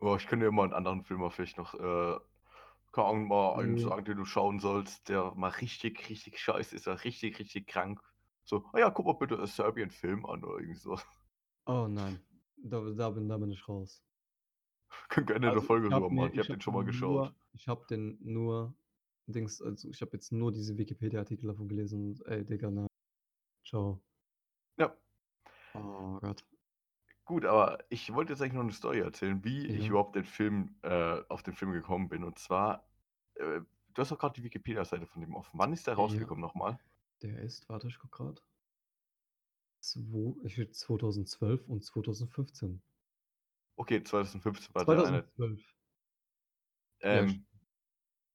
Oh, 0.00 0.16
ich 0.16 0.26
könnte 0.26 0.46
dir 0.46 0.52
mal 0.52 0.66
'n 0.68 0.74
anderen 0.74 1.02
Film 1.04 1.30
vielleicht 1.30 1.56
noch, 1.56 1.74
äh, 1.74 2.18
keine 2.96 3.08
Ahnung, 3.08 3.28
mal 3.28 3.56
einen 3.60 3.76
Ne. 3.76 3.90
sagen, 3.90 4.04
den 4.06 4.18
du 4.18 4.26
schauen 4.26 4.60
sollst, 4.60 5.08
der 5.10 5.34
mal 5.36 5.50
richtig, 5.50 6.08
richtig 6.10 6.40
scheiße 6.40 6.76
ist, 6.76 6.86
der 6.88 7.04
richtig, 7.04 7.38
richtig 7.40 7.68
krank. 7.68 8.00
So: 8.44 8.66
„Ah 8.74 8.80
ja, 8.80 8.90
guck 8.90 9.06
mal 9.06 9.14
bitte 9.14 9.38
A 9.40 9.46
Serbian 9.48 9.90
Film 9.92 10.26
an“ 10.26 10.44
oder 10.44 10.60
irgendwie 10.60 10.80
so. 10.80 10.98
Oh 11.68 11.86
nein, 11.88 12.24
da 12.56 12.80
da 12.94 13.10
bin 13.10 13.28
da 13.28 13.38
bin 13.38 13.50
ich 13.52 13.68
raus. 13.68 14.02
Können 15.08 15.26
gerne 15.26 15.50
'ne 15.52 15.60
Also, 15.60 15.62
Folge 15.62 15.88
ich 15.88 15.90
drüber 15.90 16.10
machen. 16.10 16.32
Ich 16.34 16.40
ich 16.40 16.48
den 16.48 16.60
habe 16.60 16.60
schon 16.60 16.74
mal 16.74 16.84
geschaut. 16.84 17.32
nur 17.32 17.36
ich 17.52 17.68
habe 17.68 17.86
den 17.88 18.18
nur 18.22 18.76
Dings 19.26 19.60
also, 19.62 19.88
ich 19.88 20.00
habe 20.02 20.12
jetzt 20.14 20.32
nur 20.32 20.52
diese 20.52 20.76
Wikipedia-Artikel 20.78 21.46
davon 21.48 21.68
gelesen 21.68 22.08
und 22.10 22.26
ey, 22.26 22.44
Digga, 22.44 22.70
nein. 22.70 22.86
Tschau. 23.64 24.02
Ja. 24.76 24.96
Oh 25.74 26.18
Gott. 26.20 26.42
Gut, 27.28 27.44
aber 27.44 27.78
ich 27.88 28.12
wollte 28.14 28.32
jetzt 28.32 28.40
eigentlich 28.40 28.52
noch 28.52 28.62
'ne 28.62 28.70
Story 28.72 29.00
erzählen, 29.00 29.42
wie 29.42 29.66
ich 29.66 29.88
Ja. 29.88 29.90
überhaupt 29.90 30.14
den 30.14 30.22
Film 30.24 30.76
äh, 30.82 31.22
auf 31.28 31.42
den 31.42 31.54
Film 31.54 31.72
gekommen 31.72 32.08
bin. 32.08 32.22
Und 32.22 32.38
zwar, 32.38 32.86
äh, 33.34 33.60
du 33.88 34.00
hast 34.02 34.12
doch 34.12 34.18
grad 34.20 34.36
die 34.36 34.44
Wikipedia-Seite 34.44 35.06
von 35.08 35.20
dem 35.22 35.34
offen. 35.34 35.58
Wann 35.58 35.72
ist 35.72 35.88
der 35.88 35.94
Ja. 35.96 35.96
rausgekommen 35.96 36.40
noch 36.40 36.54
mal? 36.54 36.78
Der 37.22 37.40
ist 37.42 37.68
warte, 37.68 37.88
ich. 37.88 37.96
Zwo 39.84 40.38
ich 40.42 40.56
2012 40.74 41.68
und 41.68 41.84
2015. 41.84 42.82
Okay, 43.78 44.02
2015 44.02 44.74
war 44.74 44.86
der 44.86 45.04
eine 45.04 45.26
2012. 45.38 45.74
Ja, 47.10 47.26
Ähm, 47.26 47.46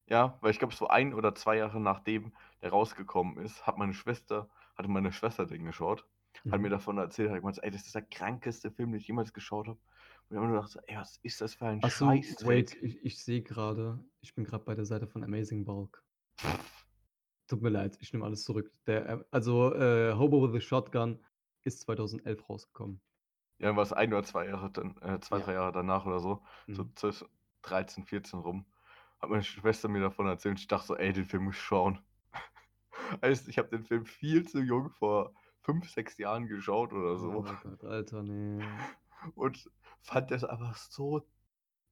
ja, 0.07 0.37
weil 0.41 0.51
ich 0.51 0.59
glaube, 0.59 0.75
so 0.75 0.87
1 0.87 1.13
oder 1.13 1.35
2 1.35 1.57
Jahre 1.57 1.79
nachdem 1.81 2.33
der 2.61 2.71
rausgekommen 2.71 3.37
ist, 3.43 3.67
hat 3.67 3.77
meine 3.77 3.93
Schwester 3.93 4.49
hatte 4.77 4.89
meine 4.89 5.13
Schwester 5.13 5.45
den 5.47 5.65
geschaut, 5.65 6.07
hat 6.49 6.61
mir 6.61 6.69
Mhm. 6.69 6.71
davon 6.71 6.97
erzählt, 6.97 7.29
hat 7.31 7.37
gemeint 7.39 7.55
so: 7.55 7.61
„Ey, 7.61 7.71
das 7.71 7.85
ist 7.85 7.95
der 7.95 8.01
krankeste 8.03 8.71
Film, 8.71 8.91
den 8.91 8.99
ich 9.01 9.07
jemals 9.07 9.33
geschaut 9.33 9.67
habe.“ 9.67 9.79
Und 9.79 10.31
ich 10.31 10.37
habe 10.37 10.47
mir 10.47 10.53
nur 10.53 10.57
gedacht 10.61 10.71
so: 10.71 10.79
„Ey, 10.87 10.97
was 10.97 11.17
ist 11.23 11.41
das 11.41 11.55
für 11.55 11.67
ein 11.67 11.81
Ach 11.83 11.91
so, 11.91 12.25
wait, 12.39 12.73
Scheißdreck?“ 12.73 12.81
ich 12.81 13.03
ich 13.05 13.23
sehe 13.23 13.43
grade 13.43 14.03
ich 14.21 14.33
bin 14.33 14.45
grad 14.45 14.65
bei 14.65 14.73
der 14.73 14.85
Seite 14.85 15.05
von 15.07 15.23
Amazing 15.23 15.63
Bulk. 15.63 16.03
Tut 17.47 17.61
mir 17.61 17.69
leid, 17.69 17.97
ich 18.01 18.13
nehme 18.13 18.25
alles 18.25 18.43
zurück. 18.43 18.73
Der, 18.87 19.07
äh 19.09 19.23
also, 19.31 19.73
äh, 19.75 20.13
Hobo 20.15 20.41
with 20.41 20.55
a 20.57 20.59
Shotgun 20.61 21.23
ist 21.63 21.81
2011 21.81 22.49
rausgekommen. 22.49 23.01
Ja, 23.59 23.67
dann 23.67 23.75
war's 23.77 23.93
1 23.93 24.11
oder 24.13 24.23
2 24.23 24.47
Jahre 24.47 24.71
dann 24.71 24.97
äh, 25.01 25.19
2, 25.19 25.37
Ja. 25.37 25.39
3 25.39 25.53
Jahre 25.53 25.71
danach 25.71 26.05
oder 26.05 26.19
so, 26.19 26.43
so 26.71 26.83
Mhm. 26.83 26.91
zwischen 26.95 27.27
13, 27.61 28.03
14 28.05 28.39
rum, 28.39 28.65
hat 29.19 29.29
meine 29.29 29.43
Schwester 29.43 29.87
mir 29.87 30.01
davon 30.01 30.25
erzählt 30.27 30.53
und 30.53 30.59
ich 30.59 30.67
dachte 30.67 30.87
so: 30.87 30.95
„Ey, 30.97 31.13
den 31.13 31.25
Film 31.25 31.43
muss 31.45 31.55
ich 31.55 31.61
schauen.“ 31.61 31.99
Heißt, 33.21 33.47
ich 33.49 33.57
habe 33.57 33.69
den 33.69 33.83
Film 33.85 34.05
viel 34.05 34.47
zu 34.47 34.61
jung 34.61 34.89
vor 34.91 35.33
5, 35.61 35.89
6 35.91 36.17
Jahren 36.17 36.47
geschaut 36.47 36.93
oder 36.93 37.17
so. 37.17 37.43
Oh 37.43 37.57
Gott, 37.57 37.83
Alter, 37.83 38.23
ne. 38.23 38.89
Und 39.35 39.69
fand 40.01 40.31
das 40.31 40.43
einfach 40.43 40.77
so 40.77 41.27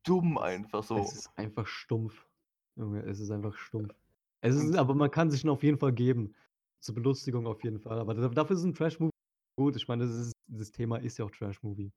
dumm 0.03 0.37
einfach 0.37 0.83
Es 0.95 1.13
so. 1.13 1.15
ist 1.15 1.29
einfach 1.37 1.67
stumpf. 1.67 2.27
Junge, 2.75 3.01
es 3.03 3.19
ist 3.19 3.31
einfach 3.31 3.55
stumpf. 3.55 3.93
Es 4.41 4.55
ist 4.55 4.75
aber 4.75 4.95
man 4.95 5.11
kann 5.11 5.29
sich 5.29 5.43
ihn 5.43 5.49
auf 5.49 5.63
jeden 5.63 5.77
Fall 5.77 5.93
geben. 5.93 6.35
Zur 6.81 6.95
Belustigung 6.95 7.45
auf 7.47 7.63
jeden 7.63 7.79
Fall. 7.79 7.99
Aber 7.99 8.13
da 8.13 8.27
dafür 8.29 8.55
ist 8.55 8.63
'n 8.63 8.73
Trash-Movie 8.73 9.11
gut. 9.57 9.75
Ich 9.75 9.87
meine, 9.87 10.05
das 10.07 10.15
ist 10.15 10.33
das 10.47 10.71
Thema 10.71 10.97
ist 10.97 11.17
ja 11.17 11.25
auch 11.25 11.31
Trash-Movie. 11.31 11.91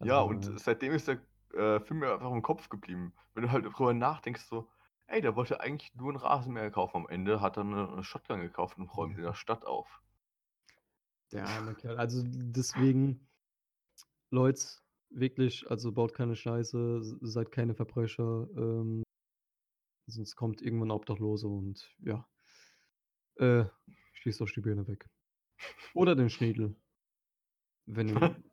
Also, 0.00 0.12
Ja, 0.12 0.20
und 0.20 0.44
daher. 0.44 0.56
seitdem 0.56 0.92
ist 0.92 1.08
der, 1.08 1.22
äh, 1.54 1.80
Film 1.80 2.00
mir 2.00 2.12
einfach 2.12 2.30
im 2.30 2.42
Kopf 2.42 2.68
geblieben. 2.68 3.14
Wenn 3.34 3.44
du 3.44 3.50
halt 3.50 3.64
drüber 3.64 3.94
nachdenkst 3.94 4.42
so: 4.44 4.68
„Ey, 5.06 5.20
der 5.22 5.36
wollte 5.36 5.60
eigentlich 5.60 5.94
nur 5.94 6.10
'n 6.12 6.16
Rasenmäher 6.16 6.70
kaufen.“ 6.70 6.96
Am 6.98 7.08
Ende 7.08 7.40
hat 7.40 7.56
er 7.56 7.64
'ne 7.64 7.88
'ne 7.96 8.04
Shotgun 8.04 8.40
gekauft 8.40 8.76
und 8.78 8.88
räumt 8.94 9.16
in 9.16 9.22
der. 9.22 9.34
Stadt 9.34 9.64
auf. 9.64 10.02
Der 11.32 11.46
arme 11.46 11.74
Kerl. 11.74 11.96
Also, 11.96 12.22
deswegen 12.24 13.28
Leute, 14.30 14.62
wirklich, 15.10 15.68
also, 15.70 15.92
baut 15.92 16.14
keine 16.14 16.36
Scheiße, 16.36 17.18
seid 17.22 17.52
keine 17.52 17.74
Verbrecher, 17.74 18.48
ähm 18.56 19.02
sonst 20.06 20.36
kommt 20.36 20.62
irgendwann 20.62 20.90
Obdachlose 20.90 21.48
und 21.48 21.94
ja. 22.00 22.26
Äh, 23.36 23.64
schießt 24.14 24.40
euch 24.42 24.54
die 24.54 24.60
Birne 24.60 24.86
weg. 24.88 25.08
Oder 25.94 26.14
den 26.14 26.30
Schniedel. 26.30 26.74
Wenn 27.86 28.08
ihm 28.08 28.16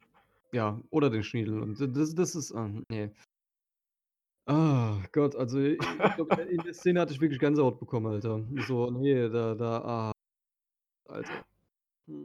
ja, 0.51 0.81
oder 0.89 1.09
den 1.09 1.23
Schniedel 1.23 1.61
und 1.61 1.79
das 1.79 2.15
das 2.15 2.35
ist, 2.35 2.51
ähm 2.51 2.85
ne. 2.89 3.13
Ah, 4.45 5.01
Gott, 5.13 5.35
also 5.35 5.59
ich 5.59 5.79
glaube, 6.15 6.41
in 6.41 6.61
der 6.63 6.73
Szene 6.73 6.99
hatte 6.99 7.13
ich 7.13 7.21
wirklich 7.21 7.39
Gänsehaut 7.39 7.79
bekommen, 7.79 8.07
Alter. 8.07 8.45
So, 8.67 8.89
ne, 8.91 9.29
da 9.29 9.55
da 9.55 9.77
ah, 9.83 10.11
Alter. 11.07 11.45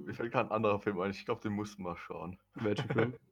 Mir 0.07 0.13
Hm. 0.13 0.15
fällt 0.15 0.33
grad 0.33 0.47
'n 0.49 0.53
anderer 0.53 0.81
Film 0.81 0.99
ein, 1.01 1.11
ich 1.13 1.25
glaube, 1.25 1.41
den 1.43 1.53
musst 1.53 1.79
du 1.79 1.83
mal 1.83 1.97
schauen. 1.97 2.39
Welchen 2.55 2.91
Film? 2.91 3.15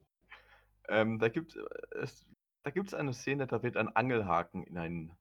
Ähm, 0.88 1.18
da 1.18 1.28
gibt 1.28 1.56
es 1.92 2.26
da 2.62 2.70
gibt's 2.70 2.94
eine 2.94 3.12
Szene, 3.12 3.46
da 3.46 3.62
wird 3.62 3.76
ein 3.76 3.94
Angelhaken 3.94 4.64
in 4.64 4.76
einen 4.78 5.12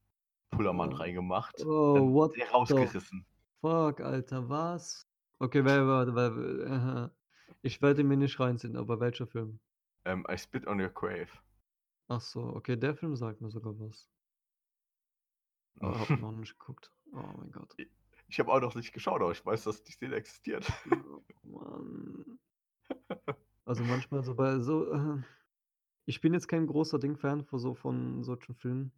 Pullermann 0.51 0.91
Oh. 0.91 0.99
reingemacht, 0.99 1.55
Oh, 1.65 2.11
what 2.13 2.35
der 2.35 2.49
rausgerissen. 2.51 3.25
fuck, 3.61 3.99
Alter, 4.01 4.41
was? 4.49 5.05
Okay, 5.39 5.63
warte, 5.65 6.13
wa 6.15 6.27
aha. 6.75 7.11
Ich 7.61 7.81
werde 7.81 8.03
mir 8.03 8.17
nicht 8.17 8.39
reinziehen, 8.39 8.75
aber 8.77 8.99
welcher 8.99 9.27
Film? 9.27 9.59
Ähm, 10.05 10.25
I 10.29 10.37
Spit 10.37 10.65
on 10.67 10.79
Your 10.79 10.89
Grave. 10.89 11.29
Ach 12.07 12.19
so, 12.21 12.41
okay, 12.55 12.75
der 12.77 12.95
Film 12.95 13.15
sagt 13.15 13.41
mir 13.41 13.51
sogar 13.51 13.79
was. 13.79 14.09
Aber 15.81 15.99
habe 15.99 16.19
noch 16.21 16.31
nicht 16.33 16.57
geguckt. 16.59 16.91
Oh 17.13 17.21
mein 17.37 17.51
Gott. 17.51 17.77
Ich 18.27 18.39
habe 18.39 18.51
auch 18.51 18.61
noch 18.61 18.75
nicht 18.75 18.93
geschaut, 18.93 19.21
aber 19.21 19.31
ich 19.31 19.45
weiß, 19.45 19.63
dass 19.65 19.83
die 19.83 19.91
Szene 19.91 20.15
existiert. 20.15 20.71
Oh 20.91 21.23
Mann. 21.43 22.39
Also, 23.65 23.83
manchmal 23.83 24.23
so 24.23 24.35
bei 24.35 24.59
so 24.59 24.91
äh, 24.91 25.17
ich 26.05 26.21
bin 26.21 26.33
jetzt 26.33 26.47
kein 26.47 26.67
großer 26.67 26.99
Ding-Fan 26.99 27.45
von 27.45 27.59
so 27.59 27.75
von 27.75 28.23
solchen 28.23 28.55
Filmen. 28.55 28.91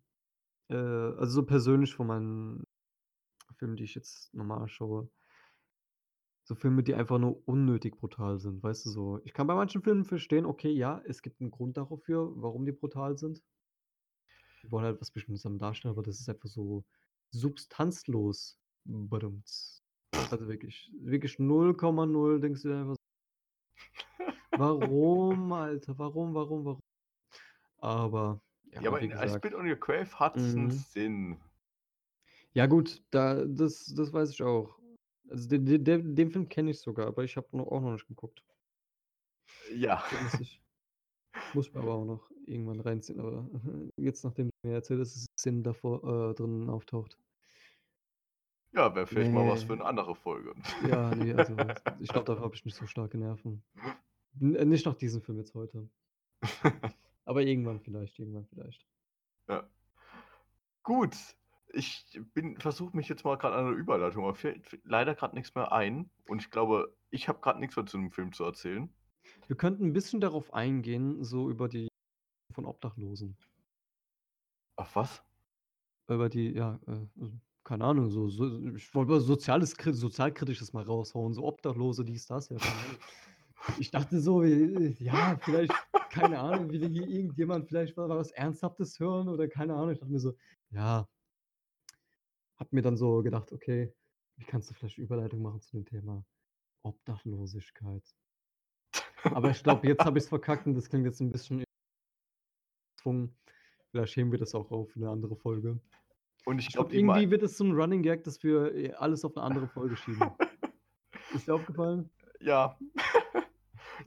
Äh, 0.70 0.76
also, 0.76 1.28
so 1.42 1.44
persönlich 1.46 1.96
von 1.96 2.08
meinen 2.08 2.66
Filmen, 3.58 3.78
die 3.78 3.86
ich 3.86 3.96
jetzt 3.96 4.34
normal 4.34 4.68
schaue. 4.70 5.10
So 6.44 6.56
Filme, 6.56 6.82
die 6.82 6.96
einfach 6.96 7.20
nur 7.20 7.48
unnötig 7.48 7.98
brutal 7.98 8.40
sind, 8.40 8.64
weißt 8.64 8.86
du 8.86 8.90
so? 8.90 9.20
Ich 9.26 9.34
kann 9.34 9.48
bei 9.48 9.54
manchen 9.56 9.82
Filmen 9.84 10.06
verstehen, 10.06 10.46
okay, 10.46 10.72
ja, 10.72 11.02
es 11.06 11.22
gibt 11.22 11.42
'n 11.42 11.52
Grund 11.52 11.78
dafür, 11.78 12.32
warum 12.36 12.66
die 12.66 12.72
brutal 12.72 13.18
sind. 13.18 13.44
Die 14.64 14.72
wollen 14.72 14.86
halt 14.86 15.02
was 15.02 15.12
Bestimmtes 15.12 15.44
darstellen, 15.58 15.94
aber 15.94 16.04
das 16.04 16.20
ist 16.20 16.30
einfach 16.30 16.50
so 16.50 16.86
substanzlos. 17.32 18.60
Badumts. 18.88 19.84
Also, 20.16 20.48
wirklich 20.48 20.92
wirklich 21.02 21.38
0,0 21.40 22.40
denkst 22.40 22.64
du 22.64 22.70
dir 22.70 22.78
einfach 22.78 22.96
Warum, 24.56 25.52
Alter? 25.54 25.98
Warum, 25.98 26.34
warum, 26.34 26.66
warum? 26.66 26.80
Aber 27.80 28.40
ja, 28.72 28.82
Ja, 28.82 28.90
aber 28.90 29.00
in 29.02 29.10
I 29.12 29.14
gesagt 29.14 29.46
Spit 29.46 29.54
on 29.56 29.68
Your 29.70 29.76
Grave 29.76 30.20
hat's 30.20 30.56
'n 30.56 30.66
Mhm. 30.66 30.70
Sinn. 30.70 31.38
Ja 32.54 32.66
gut, 32.66 33.04
da 33.12 33.46
das 33.46 33.86
das 33.96 34.12
weiß 34.14 34.32
ich 34.32 34.42
auch. 34.44 34.80
Also, 35.30 35.48
de 35.50 35.60
de 35.60 35.78
de 35.78 36.02
den 36.16 36.32
Film 36.32 36.50
kenne 36.50 36.72
ich 36.72 36.80
sogar, 36.80 37.08
aber 37.08 37.24
ich 37.24 37.38
habe 37.38 37.48
auch 37.60 37.82
noch 37.82 37.92
nicht 37.94 38.08
geguckt. 38.08 38.44
Ja. 39.76 40.04
Ich 40.42 40.62
muss 41.54 41.74
mir 41.74 41.82
aber 41.82 41.94
auch 41.96 42.06
noch 42.06 42.32
irgendwann 42.46 42.80
reinziehen, 42.80 43.20
aber 43.20 43.50
jetzt, 43.98 44.24
nachdem 44.24 44.48
du 44.64 44.70
mir 44.70 44.76
erzählt 44.76 45.02
hast, 45.02 45.16
dass 45.16 45.22
die 45.26 45.40
Szene 45.40 45.62
davor 45.64 46.32
äh, 46.32 46.34
drin 46.36 46.70
auftaucht. 46.70 47.18
Ja, 48.78 48.94
wäre 48.94 49.08
vielleicht 49.08 49.34
mal 49.34 49.48
was 49.48 49.64
für 49.64 49.74
Ne. 49.74 49.78
'ne 49.78 49.84
andere 49.84 50.14
Folge. 50.16 50.54
Ja, 50.80 51.16
ne, 51.16 51.34
also, 51.34 51.74
ich 51.98 52.12
glaube, 52.12 52.26
dafür 52.26 52.44
habe 52.44 52.56
ich 52.56 52.64
nicht 52.66 52.76
so 52.76 52.86
starke 52.86 53.18
Nerven. 53.18 53.64
N 54.42 54.70
nicht 54.70 54.86
nach 54.86 54.96
diesem 54.96 55.22
Film 55.22 55.40
jetzt 55.40 55.54
heute. 55.56 55.90
Aber 57.28 57.44
irgendwann 57.44 57.82
vielleicht, 57.82 58.18
irgendwann 58.20 58.46
vielleicht. 58.48 58.88
Ja. 59.50 59.68
Gut, 60.86 61.16
ich 61.74 62.06
bin 62.34 62.60
versuche 62.60 62.96
mich 62.96 63.10
jetzt 63.10 63.26
mal 63.26 63.38
grad 63.38 63.54
an 63.54 63.66
'ne 63.66 63.72
Überleitung, 63.72 64.24
aber 64.24 64.36
fällt 64.36 64.80
leider 64.84 65.16
grad 65.16 65.34
nix 65.34 65.54
mehr 65.56 65.72
ein 65.72 66.10
und 66.28 66.42
ich 66.42 66.50
glaube, 66.50 66.96
ich 67.10 67.28
habe 67.28 67.40
grad 67.40 67.60
nix 67.60 67.76
mehr 67.76 67.86
zu 67.86 67.98
dem 67.98 68.12
Film 68.12 68.32
zu 68.34 68.44
erzählen. 68.46 68.94
Wir 69.50 69.56
könnten 69.56 69.86
'n 69.86 69.94
bisschen 69.94 70.20
darauf 70.20 70.54
eingehen, 70.54 71.24
so 71.24 71.50
über 71.50 71.70
die 71.70 71.88
von 72.54 72.66
Obdachlosen. 72.66 73.38
Auf 74.78 74.96
was? 74.96 75.24
Über 76.10 76.30
die 76.30 76.52
ja, 76.54 76.80
äh, 76.88 77.08
also, 77.20 77.40
keine 77.68 77.84
Ahnung, 77.86 78.10
so 78.10 78.28
so 78.30 78.60
ich 78.76 78.94
wollte 78.96 79.12
mal 79.12 79.20
soziales 79.22 79.76
Kri 79.78 79.94
Sozialkritisches 79.94 80.74
mal 80.74 80.84
raushauen, 80.84 81.34
so 81.34 81.44
Obdachlose, 81.46 82.06
dies, 82.06 82.26
das, 82.28 82.50
ja. 82.50 82.62
Ich 83.76 83.92
dachte 83.92 84.20
so, 84.22 84.44
äh, 84.44 84.96
ja, 85.00 85.38
vielleicht, 85.38 85.80
keine 86.10 86.40
Ahnung, 86.40 86.72
will 86.72 86.88
hier 86.90 87.08
irgendjemand 87.08 87.68
vielleicht 87.68 87.98
mal 87.98 88.10
was 88.10 88.32
Ernsthaftes 88.32 89.00
hören 89.00 89.30
oder 89.30 89.48
keine 89.50 89.76
Ahnung. 89.76 89.92
Ich 89.92 90.00
dachte 90.00 90.12
mir 90.14 90.20
so, 90.20 90.34
ja 90.72 91.08
habe 92.58 92.70
mir 92.76 92.82
dann 92.82 92.98
so 92.98 93.22
gedacht: 93.24 93.52
„Okay, 93.54 93.94
wie 94.36 94.46
kannst 94.46 94.70
du 94.70 94.74
vielleicht 94.74 94.98
Überleitung 94.98 95.42
machen 95.42 95.62
zu 95.62 95.72
dem 95.78 95.86
Thema 95.86 96.26
Obdachlosigkeit?“ 96.84 98.14
Aber 99.34 99.50
ich 99.52 99.64
glaube, 99.64 99.88
jetzt 99.88 100.06
habe 100.06 100.18
ich's 100.20 100.28
verkackt 100.30 100.68
und 100.68 100.76
das 100.76 100.90
klingt 100.90 101.06
jetzt 101.06 101.22
'n 101.22 101.32
bisschen 101.32 101.64
gezwungen. 102.98 103.36
Vielleicht 103.92 104.16
heben 104.18 104.32
wir 104.32 104.40
das 104.40 104.54
auch 104.56 104.72
auf 104.72 104.92
für 104.92 105.00
'ne 105.00 105.10
andere 105.10 105.36
Folge. 105.36 105.80
Und 106.48 106.60
ich 106.60 106.72
glaube, 106.72 106.96
irgendwie 106.96 107.30
wird 107.30 107.44
es 107.44 107.60
'n 107.60 107.74
Running 107.74 108.02
Gag, 108.04 108.24
dass 108.24 108.42
wir, 108.42 108.74
äh, 108.74 108.94
alles 108.94 109.26
auf 109.26 109.36
'ne 109.36 109.42
andere 109.44 109.68
Folge 109.68 109.98
schieben. 109.98 110.38
Ist 111.32 111.48
dir 111.48 111.56
aufgefallen? 111.56 112.12
Ja. 112.42 112.80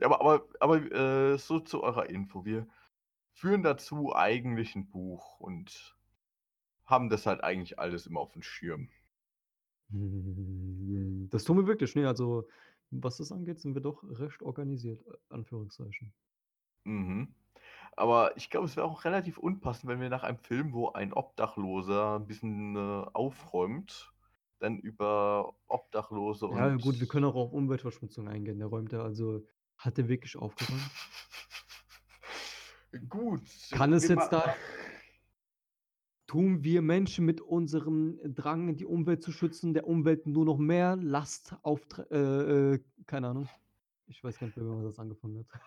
Ja, 0.01 0.07
aber 0.07 0.20
aber 0.22 0.49
aber, 0.61 0.93
äh, 0.93 1.38
so 1.38 1.61
zu 1.61 1.82
eurer 1.82 2.09
Info. 2.11 2.45
Wir 2.45 2.68
führen 3.32 3.62
dazu 3.62 4.14
eigentlich 4.14 4.76
'n 4.76 4.91
Buch 4.91 5.41
und 5.41 5.99
haben 6.86 7.11
das 7.11 7.26
halt 7.26 7.45
eigentlich 7.45 7.78
alles 7.78 8.07
immer 8.07 8.20
aufm 8.20 8.43
Schirm. 8.43 8.91
Hm, 9.91 11.28
das 11.30 11.45
tun 11.45 11.57
wir 11.59 11.66
wirklich, 11.66 11.95
ne, 11.95 12.07
also, 12.07 12.47
was 12.91 13.16
das 13.18 13.32
angeht, 13.32 13.61
sind 13.61 13.74
wir 13.74 13.80
doch 13.82 14.03
recht 14.05 14.43
organisiert, 14.43 15.05
äh, 15.07 15.12
Anführungszeichen. 15.28 16.12
Mhm. 16.86 17.34
Aber 18.01 18.34
ich 18.38 18.48
glaube, 18.48 18.66
es 18.66 18.76
wäre 18.76 18.86
auch 18.86 19.05
relativ 19.05 19.36
unpassend, 19.36 19.90
wenn 19.90 20.01
wir 20.01 20.09
nach 20.09 20.22
einem 20.22 20.38
Film, 20.38 20.72
wo 20.72 20.88
ein 20.88 21.12
Obdachloser 21.12 22.16
'n 22.16 22.26
bisschen, 22.26 22.74
äh, 22.74 23.05
aufräumt, 23.12 24.11
dann 24.59 24.78
über 24.78 25.55
Obdachlose 25.68 26.46
Ja, 26.46 26.68
und 26.68 26.80
gut, 26.80 26.98
wir 26.98 27.07
können 27.07 27.26
auch 27.26 27.34
auf 27.34 27.53
Umweltverschmutzung 27.53 28.26
eingehen. 28.26 28.59
Der 28.59 28.68
räumt 28.68 28.92
ja 28.92 29.03
also 29.03 29.46
hat 29.76 29.98
der 29.98 30.09
wirklich 30.09 30.36
aufgeräumt? 30.36 30.80
Gut, 33.09 33.42
Kann 33.70 33.92
es 33.92 34.09
jetzt 34.09 34.32
da 34.32 34.57
tun 36.26 36.64
wir 36.64 36.80
Menschen 36.80 37.24
mit 37.24 37.40
unserem 37.40 38.18
Drang, 38.34 38.76
die 38.76 38.84
Umwelt 38.86 39.22
zu 39.22 39.30
schützen, 39.32 39.74
der 39.74 39.86
Umwelt 39.86 40.26
nur 40.26 40.44
noch 40.44 40.59
mehr 40.59 40.96
Last 40.96 41.57
auftr 41.62 42.07
äh, 42.11 42.74
äh, 42.74 42.80
keine 43.07 43.28
Ahnung. 43.28 43.48
Ich 44.07 44.22
weiß 44.24 44.38
gar 44.38 44.46
nicht 44.46 44.57
mehr, 44.57 44.66
wie 44.66 44.70
man 44.70 44.84
das 44.84 44.98
angefangen 44.98 45.46
hat. 45.53 45.61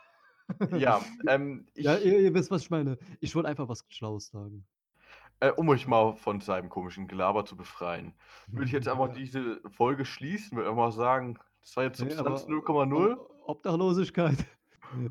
Ja, 0.77 1.01
ähm, 1.27 1.67
Ja, 1.75 1.97
ich 1.97 2.05
ihr 2.05 2.19
ihr 2.19 2.33
wisst, 2.33 2.51
was 2.51 2.63
ich 2.63 2.69
meine. 2.69 2.97
Ich 3.19 3.35
wollte 3.35 3.49
einfach 3.49 3.67
was 3.69 3.85
Schlaues 3.89 4.27
sagen. 4.27 4.65
Äh, 5.39 5.51
um 5.51 5.67
euch 5.69 5.87
mal 5.87 6.15
von 6.15 6.41
seinem 6.41 6.69
komischen 6.69 7.07
Gelaber 7.07 7.45
zu 7.45 7.57
befreien, 7.57 8.13
würde 8.47 8.65
ich 8.65 8.71
jetzt 8.71 8.87
einfach 8.87 9.11
diese 9.13 9.61
Folge 9.71 10.05
schließen, 10.05 10.57
würde 10.57 10.69
einfach 10.69 10.83
mal 10.83 10.91
sagen, 10.91 11.37
das 11.61 11.75
war 11.75 11.83
jetzt 11.85 11.97
Substanz 11.97 12.19
aber 12.19 12.35
0,0. 12.35 13.17
O 13.17 13.29
Obdachlosigkeit. 13.45 14.37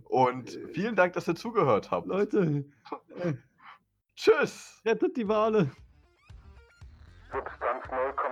Und 0.05 0.55
Äh 0.57 0.67
vielen 0.69 0.97
Dank, 0.97 1.13
dass 1.15 1.29
ihr 1.29 1.35
zugehört 1.35 1.91
habt. 1.91 2.07
Leute, 2.07 2.65
Tschüss. 4.17 4.81
rettet 4.85 5.17
die 5.17 5.27
Wale. 5.29 5.71
Substanz 7.31 7.85
0,0. 7.87 8.32